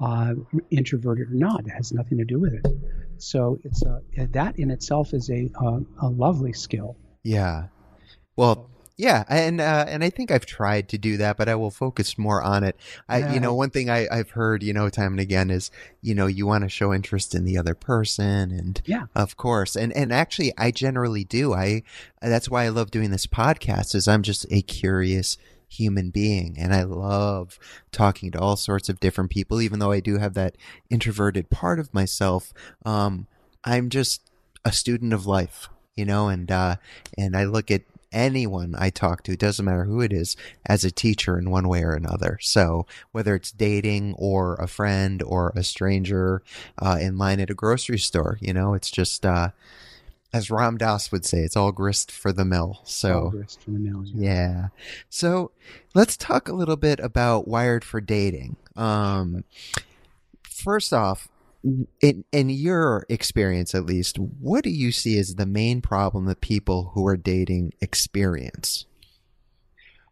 uh, 0.00 0.34
introverted 0.70 1.30
or 1.30 1.34
not? 1.34 1.66
It 1.66 1.70
has 1.70 1.92
nothing 1.92 2.18
to 2.18 2.24
do 2.24 2.40
with 2.40 2.54
it. 2.54 2.66
So 3.18 3.60
it's 3.62 3.84
a, 3.84 4.02
that 4.32 4.58
in 4.58 4.72
itself 4.72 5.14
is 5.14 5.30
a 5.30 5.52
a, 5.54 5.80
a 6.02 6.08
lovely 6.08 6.52
skill. 6.52 6.96
Yeah, 7.22 7.66
well, 8.36 8.70
yeah, 8.96 9.24
and 9.28 9.60
uh, 9.60 9.86
and 9.88 10.04
I 10.04 10.10
think 10.10 10.30
I've 10.30 10.46
tried 10.46 10.88
to 10.90 10.98
do 10.98 11.16
that, 11.16 11.36
but 11.36 11.48
I 11.48 11.56
will 11.56 11.72
focus 11.72 12.16
more 12.16 12.42
on 12.42 12.62
it. 12.62 12.76
I, 13.08 13.18
yeah. 13.18 13.34
you 13.34 13.40
know, 13.40 13.52
one 13.52 13.70
thing 13.70 13.90
I, 13.90 14.06
I've 14.08 14.30
heard, 14.30 14.62
you 14.62 14.72
know, 14.72 14.88
time 14.88 15.14
and 15.14 15.20
again 15.20 15.50
is, 15.50 15.72
you 16.00 16.14
know, 16.14 16.28
you 16.28 16.46
want 16.46 16.62
to 16.62 16.68
show 16.68 16.94
interest 16.94 17.34
in 17.34 17.44
the 17.44 17.58
other 17.58 17.74
person, 17.74 18.52
and 18.52 18.80
yeah, 18.86 19.06
of 19.16 19.36
course, 19.36 19.74
and 19.74 19.92
and 19.94 20.12
actually, 20.12 20.52
I 20.56 20.70
generally 20.70 21.24
do. 21.24 21.52
I 21.52 21.82
that's 22.22 22.48
why 22.48 22.64
I 22.64 22.68
love 22.68 22.92
doing 22.92 23.10
this 23.10 23.26
podcast. 23.26 23.96
Is 23.96 24.06
I'm 24.06 24.22
just 24.22 24.46
a 24.52 24.62
curious 24.62 25.38
human 25.68 26.10
being, 26.10 26.54
and 26.56 26.72
I 26.72 26.84
love 26.84 27.58
talking 27.90 28.30
to 28.30 28.38
all 28.38 28.56
sorts 28.56 28.88
of 28.88 29.00
different 29.00 29.30
people. 29.30 29.60
Even 29.60 29.80
though 29.80 29.92
I 29.92 29.98
do 29.98 30.18
have 30.18 30.34
that 30.34 30.56
introverted 30.88 31.50
part 31.50 31.80
of 31.80 31.92
myself, 31.92 32.52
um, 32.86 33.26
I'm 33.64 33.88
just 33.88 34.30
a 34.64 34.70
student 34.70 35.12
of 35.12 35.26
life, 35.26 35.68
you 35.96 36.04
know, 36.04 36.28
and 36.28 36.48
uh, 36.48 36.76
and 37.18 37.36
I 37.36 37.44
look 37.44 37.72
at 37.72 37.82
anyone 38.14 38.74
I 38.78 38.90
talk 38.90 39.22
to, 39.24 39.36
doesn't 39.36 39.64
matter 39.64 39.84
who 39.84 40.00
it 40.00 40.12
is, 40.12 40.36
as 40.64 40.84
a 40.84 40.90
teacher 40.90 41.38
in 41.38 41.50
one 41.50 41.68
way 41.68 41.82
or 41.82 41.92
another. 41.92 42.38
So 42.40 42.86
whether 43.12 43.34
it's 43.34 43.52
dating 43.52 44.14
or 44.16 44.54
a 44.54 44.66
friend 44.66 45.22
or 45.22 45.52
a 45.54 45.62
stranger 45.62 46.42
uh, 46.80 46.98
in 47.00 47.18
line 47.18 47.40
at 47.40 47.50
a 47.50 47.54
grocery 47.54 47.98
store, 47.98 48.38
you 48.40 48.54
know, 48.54 48.74
it's 48.74 48.90
just, 48.90 49.26
uh, 49.26 49.50
as 50.32 50.50
Ram 50.50 50.76
Dass 50.76 51.12
would 51.12 51.24
say, 51.24 51.38
it's 51.38 51.56
all 51.56 51.70
grist 51.70 52.10
for 52.10 52.32
the 52.32 52.44
mill. 52.44 52.80
So, 52.84 53.30
grist 53.30 53.62
for 53.62 53.70
the 53.70 53.78
mill. 53.78 54.04
Yeah. 54.06 54.30
yeah. 54.30 54.68
So 55.08 55.52
let's 55.94 56.16
talk 56.16 56.48
a 56.48 56.54
little 56.54 56.76
bit 56.76 56.98
about 56.98 57.46
Wired 57.46 57.84
for 57.84 58.00
Dating. 58.00 58.56
Um, 58.74 59.44
first 60.42 60.92
off, 60.92 61.28
in 62.00 62.24
in 62.32 62.50
your 62.50 63.06
experience 63.08 63.74
at 63.74 63.86
least, 63.86 64.18
what 64.18 64.64
do 64.64 64.70
you 64.70 64.92
see 64.92 65.18
as 65.18 65.34
the 65.34 65.46
main 65.46 65.80
problem 65.80 66.26
that 66.26 66.40
people 66.40 66.92
who 66.94 67.06
are 67.06 67.16
dating 67.16 67.72
experience? 67.80 68.86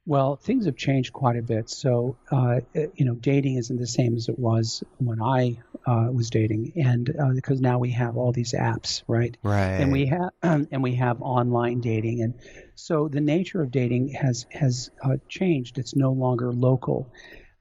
Well, 0.04 0.34
things 0.34 0.66
have 0.66 0.76
changed 0.76 1.12
quite 1.12 1.36
a 1.36 1.42
bit. 1.42 1.70
So, 1.70 2.16
uh, 2.28 2.60
you 2.74 3.04
know, 3.04 3.14
dating 3.14 3.56
isn't 3.58 3.78
the 3.78 3.86
same 3.86 4.16
as 4.16 4.28
it 4.28 4.36
was 4.36 4.82
when 4.98 5.22
I 5.22 5.58
uh, 5.86 6.08
was 6.10 6.28
dating, 6.28 6.72
and 6.74 7.08
uh, 7.08 7.28
because 7.34 7.60
now 7.60 7.78
we 7.78 7.92
have 7.92 8.16
all 8.16 8.32
these 8.32 8.52
apps, 8.52 9.02
right? 9.06 9.36
Right. 9.44 9.80
And 9.80 9.92
we 9.92 10.06
have 10.06 10.30
and 10.42 10.82
we 10.82 10.96
have 10.96 11.22
online 11.22 11.80
dating, 11.80 12.22
and 12.22 12.34
so 12.74 13.06
the 13.06 13.20
nature 13.20 13.62
of 13.62 13.70
dating 13.70 14.08
has 14.08 14.46
has 14.50 14.90
uh, 15.04 15.18
changed. 15.28 15.78
It's 15.78 15.94
no 15.94 16.10
longer 16.10 16.52
local. 16.52 17.08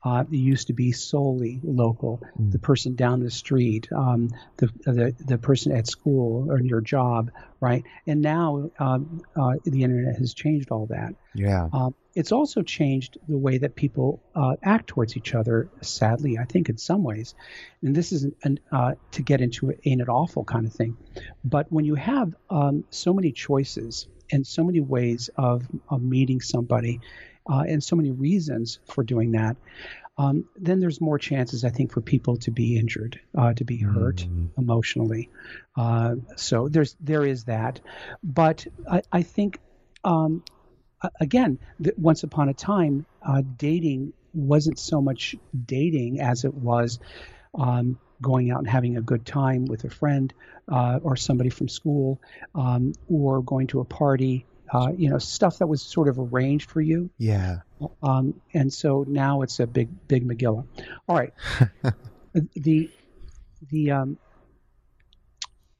Uh, 0.03 0.23
it 0.31 0.35
used 0.35 0.67
to 0.67 0.73
be 0.73 0.91
solely 0.91 1.59
local. 1.63 2.21
Mm. 2.39 2.51
The 2.51 2.59
person 2.59 2.95
down 2.95 3.19
the 3.19 3.29
street, 3.29 3.87
um, 3.91 4.29
the, 4.57 4.67
the 4.85 5.15
the 5.19 5.37
person 5.37 5.71
at 5.71 5.87
school 5.87 6.49
or 6.49 6.57
in 6.57 6.65
your 6.65 6.81
job, 6.81 7.31
right? 7.59 7.83
And 8.07 8.21
now 8.21 8.71
um, 8.79 9.21
uh, 9.35 9.53
the 9.63 9.83
internet 9.83 10.17
has 10.17 10.33
changed 10.33 10.71
all 10.71 10.87
that. 10.87 11.13
Yeah. 11.35 11.67
Um, 11.71 11.93
it's 12.13 12.31
also 12.31 12.61
changed 12.61 13.17
the 13.27 13.37
way 13.37 13.59
that 13.59 13.75
people 13.75 14.21
uh, 14.35 14.55
act 14.61 14.87
towards 14.87 15.15
each 15.15 15.33
other. 15.33 15.69
Sadly, 15.81 16.37
I 16.37 16.45
think 16.45 16.69
in 16.69 16.77
some 16.77 17.03
ways, 17.03 17.35
and 17.81 17.95
this 17.95 18.11
isn't 18.11 18.35
an, 18.43 18.59
uh, 18.71 18.95
to 19.11 19.21
get 19.21 19.39
into 19.39 19.69
it, 19.69 19.79
ain't 19.85 20.01
it 20.01 20.09
awful 20.09 20.43
kind 20.43 20.65
of 20.65 20.73
thing, 20.73 20.97
but 21.43 21.71
when 21.71 21.85
you 21.85 21.95
have 21.95 22.35
um, 22.49 22.83
so 22.89 23.13
many 23.13 23.31
choices 23.31 24.07
and 24.31 24.45
so 24.45 24.63
many 24.63 24.81
ways 24.81 25.29
of, 25.35 25.63
of 25.89 26.01
meeting 26.01 26.41
somebody 26.41 26.99
uh, 27.49 27.63
and 27.67 27.83
so 27.83 27.95
many 27.95 28.11
reasons 28.11 28.79
for 28.85 29.03
doing 29.03 29.31
that, 29.31 29.57
um, 30.17 30.45
then 30.55 30.79
there's 30.79 31.01
more 31.01 31.17
chances, 31.17 31.63
I 31.63 31.69
think, 31.69 31.91
for 31.91 32.01
people 32.01 32.37
to 32.37 32.51
be 32.51 32.77
injured, 32.77 33.19
uh, 33.37 33.53
to 33.53 33.63
be 33.63 33.77
hurt 33.77 34.17
mm. 34.17 34.49
emotionally. 34.57 35.29
Uh, 35.75 36.15
so 36.35 36.67
there's 36.67 36.95
there 36.99 37.25
is 37.25 37.45
that, 37.45 37.79
but 38.23 38.67
I, 38.89 39.01
I 39.11 39.23
think 39.23 39.59
um, 40.03 40.43
again, 41.19 41.59
th- 41.81 41.95
once 41.97 42.23
upon 42.23 42.49
a 42.49 42.53
time, 42.53 43.05
uh, 43.21 43.41
dating 43.57 44.13
wasn't 44.33 44.79
so 44.79 45.01
much 45.01 45.35
dating 45.65 46.19
as 46.19 46.45
it 46.45 46.53
was. 46.53 46.99
Um, 47.53 47.99
going 48.21 48.51
out 48.51 48.59
and 48.59 48.69
having 48.69 48.97
a 48.97 49.01
good 49.01 49.25
time 49.25 49.65
with 49.65 49.83
a 49.83 49.89
friend 49.89 50.31
uh, 50.71 50.99
or 51.01 51.15
somebody 51.15 51.49
from 51.49 51.67
school, 51.67 52.21
um, 52.53 52.93
or 53.09 53.41
going 53.41 53.65
to 53.65 53.79
a 53.79 53.83
party 53.83 54.45
uh, 54.71 54.91
you 54.95 55.09
know, 55.09 55.17
stuff 55.17 55.57
that 55.59 55.67
was 55.67 55.81
sort 55.81 56.07
of 56.07 56.17
arranged 56.17 56.71
for 56.71 56.81
you. 56.81 57.09
Yeah. 57.17 57.59
Um, 58.01 58.39
and 58.53 58.71
so 58.71 59.05
now 59.07 59.41
it's 59.41 59.59
a 59.59 59.67
big, 59.67 59.89
big 60.07 60.27
Megillah. 60.27 60.65
All 61.07 61.15
right. 61.15 61.33
the 62.55 62.89
the 63.69 63.91
um, 63.91 64.17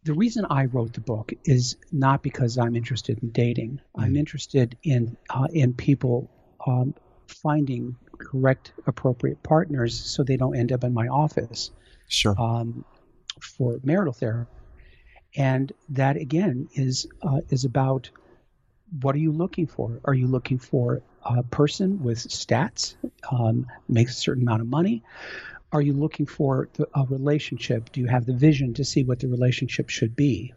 the 0.04 0.14
reason 0.14 0.46
I 0.50 0.66
wrote 0.66 0.94
the 0.94 1.02
book 1.02 1.32
is 1.46 1.78
not 1.92 2.22
because 2.22 2.58
I'm 2.58 2.76
interested 2.76 3.22
in 3.22 3.30
dating. 3.30 3.80
Mm. 3.96 4.04
I'm 4.04 4.16
interested 4.16 4.78
in 4.84 5.16
uh, 5.30 5.48
in 5.54 5.74
people 5.74 6.30
um, 6.66 6.94
finding 7.28 7.96
correct, 8.18 8.74
appropriate 8.88 9.42
partners 9.42 9.98
so 9.98 10.24
they 10.24 10.38
don't 10.38 10.56
end 10.56 10.72
up 10.72 10.84
in 10.84 10.94
my 10.94 11.08
office. 11.08 11.72
Sure. 12.08 12.36
Um, 12.40 12.84
for 13.40 13.80
marital 13.84 14.14
therapy, 14.14 14.52
and 15.36 15.72
that 15.90 16.18
again 16.18 16.68
is 16.76 17.08
uh, 17.22 17.40
is 17.50 17.64
about 17.64 18.10
what 19.00 19.16
are 19.16 19.20
you 19.20 19.32
looking 19.32 19.68
for? 19.68 20.00
Are 20.04 20.14
you 20.14 20.28
looking 20.28 20.58
for 20.58 21.02
a 21.24 21.44
person 21.44 22.04
with 22.04 22.18
stats, 22.18 22.96
um, 23.32 23.68
makes 23.88 24.18
a 24.18 24.20
certain 24.20 24.44
amount 24.44 24.62
of 24.62 24.68
money? 24.68 25.04
Are 25.72 25.82
you 25.82 25.94
looking 25.94 26.26
for 26.26 26.68
the, 26.74 26.88
a 26.94 27.06
relationship? 27.06 27.92
Do 27.92 28.02
you 28.02 28.08
have 28.08 28.26
the 28.26 28.34
vision 28.34 28.74
to 28.76 28.84
see 28.84 29.04
what 29.04 29.20
the 29.20 29.28
relationship 29.28 29.90
should 29.90 30.16
be? 30.16 30.54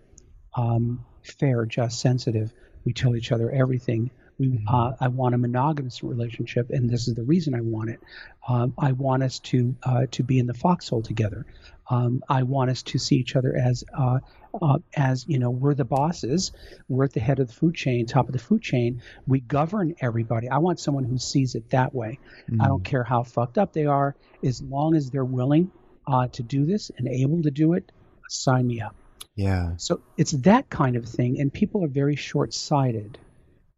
Um, 0.56 1.04
fair, 1.22 1.64
just, 1.66 2.00
sensitive. 2.00 2.52
We 2.84 2.92
tell 2.92 3.14
each 3.14 3.30
other 3.30 3.50
everything. 3.50 4.10
We, 4.38 4.48
mm-hmm. 4.48 4.68
uh, 4.68 4.92
I 5.00 5.08
want 5.08 5.34
a 5.34 5.38
monogamous 5.38 6.02
relationship, 6.02 6.70
and 6.70 6.90
this 6.90 7.08
is 7.08 7.14
the 7.14 7.22
reason 7.22 7.54
I 7.54 7.60
want 7.60 7.90
it. 7.90 8.00
Um, 8.48 8.74
I 8.78 8.92
want 8.92 9.22
us 9.22 9.38
to 9.40 9.74
uh, 9.82 10.06
to 10.12 10.22
be 10.22 10.38
in 10.38 10.46
the 10.46 10.54
foxhole 10.54 11.02
together. 11.02 11.46
Um, 11.88 12.24
I 12.28 12.42
want 12.42 12.70
us 12.70 12.82
to 12.84 12.98
see 12.98 13.16
each 13.16 13.36
other 13.36 13.54
as 13.56 13.84
uh, 13.96 14.20
uh, 14.60 14.78
as 14.96 15.26
you 15.28 15.38
know 15.38 15.50
we're 15.50 15.74
the 15.74 15.84
bosses. 15.84 16.52
We're 16.88 17.04
at 17.04 17.12
the 17.12 17.20
head 17.20 17.38
of 17.38 17.48
the 17.48 17.54
food 17.54 17.74
chain, 17.74 18.06
top 18.06 18.26
of 18.26 18.32
the 18.32 18.38
food 18.38 18.62
chain. 18.62 19.02
We 19.26 19.40
govern 19.40 19.94
everybody. 20.00 20.48
I 20.48 20.58
want 20.58 20.80
someone 20.80 21.04
who 21.04 21.18
sees 21.18 21.54
it 21.54 21.70
that 21.70 21.94
way. 21.94 22.18
Mm-hmm. 22.48 22.62
I 22.62 22.66
don't 22.66 22.82
mm. 22.82 22.84
care 22.84 23.04
how 23.04 23.22
fucked 23.22 23.58
up 23.58 23.72
they 23.72 23.86
are, 23.86 24.16
as 24.42 24.62
long 24.62 24.96
as 24.96 25.10
they're 25.10 25.24
willing 25.24 25.70
uh, 26.06 26.28
to 26.28 26.42
do 26.42 26.64
this 26.64 26.90
and 26.96 27.08
able 27.08 27.42
to 27.42 27.50
do 27.50 27.74
it. 27.74 27.92
Sign 28.28 28.66
me 28.66 28.80
up. 28.80 28.96
Yeah. 29.36 29.76
So 29.76 30.00
it's 30.16 30.32
that 30.32 30.70
kind 30.70 30.96
of 30.96 31.06
thing, 31.06 31.40
and 31.40 31.52
people 31.52 31.84
are 31.84 31.88
very 31.88 32.16
short-sighted 32.16 33.18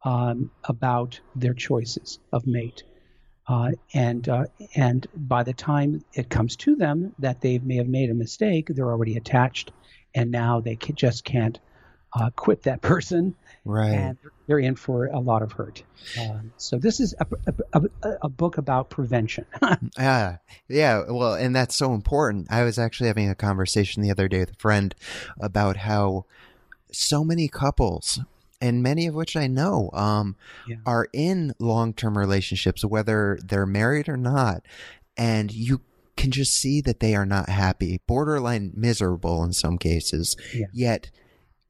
um, 0.07 0.51
about 0.65 1.21
their 1.35 1.53
choices 1.53 2.21
of 2.33 2.47
mate. 2.47 2.85
Uh, 3.49 3.73
and 3.93 4.29
uh, 4.29 4.45
and 4.75 5.07
by 5.15 5.43
the 5.43 5.53
time 5.53 6.05
it 6.15 6.31
comes 6.31 6.57
to 6.57 6.75
them 6.75 7.15
that 7.19 7.41
they 7.41 7.59
may 7.59 7.77
have 7.77 7.89
made 7.89 8.11
a 8.11 8.15
mistake, 8.15 8.69
they're 8.69 8.91
already 8.91 9.17
attached, 9.17 9.73
and 10.15 10.31
now 10.31 10.61
they 10.61 10.75
can, 10.75 10.97
just 10.97 11.25
can't 11.25 11.59
uh, 12.13 12.31
quit 12.35 12.63
that 12.63 12.81
person. 12.93 13.35
Right. 13.65 13.91
And 13.91 14.19
they're 14.47 14.59
in 14.61 14.77
for 14.77 15.07
a 15.07 15.19
lot 15.19 15.43
of 15.43 15.53
hurt. 15.53 15.83
Um, 16.21 16.53
so 16.57 16.79
this 16.79 17.01
is 17.01 17.15
a, 17.19 17.27
a, 17.73 17.83
a, 18.03 18.19
a 18.23 18.29
book 18.29 18.59
about 18.59 18.91
prevention. 18.91 19.45
yeah, 19.99 20.39
yeah. 20.69 21.05
Well, 21.09 21.35
and 21.35 21.55
that's 21.55 21.75
so 21.75 21.95
important. 21.95 22.47
I 22.51 22.63
was 22.63 22.79
actually 22.79 23.09
having 23.09 23.29
a 23.29 23.35
conversation 23.35 24.03
the 24.03 24.11
other 24.13 24.29
day 24.29 24.41
with 24.41 24.53
a 24.53 24.57
friend 24.57 24.95
about 25.41 25.79
how 25.79 26.27
so 26.93 27.25
many 27.25 27.49
couples 27.49 28.21
and 28.61 28.83
many 28.83 29.07
of 29.07 29.15
which 29.15 29.37
I 29.37 29.47
know 29.47 29.91
um, 29.93 30.37
yeah. 30.67 30.77
are 30.87 31.09
in 31.13 31.55
long 31.59 31.93
term 31.93 32.17
relationships, 32.17 32.85
whether 32.85 33.39
they're 33.43 33.67
married 33.67 34.09
or 34.09 34.17
not. 34.17 34.63
And 35.17 35.53
you 35.53 35.81
can 36.17 36.31
just 36.31 36.55
see 36.55 36.81
that 36.83 37.01
they 37.01 37.15
are 37.15 37.27
not 37.27 37.49
happy, 37.49 38.01
borderline 38.07 38.73
miserable 38.75 39.45
in 39.45 39.53
some 39.53 39.79
cases. 39.79 40.37
Yeah. 40.55 40.67
Yet 40.73 41.11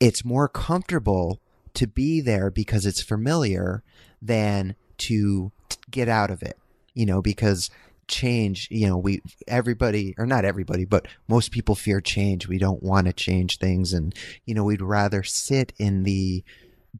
it's 0.00 0.24
more 0.24 0.48
comfortable 0.48 1.40
to 1.74 1.86
be 1.86 2.20
there 2.20 2.50
because 2.50 2.86
it's 2.86 3.02
familiar 3.02 3.82
than 4.22 4.76
to 4.98 5.52
get 5.90 6.08
out 6.08 6.30
of 6.30 6.42
it, 6.42 6.56
you 6.94 7.04
know, 7.04 7.20
because 7.20 7.70
change, 8.08 8.68
you 8.70 8.86
know, 8.86 8.96
we, 8.96 9.20
everybody, 9.48 10.14
or 10.16 10.26
not 10.26 10.44
everybody, 10.44 10.84
but 10.84 11.06
most 11.28 11.50
people 11.50 11.74
fear 11.74 12.00
change. 12.00 12.46
We 12.46 12.58
don't 12.58 12.82
want 12.82 13.06
to 13.08 13.12
change 13.12 13.58
things. 13.58 13.92
And, 13.92 14.14
you 14.44 14.54
know, 14.54 14.64
we'd 14.64 14.80
rather 14.80 15.22
sit 15.22 15.72
in 15.78 16.04
the, 16.04 16.44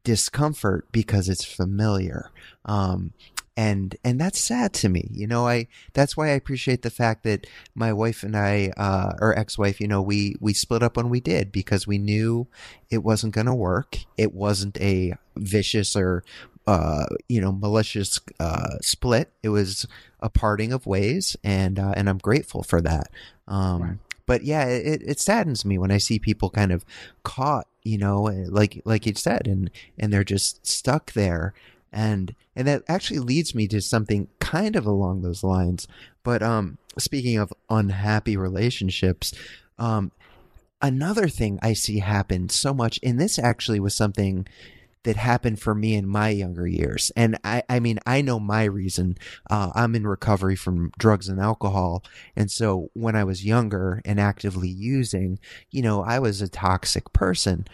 discomfort 0.03 0.87
because 0.91 1.29
it's 1.29 1.45
familiar. 1.45 2.31
Um, 2.65 3.13
and 3.57 3.95
and 4.03 4.21
that's 4.21 4.39
sad 4.39 4.71
to 4.71 4.87
me 4.87 5.09
you 5.11 5.25
know 5.25 5.47
i 5.47 5.67
that's 5.93 6.15
why 6.15 6.27
i 6.27 6.33
appreciate 6.33 6.83
the 6.83 6.91
fact 6.91 7.23
that 7.23 7.47
my 7.73 7.91
wife 7.91 8.21
and 8.21 8.37
i 8.37 8.71
uh 8.77 9.13
or 9.19 9.37
ex-wife 9.37 9.81
you 9.81 9.87
know 9.87 10.01
we 10.01 10.35
we 10.39 10.53
split 10.53 10.83
up 10.83 10.95
when 10.95 11.09
we 11.09 11.19
did 11.19 11.51
because 11.51 11.87
we 11.87 11.97
knew 11.97 12.47
it 12.91 12.99
wasn't 12.99 13.33
going 13.33 13.47
to 13.47 13.55
work 13.55 13.97
it 14.15 14.31
wasn't 14.31 14.79
a 14.79 15.15
vicious 15.35 15.95
or 15.95 16.23
uh 16.67 17.05
you 17.27 17.41
know 17.41 17.51
malicious 17.51 18.19
uh 18.39 18.77
split 18.81 19.31
it 19.41 19.49
was 19.49 19.87
a 20.19 20.29
parting 20.29 20.71
of 20.71 20.85
ways 20.85 21.35
and 21.43 21.79
uh 21.79 21.93
and 21.97 22.07
i'm 22.07 22.19
grateful 22.19 22.61
for 22.61 22.79
that 22.79 23.07
um 23.47 23.81
right. 23.81 23.97
but 24.27 24.43
yeah 24.43 24.65
it 24.65 25.01
it 25.03 25.19
saddens 25.19 25.65
me 25.65 25.79
when 25.79 25.89
i 25.89 25.97
see 25.97 26.19
people 26.19 26.51
kind 26.51 26.71
of 26.71 26.85
caught 27.23 27.67
you 27.87 27.97
know, 27.97 28.21
like 28.49 28.81
like 28.85 29.05
you 29.05 29.13
said, 29.15 29.47
and 29.47 29.71
and 29.97 30.11
they're 30.11 30.23
just 30.23 30.67
stuck 30.67 31.13
there, 31.13 31.53
and 31.91 32.35
and 32.55 32.67
that 32.67 32.83
actually 32.87 33.19
leads 33.19 33.55
me 33.55 33.67
to 33.69 33.81
something 33.81 34.27
kind 34.39 34.75
of 34.75 34.85
along 34.85 35.21
those 35.21 35.43
lines. 35.43 35.87
But 36.23 36.43
um, 36.43 36.77
speaking 36.97 37.37
of 37.37 37.53
unhappy 37.69 38.35
relationships, 38.35 39.33
um, 39.79 40.11
another 40.81 41.29
thing 41.29 41.59
I 41.61 41.73
see 41.73 41.99
happen 41.99 42.49
so 42.49 42.73
much, 42.73 42.99
and 43.01 43.19
this 43.19 43.39
actually 43.39 43.79
was 43.79 43.95
something 43.95 44.45
that 45.03 45.15
happened 45.15 45.59
for 45.59 45.73
me 45.73 45.95
in 45.95 46.07
my 46.07 46.29
younger 46.29 46.67
years. 46.67 47.11
And 47.15 47.37
I, 47.43 47.63
I 47.69 47.79
mean, 47.79 47.99
I 48.05 48.21
know 48.21 48.39
my 48.39 48.63
reason. 48.65 49.17
Uh, 49.49 49.71
I'm 49.73 49.95
in 49.95 50.05
recovery 50.05 50.55
from 50.55 50.91
drugs 50.97 51.29
and 51.29 51.39
alcohol. 51.39 52.03
And 52.35 52.51
so 52.51 52.89
when 52.93 53.15
I 53.15 53.23
was 53.23 53.45
younger 53.45 54.01
and 54.05 54.19
actively 54.19 54.69
using, 54.69 55.39
you 55.71 55.81
know, 55.81 56.03
I 56.03 56.19
was 56.19 56.41
a 56.41 56.49
toxic 56.49 57.13
person 57.13 57.65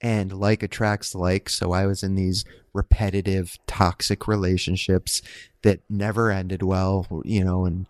and 0.00 0.32
like 0.32 0.62
attracts 0.62 1.14
like. 1.14 1.48
So 1.48 1.72
I 1.72 1.86
was 1.86 2.02
in 2.02 2.14
these 2.14 2.44
repetitive 2.72 3.58
toxic 3.66 4.28
relationships 4.28 5.20
that 5.62 5.80
never 5.90 6.30
ended 6.30 6.62
well, 6.62 7.22
you 7.24 7.44
know, 7.44 7.64
and 7.64 7.86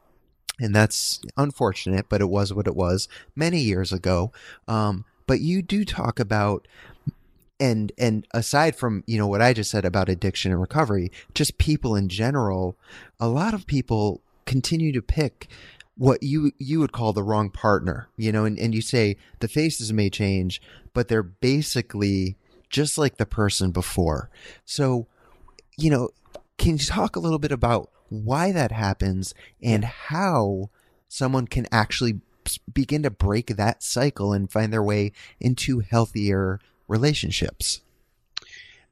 and 0.60 0.74
that's 0.74 1.20
unfortunate, 1.36 2.06
but 2.08 2.20
it 2.20 2.28
was 2.28 2.52
what 2.52 2.66
it 2.66 2.74
was 2.74 3.08
many 3.36 3.60
years 3.60 3.92
ago. 3.92 4.32
Um, 4.66 5.04
but 5.28 5.40
you 5.40 5.62
do 5.62 5.84
talk 5.84 6.18
about 6.18 6.66
and 7.60 7.92
and 7.98 8.26
aside 8.32 8.76
from 8.76 9.04
you 9.06 9.18
know 9.18 9.26
what 9.26 9.42
I 9.42 9.52
just 9.52 9.70
said 9.70 9.84
about 9.84 10.08
addiction 10.08 10.52
and 10.52 10.60
recovery, 10.60 11.10
just 11.34 11.58
people 11.58 11.96
in 11.96 12.08
general, 12.08 12.76
a 13.18 13.28
lot 13.28 13.54
of 13.54 13.66
people 13.66 14.22
continue 14.46 14.92
to 14.92 15.02
pick 15.02 15.48
what 15.96 16.22
you 16.22 16.52
you 16.58 16.80
would 16.80 16.92
call 16.92 17.12
the 17.12 17.22
wrong 17.22 17.50
partner, 17.50 18.08
you 18.16 18.32
know, 18.32 18.44
and, 18.44 18.58
and 18.58 18.74
you 18.74 18.80
say 18.80 19.16
the 19.40 19.48
faces 19.48 19.92
may 19.92 20.08
change, 20.08 20.62
but 20.94 21.08
they're 21.08 21.22
basically 21.22 22.36
just 22.70 22.98
like 22.98 23.16
the 23.16 23.26
person 23.26 23.70
before. 23.70 24.30
So, 24.64 25.06
you 25.76 25.90
know, 25.90 26.10
can 26.56 26.72
you 26.72 26.78
talk 26.78 27.16
a 27.16 27.20
little 27.20 27.38
bit 27.38 27.52
about 27.52 27.90
why 28.08 28.52
that 28.52 28.72
happens 28.72 29.34
and 29.62 29.84
how 29.84 30.70
someone 31.08 31.46
can 31.46 31.66
actually 31.72 32.20
begin 32.72 33.02
to 33.02 33.10
break 33.10 33.56
that 33.56 33.82
cycle 33.82 34.32
and 34.32 34.50
find 34.50 34.72
their 34.72 34.82
way 34.82 35.12
into 35.40 35.80
healthier 35.80 36.60
relationships? 36.88 37.80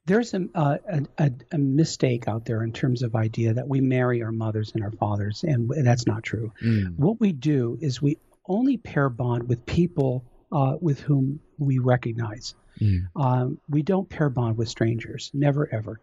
There's 0.05 0.35
a, 0.35 0.47
uh, 0.55 0.79
a, 1.19 1.33
a, 1.51 1.59
mistake 1.59 2.29
out 2.29 2.45
there 2.45 2.63
in 2.63 2.73
terms 2.73 3.03
of 3.03 3.17
idea 3.17 3.55
that 3.55 3.67
we 3.67 3.81
marry 3.81 4.23
our 4.23 4.31
mothers 4.31 4.71
and 4.73 4.85
our 4.85 4.93
fathers, 4.93 5.43
and 5.43 5.69
that's 5.85 6.07
not 6.07 6.23
true. 6.23 6.53
Mm. 6.65 6.97
What 6.97 7.19
we 7.19 7.33
do 7.33 7.77
is 7.81 8.01
we 8.01 8.19
only 8.47 8.77
pair 8.77 9.09
bond 9.09 9.49
with 9.49 9.67
people 9.67 10.25
uh, 10.53 10.77
with 10.81 11.01
whom 11.01 11.41
we 11.59 11.79
recognize. 11.79 12.55
Mm. 12.81 13.09
Um, 13.17 13.59
we 13.69 13.83
don't 13.83 14.09
pair 14.09 14.29
bond 14.29 14.57
with 14.57 14.69
strangers, 14.69 15.31
never 15.35 15.69
ever. 15.73 16.01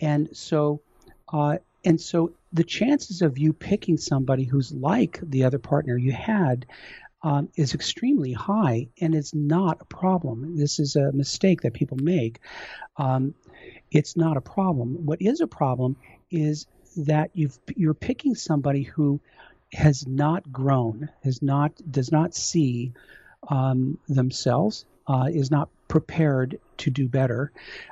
And 0.00 0.36
so, 0.36 0.82
uh, 1.32 1.58
and 1.84 2.00
so 2.00 2.32
the 2.52 2.64
chances 2.64 3.22
of 3.22 3.38
you 3.38 3.52
picking 3.52 3.96
somebody 3.96 4.44
who's 4.44 4.72
like 4.72 5.20
the 5.22 5.44
other 5.44 5.58
partner 5.58 5.96
you 5.96 6.12
had 6.12 6.66
um, 7.26 7.48
is 7.56 7.74
extremely 7.74 8.32
high 8.32 8.86
and 9.00 9.12
it's 9.12 9.34
not 9.34 9.78
a 9.80 9.84
problem. 9.84 10.56
This 10.56 10.78
is 10.78 10.94
a 10.94 11.10
mistake 11.10 11.62
that 11.62 11.74
people 11.74 11.98
make. 12.00 12.38
Um, 12.96 13.34
it's 13.90 14.16
not 14.16 14.36
a 14.36 14.40
problem. 14.40 15.04
What 15.06 15.20
is 15.20 15.40
a 15.40 15.48
problem 15.48 15.96
is 16.30 16.68
that 16.98 17.30
you've, 17.34 17.58
you're 17.74 17.94
picking 17.94 18.36
somebody 18.36 18.84
who 18.84 19.20
has 19.72 20.06
not 20.06 20.52
grown, 20.52 21.08
has 21.24 21.42
not 21.42 21.72
does 21.90 22.12
not 22.12 22.32
see 22.32 22.92
um, 23.48 23.98
themselves, 24.08 24.84
uh, 25.08 25.28
is 25.28 25.50
not 25.50 25.68
prepared 25.88 26.60
to 26.76 26.90
do 26.90 27.08
better, 27.08 27.50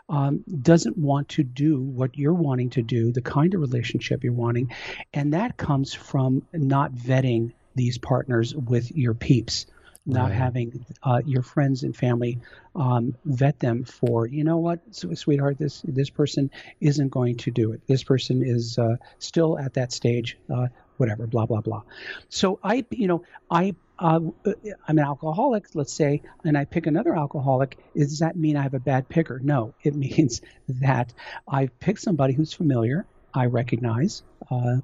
um, 0.08 0.44
doesn't 0.62 0.96
want 0.96 1.30
to 1.30 1.42
do 1.42 1.80
what 1.80 2.16
you're 2.16 2.32
wanting 2.32 2.70
to 2.70 2.82
do, 2.82 3.10
the 3.10 3.20
kind 3.20 3.52
of 3.54 3.60
relationship 3.60 4.22
you're 4.22 4.32
wanting, 4.32 4.70
and 5.12 5.32
that 5.32 5.56
comes 5.56 5.92
from 5.92 6.42
not 6.52 6.92
vetting 6.92 7.52
these 7.74 7.98
partners 7.98 8.54
with 8.54 8.90
your 8.92 9.14
peeps 9.14 9.66
not 10.06 10.24
right. 10.24 10.32
having 10.32 10.84
uh, 11.02 11.22
your 11.24 11.42
friends 11.42 11.82
and 11.82 11.96
family 11.96 12.38
um, 12.74 13.16
vet 13.24 13.58
them 13.58 13.84
for 13.84 14.26
you 14.26 14.44
know 14.44 14.58
what 14.58 14.80
sweetheart 14.92 15.58
this 15.58 15.82
this 15.84 16.10
person 16.10 16.50
isn't 16.80 17.08
going 17.08 17.36
to 17.36 17.50
do 17.50 17.72
it. 17.72 17.80
This 17.86 18.02
person 18.02 18.42
is 18.44 18.78
uh, 18.78 18.96
still 19.18 19.58
at 19.58 19.74
that 19.74 19.92
stage 19.92 20.36
uh, 20.52 20.68
whatever 20.96 21.26
blah 21.26 21.46
blah 21.46 21.60
blah. 21.60 21.82
So 22.28 22.58
i 22.62 22.84
you 22.90 23.08
know 23.08 23.24
i 23.50 23.74
uh, 23.98 24.20
i'm 24.44 24.98
an 24.98 25.04
alcoholic 25.04 25.66
let's 25.74 25.92
say 25.92 26.20
and 26.42 26.58
i 26.58 26.64
pick 26.64 26.86
another 26.86 27.16
alcoholic 27.16 27.78
does 27.96 28.18
that 28.18 28.36
mean 28.36 28.56
i 28.56 28.62
have 28.62 28.74
a 28.74 28.80
bad 28.80 29.08
picker? 29.08 29.38
No 29.38 29.74
it 29.82 29.94
means 30.06 30.42
that 30.68 31.12
i've 31.46 31.78
picked 31.78 32.00
somebody 32.00 32.34
who's 32.34 32.52
familiar 32.52 33.06
i 33.32 33.46
recognize 33.46 34.22
uh, 34.50 34.78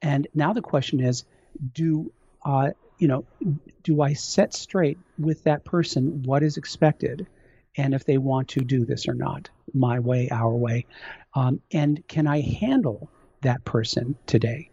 and 0.00 0.28
now 0.32 0.52
the 0.52 0.62
question 0.62 1.00
is 1.00 1.24
do 1.72 2.12
uh, 2.44 2.70
you 2.98 3.08
know, 3.08 3.24
do 3.82 4.00
I 4.00 4.14
set 4.14 4.54
straight 4.54 4.98
with 5.18 5.44
that 5.44 5.64
person 5.64 6.22
what 6.24 6.42
is 6.42 6.56
expected, 6.56 7.26
and 7.76 7.92
if 7.92 8.04
they 8.04 8.18
want 8.18 8.48
to 8.48 8.60
do 8.60 8.84
this 8.84 9.08
or 9.08 9.14
not, 9.14 9.50
my 9.74 9.98
way, 9.98 10.28
our 10.30 10.54
way, 10.54 10.86
um, 11.34 11.60
and 11.72 12.02
can 12.08 12.26
I 12.26 12.40
handle 12.40 13.10
that 13.42 13.64
person 13.64 14.16
today? 14.26 14.70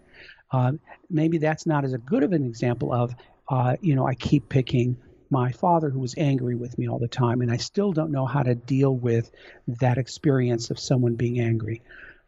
Uh, 0.51 0.73
maybe 1.09 1.39
that's 1.39 1.65
not 1.65 1.83
as 1.83 1.95
good 2.05 2.23
of 2.23 2.31
an 2.31 2.45
example 2.45 2.93
of, 2.93 3.13
uh, 3.49 3.75
you 3.81 3.95
know, 3.95 4.07
I 4.07 4.13
keep 4.13 4.49
picking 4.49 4.97
my 5.29 5.51
father 5.51 5.89
who 5.89 5.99
was 5.99 6.13
angry 6.17 6.55
with 6.55 6.77
me 6.77 6.87
all 6.87 6.99
the 6.99 7.07
time, 7.07 7.41
and 7.41 7.51
I 7.51 7.57
still 7.57 7.91
don't 7.91 8.11
know 8.11 8.25
how 8.25 8.43
to 8.43 8.55
deal 8.55 8.95
with 8.95 9.31
that 9.67 9.97
experience 9.97 10.69
of 10.69 10.79
someone 10.79 11.15
being 11.15 11.39
angry. 11.39 11.81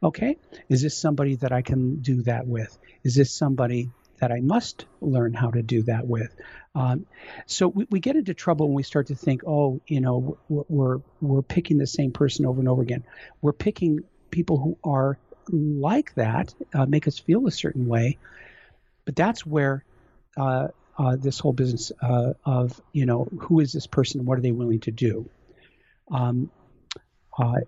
Okay, 0.03 0.37
is 0.69 0.81
this 0.81 0.97
somebody 0.97 1.35
that 1.37 1.51
I 1.51 1.61
can 1.61 2.01
do 2.01 2.23
that 2.23 2.45
with? 2.45 2.77
Is 3.03 3.15
this 3.15 3.31
somebody 3.31 3.91
that 4.19 4.31
I 4.31 4.39
must 4.39 4.85
learn 5.01 5.33
how 5.33 5.51
to 5.51 5.61
do 5.61 5.83
that 5.83 6.07
with? 6.07 6.35
Um, 6.73 7.05
so 7.45 7.67
we, 7.67 7.87
we 7.89 7.99
get 7.99 8.15
into 8.15 8.33
trouble 8.33 8.67
when 8.67 8.75
we 8.75 8.83
start 8.83 9.07
to 9.07 9.15
think, 9.15 9.43
oh, 9.45 9.81
you 9.87 10.01
know, 10.01 10.37
we're 10.49 10.99
we're 11.21 11.41
picking 11.41 11.77
the 11.77 11.87
same 11.87 12.11
person 12.11 12.45
over 12.45 12.59
and 12.59 12.69
over 12.69 12.81
again. 12.81 13.03
We're 13.41 13.53
picking 13.53 14.01
people 14.31 14.57
who 14.57 14.77
are 14.83 15.17
like 15.49 16.13
that, 16.15 16.53
uh, 16.73 16.85
make 16.85 17.07
us 17.07 17.19
feel 17.19 17.47
a 17.47 17.51
certain 17.51 17.87
way, 17.87 18.17
but 19.05 19.15
that's 19.15 19.45
where 19.45 19.83
uh, 20.37 20.69
uh, 20.97 21.15
this 21.15 21.39
whole 21.39 21.53
business 21.53 21.91
uh, 22.01 22.33
of 22.43 22.81
you 22.91 23.05
know 23.05 23.27
who 23.39 23.59
is 23.59 23.73
this 23.73 23.87
person, 23.87 24.25
what 24.25 24.37
are 24.37 24.41
they 24.41 24.51
willing 24.51 24.79
to 24.81 24.91
do? 24.91 25.29
Um, 26.11 26.49
uh, 27.37 27.61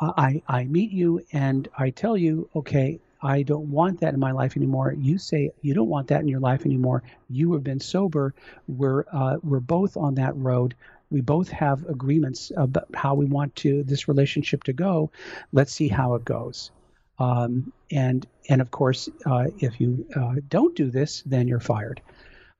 I 0.00 0.42
I 0.48 0.64
meet 0.64 0.90
you 0.90 1.22
and 1.32 1.68
I 1.76 1.90
tell 1.90 2.16
you, 2.16 2.48
okay, 2.54 3.00
I 3.24 3.42
don't 3.42 3.70
want 3.70 4.00
that 4.00 4.12
in 4.12 4.20
my 4.20 4.32
life 4.32 4.56
anymore. 4.56 4.94
You 4.96 5.16
say 5.16 5.50
you 5.62 5.72
don't 5.72 5.88
want 5.88 6.08
that 6.08 6.20
in 6.20 6.28
your 6.28 6.40
life 6.40 6.66
anymore. 6.66 7.02
You 7.30 7.54
have 7.54 7.64
been 7.64 7.80
sober. 7.80 8.34
We're 8.68 9.04
uh, 9.10 9.38
we're 9.42 9.60
both 9.60 9.96
on 9.96 10.14
that 10.16 10.36
road. 10.36 10.74
We 11.10 11.22
both 11.22 11.48
have 11.48 11.84
agreements 11.86 12.52
about 12.56 12.88
how 12.94 13.14
we 13.14 13.24
want 13.24 13.56
to 13.56 13.82
this 13.84 14.08
relationship 14.08 14.64
to 14.64 14.74
go. 14.74 15.10
Let's 15.52 15.72
see 15.72 15.88
how 15.88 16.14
it 16.14 16.24
goes. 16.24 16.70
Um, 17.18 17.72
and 17.90 18.26
and 18.48 18.60
of 18.60 18.70
course, 18.70 19.08
uh, 19.24 19.46
if 19.58 19.80
you 19.80 20.06
uh, 20.14 20.34
don't 20.48 20.76
do 20.76 20.90
this, 20.90 21.22
then 21.24 21.48
you're 21.48 21.60
fired. 21.60 22.02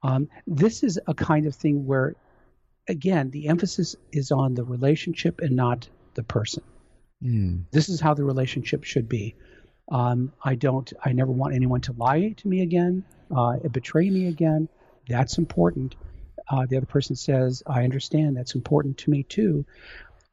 Um, 0.02 0.28
this 0.46 0.82
is 0.82 0.98
a 1.06 1.14
kind 1.14 1.46
of 1.46 1.54
thing 1.54 1.86
where, 1.86 2.14
again, 2.88 3.30
the 3.30 3.48
emphasis 3.48 3.96
is 4.12 4.30
on 4.30 4.54
the 4.54 4.64
relationship 4.64 5.40
and 5.40 5.56
not 5.56 5.88
the 6.14 6.22
person. 6.22 6.62
Mm. 7.22 7.64
This 7.70 7.88
is 7.88 8.00
how 8.00 8.14
the 8.14 8.24
relationship 8.24 8.84
should 8.84 9.08
be. 9.08 9.34
Um, 9.90 10.32
I 10.42 10.54
don't. 10.54 10.92
I 11.04 11.12
never 11.12 11.30
want 11.30 11.54
anyone 11.54 11.80
to 11.82 11.92
lie 11.92 12.34
to 12.36 12.48
me 12.48 12.62
again, 12.62 13.04
uh, 13.34 13.56
betray 13.70 14.08
me 14.10 14.28
again. 14.28 14.68
That's 15.08 15.38
important. 15.38 15.94
Uh, 16.48 16.66
the 16.66 16.76
other 16.78 16.86
person 16.86 17.16
says, 17.16 17.62
"I 17.66 17.84
understand. 17.84 18.36
That's 18.36 18.54
important 18.54 18.98
to 18.98 19.10
me 19.10 19.22
too." 19.22 19.66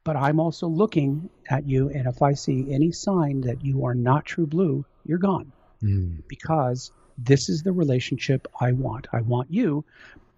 But 0.04 0.16
I'm 0.16 0.40
also 0.40 0.66
looking 0.66 1.30
at 1.48 1.68
you, 1.68 1.88
and 1.90 2.06
if 2.06 2.22
I 2.22 2.32
see 2.32 2.72
any 2.72 2.90
sign 2.90 3.42
that 3.42 3.64
you 3.64 3.84
are 3.84 3.94
not 3.94 4.24
true 4.24 4.46
blue, 4.46 4.84
you're 5.04 5.18
gone. 5.18 5.52
Mm. 5.82 6.22
Because 6.28 6.90
this 7.18 7.48
is 7.48 7.62
the 7.62 7.72
relationship 7.72 8.48
I 8.58 8.72
want. 8.72 9.06
I 9.12 9.20
want 9.20 9.52
you, 9.52 9.84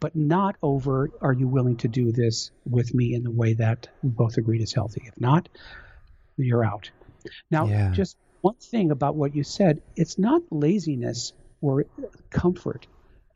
but 0.01 0.15
not 0.15 0.57
over 0.63 1.11
are 1.21 1.33
you 1.33 1.49
willing 1.49 1.77
to 1.79 1.89
do 1.89 2.13
this 2.13 2.51
with 2.69 2.93
me 2.93 3.15
in 3.15 3.23
the 3.23 3.31
way 3.31 3.55
that 3.55 3.89
we 4.03 4.11
both 4.11 4.37
agreed 4.37 4.61
is 4.61 4.75
healthy. 4.75 5.03
If 5.07 5.19
not, 5.21 5.49
you're 6.37 6.65
out. 6.65 6.91
Now, 7.51 7.67
yeah. 7.67 7.91
just 7.91 8.19
one 8.45 8.57
thing 8.57 8.91
about 8.91 9.15
what 9.17 9.35
you 9.35 9.43
said 9.43 9.81
it's 9.97 10.19
not 10.19 10.43
laziness 10.51 11.33
or 11.63 11.87
comfort 12.29 12.87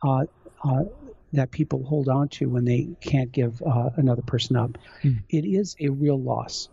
uh, 0.02 0.26
uh, 0.62 0.84
that 1.32 1.50
people 1.50 1.82
hold 1.82 2.10
on 2.10 2.28
to 2.28 2.46
when 2.46 2.66
they 2.66 2.88
can't 3.00 3.32
give 3.32 3.62
uh, 3.62 3.88
another 3.96 4.20
person 4.20 4.56
up. 4.56 4.76
Mm. 5.02 5.22
It 5.30 5.46
is 5.46 5.76
a 5.80 5.88
real 5.88 6.20
loss. 6.20 6.68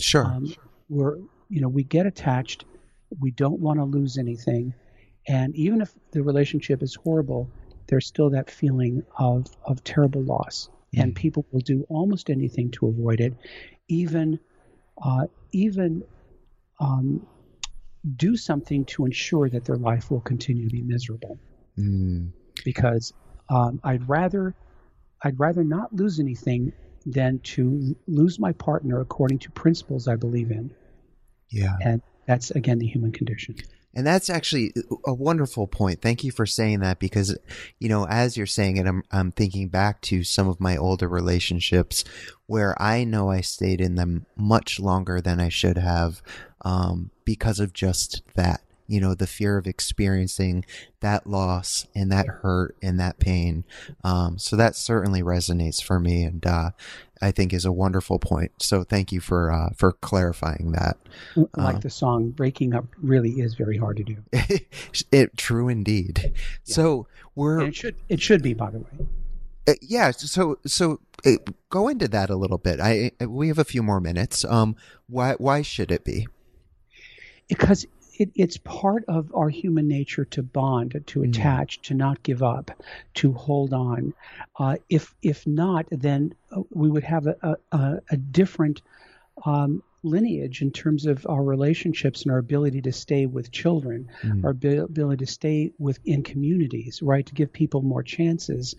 Sure. 0.00 0.24
Um, 0.24 0.52
we're, 0.88 1.18
you 1.48 1.60
know, 1.60 1.68
we 1.68 1.84
get 1.84 2.06
attached. 2.06 2.64
We 3.20 3.30
don't 3.30 3.60
want 3.60 3.78
to 3.78 3.84
lose 3.84 4.18
anything. 4.18 4.74
And 5.28 5.54
even 5.54 5.80
if 5.80 5.92
the 6.10 6.24
relationship 6.24 6.82
is 6.82 6.96
horrible, 6.96 7.48
there's 7.86 8.06
still 8.06 8.30
that 8.30 8.50
feeling 8.50 9.04
of, 9.16 9.46
of 9.64 9.84
terrible 9.84 10.22
loss. 10.22 10.68
Mm. 10.94 11.02
And 11.02 11.14
people 11.14 11.46
will 11.52 11.60
do 11.60 11.86
almost 11.88 12.30
anything 12.30 12.72
to 12.72 12.88
avoid 12.88 13.20
it, 13.20 13.34
even, 13.86 14.40
uh, 15.00 15.26
even 15.52 16.02
um, 16.80 17.24
do 18.14 18.36
something 18.36 18.84
to 18.84 19.04
ensure 19.04 19.48
that 19.48 19.64
their 19.64 19.76
life 19.76 20.10
will 20.10 20.20
continue 20.20 20.68
to 20.68 20.72
be 20.72 20.82
miserable. 20.82 21.38
Mm. 21.78 22.32
Because 22.64 23.12
um, 23.48 23.80
I'd 23.84 24.08
rather 24.08 24.54
I'd 25.22 25.38
rather 25.38 25.64
not 25.64 25.94
lose 25.94 26.20
anything 26.20 26.72
than 27.04 27.38
to 27.40 27.96
lose 28.06 28.38
my 28.38 28.52
partner 28.52 29.00
according 29.00 29.38
to 29.40 29.50
principles 29.50 30.08
I 30.08 30.16
believe 30.16 30.50
in. 30.50 30.74
Yeah. 31.50 31.76
And 31.82 32.02
that's 32.26 32.50
again 32.50 32.78
the 32.78 32.86
human 32.86 33.12
condition. 33.12 33.56
And 33.96 34.06
that's 34.06 34.28
actually 34.28 34.74
a 35.06 35.14
wonderful 35.14 35.66
point. 35.66 36.02
Thank 36.02 36.22
you 36.22 36.30
for 36.30 36.44
saying 36.44 36.80
that 36.80 36.98
because, 36.98 37.34
you 37.78 37.88
know, 37.88 38.06
as 38.06 38.36
you're 38.36 38.44
saying 38.44 38.76
it, 38.76 38.86
I'm, 38.86 39.02
I'm 39.10 39.32
thinking 39.32 39.68
back 39.68 40.02
to 40.02 40.22
some 40.22 40.48
of 40.48 40.60
my 40.60 40.76
older 40.76 41.08
relationships 41.08 42.04
where 42.44 42.80
I 42.80 43.04
know 43.04 43.30
I 43.30 43.40
stayed 43.40 43.80
in 43.80 43.94
them 43.94 44.26
much 44.36 44.78
longer 44.78 45.22
than 45.22 45.40
I 45.40 45.48
should 45.48 45.78
have 45.78 46.20
um, 46.60 47.10
because 47.24 47.58
of 47.58 47.72
just 47.72 48.20
that. 48.34 48.60
You 48.86 49.00
know, 49.00 49.14
the 49.14 49.26
fear 49.26 49.56
of 49.58 49.66
experiencing 49.66 50.64
that 51.00 51.26
loss 51.26 51.86
and 51.94 52.10
that 52.12 52.26
hurt 52.26 52.76
and 52.82 52.98
that 53.00 53.18
pain. 53.18 53.64
Um, 54.04 54.38
so 54.38 54.56
that 54.56 54.76
certainly 54.76 55.22
resonates 55.22 55.82
for 55.82 55.98
me, 55.98 56.22
and 56.22 56.44
uh, 56.46 56.70
I 57.20 57.30
think 57.30 57.52
is 57.52 57.64
a 57.64 57.72
wonderful 57.72 58.18
point. 58.18 58.52
So 58.60 58.84
thank 58.84 59.12
you 59.12 59.20
for 59.20 59.52
uh, 59.52 59.70
for 59.76 59.92
clarifying 59.92 60.72
that. 60.72 60.96
Like 61.56 61.76
um, 61.76 61.80
the 61.80 61.90
song, 61.90 62.30
breaking 62.30 62.74
up 62.74 62.86
really 63.02 63.40
is 63.40 63.54
very 63.54 63.76
hard 63.76 63.96
to 63.98 64.04
do. 64.04 64.16
it 65.12 65.36
true 65.36 65.68
indeed. 65.68 66.20
Yeah. 66.24 66.30
So 66.64 67.06
we're 67.34 67.60
and 67.60 67.68
it 67.68 67.76
should 67.76 67.96
it 68.08 68.20
should 68.20 68.42
be 68.42 68.54
by 68.54 68.70
the 68.70 68.80
way. 68.80 69.06
Uh, 69.68 69.74
yeah. 69.82 70.10
So 70.12 70.58
so 70.66 71.00
uh, 71.24 71.32
go 71.70 71.88
into 71.88 72.08
that 72.08 72.30
a 72.30 72.36
little 72.36 72.58
bit. 72.58 72.80
I 72.80 73.12
we 73.24 73.48
have 73.48 73.58
a 73.58 73.64
few 73.64 73.82
more 73.82 74.00
minutes. 74.00 74.44
Um, 74.44 74.76
why 75.08 75.34
why 75.38 75.62
should 75.62 75.90
it 75.90 76.04
be? 76.04 76.26
because 77.48 77.86
it, 78.18 78.30
it's 78.34 78.56
part 78.58 79.04
of 79.08 79.34
our 79.34 79.48
human 79.48 79.88
nature 79.88 80.24
to 80.26 80.42
bond, 80.42 81.02
to 81.06 81.20
mm. 81.20 81.28
attach, 81.28 81.80
to 81.82 81.94
not 81.94 82.22
give 82.22 82.42
up, 82.42 82.70
to 83.14 83.32
hold 83.32 83.72
on. 83.72 84.14
Uh, 84.58 84.76
if 84.88 85.14
if 85.22 85.46
not, 85.46 85.86
then 85.90 86.34
uh, 86.50 86.62
we 86.70 86.90
would 86.90 87.04
have 87.04 87.26
a, 87.26 87.56
a, 87.72 87.98
a 88.10 88.16
different 88.16 88.82
um, 89.44 89.82
lineage 90.02 90.62
in 90.62 90.70
terms 90.70 91.06
of 91.06 91.26
our 91.28 91.42
relationships 91.42 92.22
and 92.22 92.32
our 92.32 92.38
ability 92.38 92.82
to 92.82 92.92
stay 92.92 93.26
with 93.26 93.50
children, 93.50 94.08
mm. 94.22 94.44
our 94.44 94.50
ability 94.50 95.24
to 95.24 95.30
stay 95.30 95.72
within 95.78 96.22
communities, 96.22 97.02
right? 97.02 97.26
To 97.26 97.34
give 97.34 97.52
people 97.52 97.82
more 97.82 98.02
chances 98.02 98.74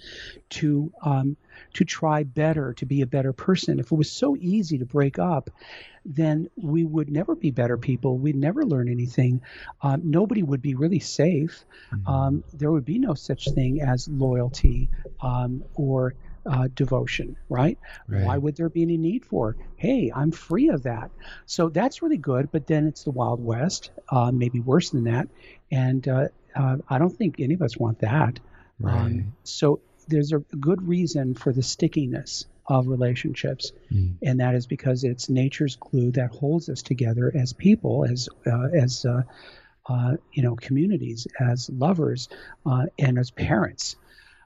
to 0.51 0.91
um, 1.03 1.37
to 1.73 1.85
try 1.85 2.23
better, 2.23 2.73
to 2.73 2.85
be 2.85 3.01
a 3.01 3.07
better 3.07 3.33
person. 3.33 3.79
If 3.79 3.91
it 3.91 3.95
was 3.95 4.11
so 4.11 4.35
easy 4.35 4.77
to 4.77 4.85
break 4.85 5.19
up, 5.19 5.49
then 6.05 6.49
we 6.55 6.85
would 6.85 7.09
never 7.09 7.35
be 7.35 7.51
better 7.51 7.77
people. 7.77 8.17
We'd 8.17 8.35
never 8.35 8.65
learn 8.65 8.89
anything. 8.89 9.41
Um, 9.81 10.01
nobody 10.05 10.43
would 10.43 10.61
be 10.61 10.75
really 10.75 10.99
safe. 10.99 11.65
Mm-hmm. 11.91 12.07
Um, 12.07 12.43
there 12.53 12.71
would 12.71 12.85
be 12.85 12.99
no 12.99 13.13
such 13.13 13.49
thing 13.49 13.81
as 13.81 14.07
loyalty 14.07 14.89
um, 15.21 15.63
or 15.73 16.13
uh, 16.49 16.67
devotion, 16.73 17.35
right? 17.49 17.77
right? 18.07 18.23
Why 18.25 18.37
would 18.37 18.55
there 18.55 18.69
be 18.69 18.81
any 18.81 18.97
need 18.97 19.25
for? 19.25 19.55
Hey, 19.75 20.11
I'm 20.13 20.31
free 20.31 20.69
of 20.69 20.83
that. 20.83 21.11
So 21.45 21.69
that's 21.69 22.01
really 22.01 22.17
good. 22.17 22.51
But 22.51 22.67
then 22.67 22.87
it's 22.87 23.03
the 23.03 23.11
Wild 23.11 23.43
West, 23.43 23.91
uh, 24.09 24.31
maybe 24.31 24.59
worse 24.59 24.89
than 24.91 25.05
that. 25.05 25.27
And 25.71 26.07
uh, 26.07 26.27
uh 26.55 26.77
I 26.89 26.97
don't 26.97 27.15
think 27.15 27.39
any 27.39 27.53
of 27.53 27.61
us 27.61 27.77
want 27.77 27.99
that. 27.99 28.39
Um, 28.83 29.33
so 29.43 29.81
there's 30.07 30.31
a 30.31 30.39
good 30.39 30.87
reason 30.87 31.33
for 31.33 31.51
the 31.51 31.63
stickiness 31.63 32.45
of 32.67 32.87
relationships, 32.87 33.71
mm. 33.91 34.13
and 34.21 34.39
that 34.39 34.53
is 34.53 34.67
because 34.67 35.03
it's 35.03 35.29
nature's 35.29 35.77
glue 35.77 36.11
that 36.11 36.29
holds 36.31 36.69
us 36.69 36.83
together 36.83 37.31
as 37.33 37.53
people, 37.53 38.05
as 38.05 38.29
uh, 38.45 38.67
as 38.73 39.05
uh, 39.05 39.23
uh, 39.89 40.17
you 40.33 40.43
know, 40.43 40.55
communities, 40.55 41.27
as 41.39 41.69
lovers, 41.69 42.29
uh, 42.65 42.87
and 42.99 43.17
as 43.17 43.31
parents. 43.31 43.95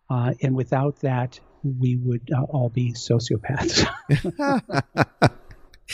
Uh, 0.10 0.34
and 0.42 0.56
without 0.56 1.00
that, 1.00 1.40
we 1.64 1.96
would 1.96 2.30
uh, 2.36 2.44
all 2.44 2.70
be 2.70 2.94
sociopaths. 2.94 3.86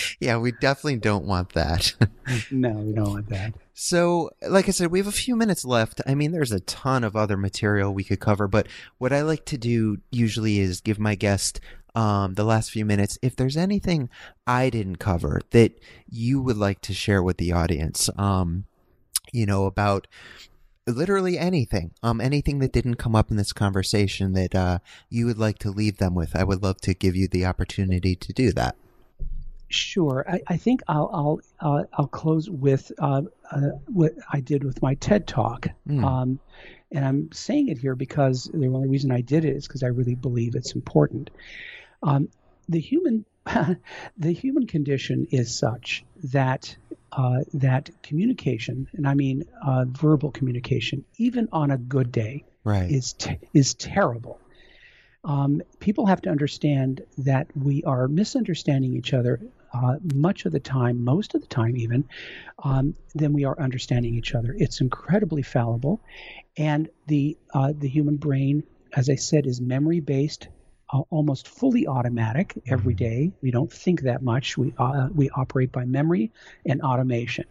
yeah, 0.19 0.37
we 0.37 0.51
definitely 0.51 0.97
don't 0.97 1.25
want 1.25 1.53
that. 1.53 1.93
no, 2.51 2.71
we 2.71 2.93
don't 2.93 3.09
want 3.09 3.29
that. 3.29 3.53
So, 3.73 4.31
like 4.47 4.67
I 4.67 4.71
said, 4.71 4.91
we 4.91 4.99
have 4.99 5.07
a 5.07 5.11
few 5.11 5.35
minutes 5.35 5.65
left. 5.65 6.01
I 6.07 6.15
mean, 6.15 6.31
there's 6.31 6.51
a 6.51 6.59
ton 6.61 7.03
of 7.03 7.15
other 7.15 7.37
material 7.37 7.93
we 7.93 8.03
could 8.03 8.19
cover, 8.19 8.47
but 8.47 8.67
what 8.97 9.13
I 9.13 9.21
like 9.21 9.45
to 9.45 9.57
do 9.57 9.97
usually 10.11 10.59
is 10.59 10.81
give 10.81 10.99
my 10.99 11.15
guest 11.15 11.59
um, 11.95 12.33
the 12.35 12.43
last 12.43 12.71
few 12.71 12.85
minutes 12.85 13.17
if 13.21 13.35
there's 13.35 13.57
anything 13.57 14.09
I 14.45 14.69
didn't 14.69 14.97
cover 14.97 15.41
that 15.51 15.73
you 16.09 16.41
would 16.41 16.57
like 16.57 16.81
to 16.81 16.93
share 16.93 17.23
with 17.23 17.37
the 17.37 17.51
audience. 17.51 18.09
Um, 18.17 18.65
you 19.31 19.45
know, 19.45 19.65
about 19.65 20.07
literally 20.87 21.37
anything 21.37 21.91
um 22.01 22.21
anything 22.21 22.59
that 22.59 22.71
didn't 22.71 22.95
come 22.95 23.15
up 23.15 23.29
in 23.29 23.37
this 23.37 23.53
conversation 23.53 24.33
that 24.33 24.55
uh 24.55 24.79
you 25.09 25.25
would 25.25 25.37
like 25.37 25.59
to 25.59 25.69
leave 25.69 25.97
them 25.97 26.15
with 26.15 26.35
i 26.35 26.43
would 26.43 26.63
love 26.63 26.79
to 26.79 26.93
give 26.93 27.15
you 27.15 27.27
the 27.27 27.45
opportunity 27.45 28.15
to 28.15 28.31
do 28.31 28.51
that 28.51 28.75
Sure. 29.69 30.25
I, 30.29 30.39
I 30.47 30.57
think 30.57 30.81
I'll 30.87 31.09
I'll 31.13 31.39
uh, 31.59 31.83
I'll 31.93 32.07
close 32.07 32.49
with 32.49 32.91
uh, 32.99 33.23
uh, 33.51 33.69
what 33.87 34.13
I 34.31 34.39
did 34.39 34.63
with 34.63 34.81
my 34.81 34.93
TED 34.95 35.27
talk, 35.27 35.67
mm. 35.87 36.03
um, 36.05 36.39
and 36.91 37.03
I'm 37.05 37.31
saying 37.33 37.67
it 37.67 37.77
here 37.77 37.95
because 37.95 38.49
the 38.53 38.67
only 38.67 38.87
reason 38.87 39.11
I 39.11 39.19
did 39.19 39.43
it 39.43 39.57
is 39.57 39.67
because 39.67 39.83
I 39.83 39.87
really 39.87 40.15
believe 40.15 40.55
it's 40.55 40.73
important. 40.73 41.31
Um, 42.01 42.29
the 42.69 42.79
human 42.79 43.25
the 44.17 44.31
human 44.31 44.67
condition 44.67 45.27
is 45.31 45.57
such 45.57 46.03
that 46.31 46.75
uh, 47.11 47.39
that 47.53 47.89
communication, 48.03 48.87
and 48.93 49.07
I 49.07 49.13
mean 49.13 49.43
uh, 49.65 49.85
verbal 49.87 50.31
communication, 50.31 51.05
even 51.17 51.47
on 51.51 51.71
a 51.71 51.77
good 51.77 52.11
day, 52.11 52.43
right. 52.63 52.89
is 52.89 53.13
te- 53.13 53.39
is 53.53 53.73
terrible. 53.73 54.39
Um, 55.23 55.61
people 55.79 56.05
have 56.05 56.21
to 56.21 56.29
understand 56.29 57.01
that 57.19 57.47
we 57.55 57.83
are 57.83 58.07
misunderstanding 58.07 58.95
each 58.95 59.13
other 59.13 59.41
uh, 59.73 59.97
much 60.13 60.45
of 60.45 60.51
the 60.51 60.59
time, 60.59 61.03
most 61.03 61.35
of 61.35 61.41
the 61.41 61.47
time 61.47 61.75
even, 61.75 62.05
um, 62.63 62.95
than 63.13 63.33
we 63.33 63.43
are 63.43 63.59
understanding 63.59 64.15
each 64.15 64.33
other. 64.33 64.55
It's 64.57 64.79
incredibly 64.79 65.41
fallible, 65.41 66.01
and 66.55 66.89
the 67.07 67.37
uh, 67.53 67.73
the 67.77 67.89
human 67.89 68.17
brain, 68.17 68.63
as 68.95 69.09
I 69.09 69.15
said, 69.15 69.45
is 69.45 69.61
memory 69.61 69.99
based 69.99 70.47
uh, 70.89 71.01
almost 71.09 71.47
fully 71.47 71.87
automatic 71.87 72.53
every 72.67 72.93
Mm-hmm. 72.93 72.99
We 73.41 73.51
don't 73.51 73.71
think 73.71 74.01
that 74.01 74.21
much. 74.21 74.57
We 74.57 74.73
uh, 74.77 75.09
we 75.13 75.29
operate 75.29 75.71
by 75.71 75.85
memory 75.85 76.31
and 76.65 76.81
automation. 76.81 77.45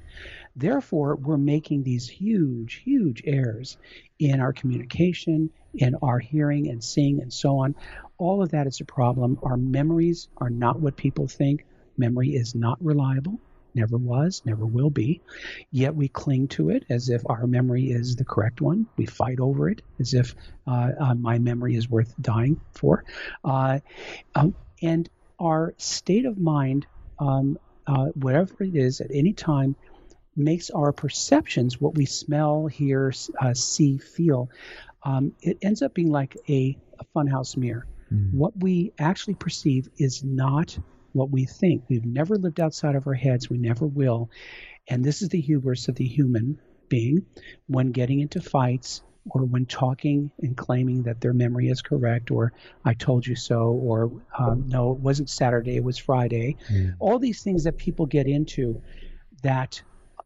Therefore, 0.55 1.16
we're 1.16 1.37
making 1.37 1.82
these 1.82 2.09
huge, 2.09 2.82
huge 2.84 3.22
errors 3.26 3.76
in 4.18 4.41
our 4.41 4.53
communication, 4.53 5.51
in 5.74 5.97
our 6.03 6.18
hearing 6.18 6.68
and 6.68 6.82
seeing, 6.82 7.20
and 7.20 7.32
so 7.32 7.59
on. 7.59 7.74
All 8.18 8.43
of 8.43 8.51
that 8.51 8.66
is 8.66 8.80
a 8.80 8.84
problem. 8.84 9.39
Our 9.43 9.57
memories 9.57 10.28
are 10.39 10.51
not 10.51 10.80
what 10.80 10.97
people 10.97 11.28
think. 11.28 11.66
Memory 11.99 12.30
is 12.30 12.55
not 12.55 12.78
reliable. 12.82 13.39
Never 13.77 13.99
was, 13.99 14.41
never 14.47 14.64
will 14.64 14.89
be. 14.89 15.20
Yet 15.70 15.95
we 15.95 16.09
cling 16.09 16.49
to 16.49 16.70
it 16.70 16.87
as 16.89 17.11
if 17.11 17.20
our 17.27 17.47
memory 17.47 17.91
is 17.91 18.16
the 18.16 18.24
correct 18.24 18.62
one. 18.62 18.87
We 18.97 19.05
fight 19.05 19.39
over 19.39 19.68
it 19.68 19.83
as 20.01 20.14
if 20.14 20.35
uh, 20.66 20.93
uh, 20.99 21.14
my 21.14 21.39
memory 21.39 21.77
is 21.77 21.87
worth 21.87 22.14
dying 22.18 22.59
for. 22.72 23.05
Uh, 23.45 23.81
um, 24.35 24.55
and 24.83 25.11
our 25.39 25.74
state 25.77 26.24
of 26.24 26.39
mind, 26.39 26.87
um, 27.18 27.59
uh, 27.87 28.07
whatever 28.14 28.64
it 28.64 28.74
is 28.74 29.03
at 29.03 29.11
any 29.12 29.35
time, 29.35 29.77
makes 30.35 30.70
our 30.70 30.93
perceptions, 30.93 31.79
what 31.79 31.95
we 31.95 32.07
smell, 32.07 32.66
hear, 32.66 33.12
uh, 33.41 33.53
see, 33.53 33.99
feel, 33.99 34.49
um, 35.03 35.33
it 35.43 35.59
ends 35.61 35.83
up 35.83 35.93
being 35.93 36.11
like 36.11 36.35
a, 36.49 36.79
a 36.99 37.05
funhouse 37.14 37.59
mirror. 37.59 37.87
Mm. 38.11 38.33
What 38.33 38.57
we 38.57 38.93
actually 38.99 39.35
perceive 39.35 39.91
is 39.99 40.24
not 40.24 40.79
what 41.17 41.31
we 41.31 41.45
think. 41.45 41.85
We've 41.89 42.05
never 42.05 42.37
lived 42.37 42.61
outside 42.61 42.95
of 42.95 43.07
our 43.07 43.14
heads. 43.14 43.51
We 43.51 43.59
never 43.59 43.87
will. 43.87 44.31
And 44.89 45.05
this 45.05 45.23
is 45.23 45.29
the 45.29 45.41
hubris 45.41 45.89
of 45.89 45.97
the 45.97 46.07
human 46.07 46.61
being 46.89 47.27
when 47.67 47.91
getting 47.93 48.21
into 48.21 48.41
fights 48.41 49.03
or 49.31 49.43
when 49.43 49.67
talking 49.67 50.31
and 50.41 50.57
claiming 50.57 51.03
that 51.05 51.21
their 51.21 51.33
memory 51.33 51.69
is 51.69 51.83
correct 51.83 52.31
or 52.31 52.53
I 52.85 52.95
told 52.95 53.27
you 53.27 53.35
so 53.35 53.71
or 53.71 54.12
um, 54.39 54.69
no, 54.69 54.93
it 54.93 54.99
wasn't 54.99 55.31
Saturday, 55.31 55.77
it 55.77 55.83
was 55.83 55.99
Friday. 55.99 56.57
Mm. 56.71 56.95
All 57.01 57.19
these 57.19 57.43
things 57.43 57.64
that 57.64 57.77
people 57.77 58.07
get 58.07 58.27
into 58.29 58.83
that 59.43 59.83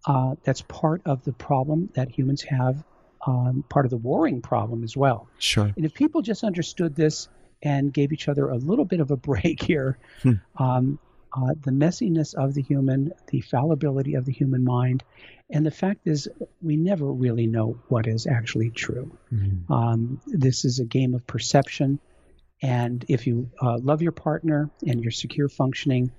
uh, 0.06 0.34
that's 0.44 0.62
part 0.62 1.02
of 1.04 1.24
the 1.24 1.32
problem 1.32 1.90
that 1.94 2.10
humans 2.10 2.42
have, 2.42 2.82
um, 3.26 3.64
part 3.68 3.86
of 3.86 3.90
the 3.90 3.96
warring 3.96 4.40
problem 4.40 4.82
as 4.82 4.96
well. 4.96 5.28
Sure. 5.38 5.70
And 5.76 5.84
if 5.84 5.94
people 5.94 6.22
just 6.22 6.44
understood 6.44 6.94
this 6.94 7.28
and 7.62 7.92
gave 7.92 8.12
each 8.12 8.28
other 8.28 8.48
a 8.48 8.56
little 8.56 8.84
bit 8.84 9.00
of 9.00 9.10
a 9.10 9.16
break 9.28 9.62
here, 9.62 9.98
Hmm. 10.22 10.32
um, 10.56 10.98
uh, 11.32 11.54
the 11.62 11.70
messiness 11.70 12.34
of 12.34 12.54
the 12.54 12.62
human, 12.62 13.12
the 13.28 13.40
fallibility 13.40 14.14
of 14.14 14.24
the 14.24 14.32
human 14.32 14.64
mind, 14.64 15.04
and 15.48 15.64
the 15.66 15.70
fact 15.70 16.00
is, 16.06 16.28
we 16.62 16.76
never 16.76 17.10
really 17.12 17.46
know 17.46 17.78
what 17.88 18.06
is 18.06 18.26
actually 18.26 18.70
true. 18.70 19.16
Mm. 19.32 19.70
Um, 19.70 20.20
this 20.26 20.64
is 20.64 20.78
a 20.78 20.84
game 20.84 21.14
of 21.14 21.26
perception. 21.26 21.98
And 22.62 23.04
if 23.08 23.26
you 23.26 23.50
uh, 23.60 23.78
love 23.78 24.02
your 24.02 24.12
partner 24.12 24.70
and 24.86 25.02
you're 25.02 25.10
secure 25.10 25.48
functioning, 25.48 26.12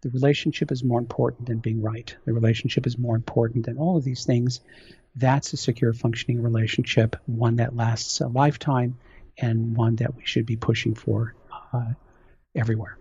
the 0.00 0.10
relationship 0.10 0.72
is 0.72 0.82
more 0.82 1.00
important 1.00 1.48
than 1.48 1.58
being 1.58 1.82
right. 1.82 2.14
The 2.24 2.32
relationship 2.32 2.86
is 2.86 2.96
more 2.96 3.14
important 3.14 3.66
than 3.66 3.76
all 3.78 3.96
of 3.96 4.04
these 4.04 4.24
things. 4.24 4.60
That's 5.16 5.52
a 5.52 5.56
secure 5.58 5.92
functioning 5.92 6.42
relationship, 6.42 7.16
one 7.26 7.56
that 7.56 7.76
lasts 7.76 8.20
a 8.20 8.28
lifetime 8.28 8.96
and 9.38 9.76
one 9.76 9.96
that 9.96 10.16
we 10.16 10.24
should 10.24 10.46
be 10.46 10.56
pushing 10.56 10.94
for 10.94 11.34
uh, 11.72 11.92
everywhere. 12.54 12.98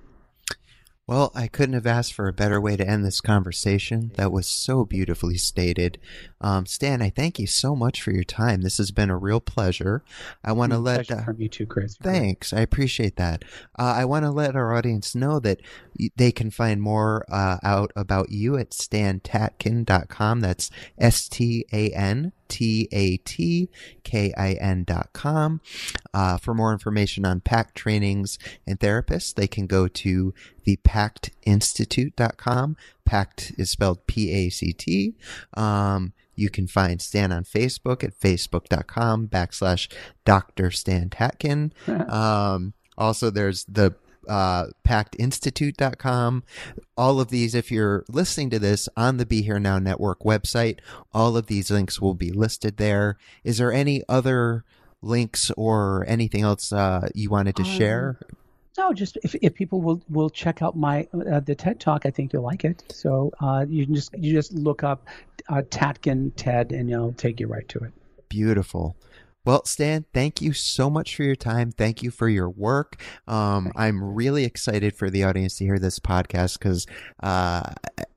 Well, 1.07 1.31
I 1.35 1.47
couldn't 1.47 1.73
have 1.73 1.87
asked 1.87 2.13
for 2.13 2.29
a 2.29 2.33
better 2.33 2.61
way 2.61 2.77
to 2.77 2.87
end 2.87 3.03
this 3.03 3.19
conversation. 3.19 4.11
That 4.15 4.31
was 4.31 4.47
so 4.47 4.85
beautifully 4.85 5.35
stated. 5.35 5.97
Um, 6.39 6.65
Stan, 6.65 7.01
I 7.01 7.09
thank 7.09 7.37
you 7.37 7.47
so 7.47 7.75
much 7.75 8.01
for 8.01 8.11
your 8.11 8.23
time. 8.23 8.61
This 8.61 8.77
has 8.77 8.91
been 8.91 9.09
a 9.09 9.17
real 9.17 9.41
pleasure. 9.41 10.03
I 10.41 10.53
want 10.53 10.71
to 10.71 10.77
let. 10.77 11.07
Pleasure 11.07 11.21
Uh, 11.21 11.25
from 11.25 11.41
you 11.41 11.49
too, 11.49 11.65
Chris. 11.65 11.97
Thanks. 12.01 12.53
I 12.53 12.61
appreciate 12.61 13.17
that. 13.17 13.43
Uh, 13.77 13.93
I 13.97 14.05
want 14.05 14.23
to 14.23 14.31
let 14.31 14.55
our 14.55 14.73
audience 14.73 15.13
know 15.13 15.39
that 15.41 15.59
they 16.15 16.31
can 16.31 16.49
find 16.49 16.81
more 16.81 17.25
uh, 17.29 17.57
out 17.61 17.91
about 17.97 18.31
you 18.31 18.55
at 18.55 18.69
stantatkin.com. 18.69 20.39
That's 20.39 20.69
S 20.97 21.27
T 21.27 21.65
A 21.73 21.89
N 21.89 22.31
T 22.51 22.87
A 22.91 23.17
T 23.17 23.69
K 24.03 24.31
I 24.37 24.53
N.com. 24.53 25.61
Uh, 26.13 26.37
for 26.37 26.53
more 26.53 26.71
information 26.73 27.25
on 27.25 27.39
PACT 27.39 27.73
trainings 27.75 28.37
and 28.67 28.79
therapists, 28.79 29.33
they 29.33 29.47
can 29.47 29.65
go 29.65 29.87
to 29.87 30.35
thepactinstitute.com. 30.67 32.77
PACT 33.05 33.53
is 33.57 33.71
spelled 33.71 34.05
P 34.05 34.31
A 34.31 34.49
C 34.49 34.73
T. 34.73 35.15
Um, 35.55 36.13
you 36.35 36.49
can 36.49 36.67
find 36.67 37.01
Stan 37.01 37.31
on 37.31 37.45
Facebook 37.45 38.03
at 38.03 38.19
facebook.com 38.19 39.29
backslash 39.29 39.89
Dr. 40.25 40.71
Stan 40.71 41.09
Tatkin. 41.09 41.71
Um, 42.11 42.73
also, 42.97 43.29
there's 43.29 43.63
the 43.65 43.95
uh, 44.27 44.67
pactinstitute.com. 44.87 46.43
All 46.97 47.19
of 47.19 47.29
these, 47.29 47.55
if 47.55 47.71
you're 47.71 48.05
listening 48.09 48.49
to 48.51 48.59
this 48.59 48.87
on 48.95 49.17
the 49.17 49.25
Be 49.25 49.41
Here 49.41 49.59
Now 49.59 49.79
Network 49.79 50.19
website, 50.21 50.79
all 51.13 51.37
of 51.37 51.47
these 51.47 51.71
links 51.71 51.99
will 52.01 52.13
be 52.13 52.31
listed 52.31 52.77
there. 52.77 53.17
Is 53.43 53.57
there 53.57 53.71
any 53.71 54.03
other 54.07 54.63
links 55.01 55.51
or 55.57 56.05
anything 56.07 56.43
else 56.43 56.71
uh, 56.71 57.09
you 57.15 57.29
wanted 57.29 57.55
to 57.57 57.63
Um, 57.63 57.67
share? 57.69 58.19
No, 58.77 58.93
just 58.93 59.17
if, 59.23 59.35
if 59.35 59.53
people 59.53 59.81
will 59.81 60.01
will 60.09 60.29
check 60.29 60.61
out 60.61 60.77
my 60.77 61.05
uh, 61.13 61.41
the 61.41 61.53
TED 61.55 61.79
Talk, 61.79 62.05
I 62.05 62.09
think 62.09 62.31
you'll 62.31 62.43
like 62.43 62.63
it. 62.63 62.83
So 62.89 63.31
uh, 63.41 63.65
you 63.67 63.85
can 63.85 63.93
just 63.95 64.13
you 64.17 64.31
just 64.33 64.53
look 64.53 64.81
up 64.83 65.07
uh, 65.49 65.63
Tatkin 65.69 66.31
TED, 66.37 66.71
and 66.71 66.89
it'll 66.89 67.11
take 67.11 67.41
you 67.41 67.47
right 67.47 67.67
to 67.67 67.79
it. 67.79 67.91
Beautiful. 68.29 68.95
Well, 69.43 69.65
Stan, 69.65 70.05
thank 70.13 70.41
you 70.41 70.53
so 70.53 70.89
much 70.89 71.15
for 71.15 71.23
your 71.23 71.35
time. 71.35 71.71
Thank 71.71 72.03
you 72.03 72.11
for 72.11 72.29
your 72.29 72.49
work. 72.49 73.01
Um, 73.27 73.71
I'm 73.75 74.03
really 74.03 74.45
excited 74.45 74.95
for 74.95 75.09
the 75.09 75.23
audience 75.23 75.57
to 75.57 75.65
hear 75.65 75.79
this 75.79 75.97
podcast 75.97 76.59
because 76.59 76.85
uh, 77.23 77.73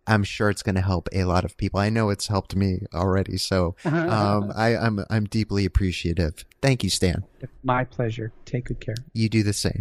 I'm 0.06 0.22
sure 0.22 0.50
it's 0.50 0.62
going 0.62 0.74
to 0.74 0.82
help 0.82 1.08
a 1.12 1.24
lot 1.24 1.46
of 1.46 1.56
people. 1.56 1.80
I 1.80 1.88
know 1.88 2.10
it's 2.10 2.26
helped 2.26 2.54
me 2.54 2.80
already, 2.92 3.38
so 3.38 3.74
um, 3.84 4.52
I, 4.54 4.76
I'm 4.76 5.00
I'm 5.08 5.24
deeply 5.24 5.64
appreciative. 5.64 6.44
Thank 6.60 6.84
you, 6.84 6.90
Stan. 6.90 7.24
My 7.62 7.84
pleasure. 7.84 8.32
Take 8.44 8.66
good 8.66 8.80
care. 8.80 8.96
You 9.14 9.30
do 9.30 9.42
the 9.42 9.54
same. 9.54 9.80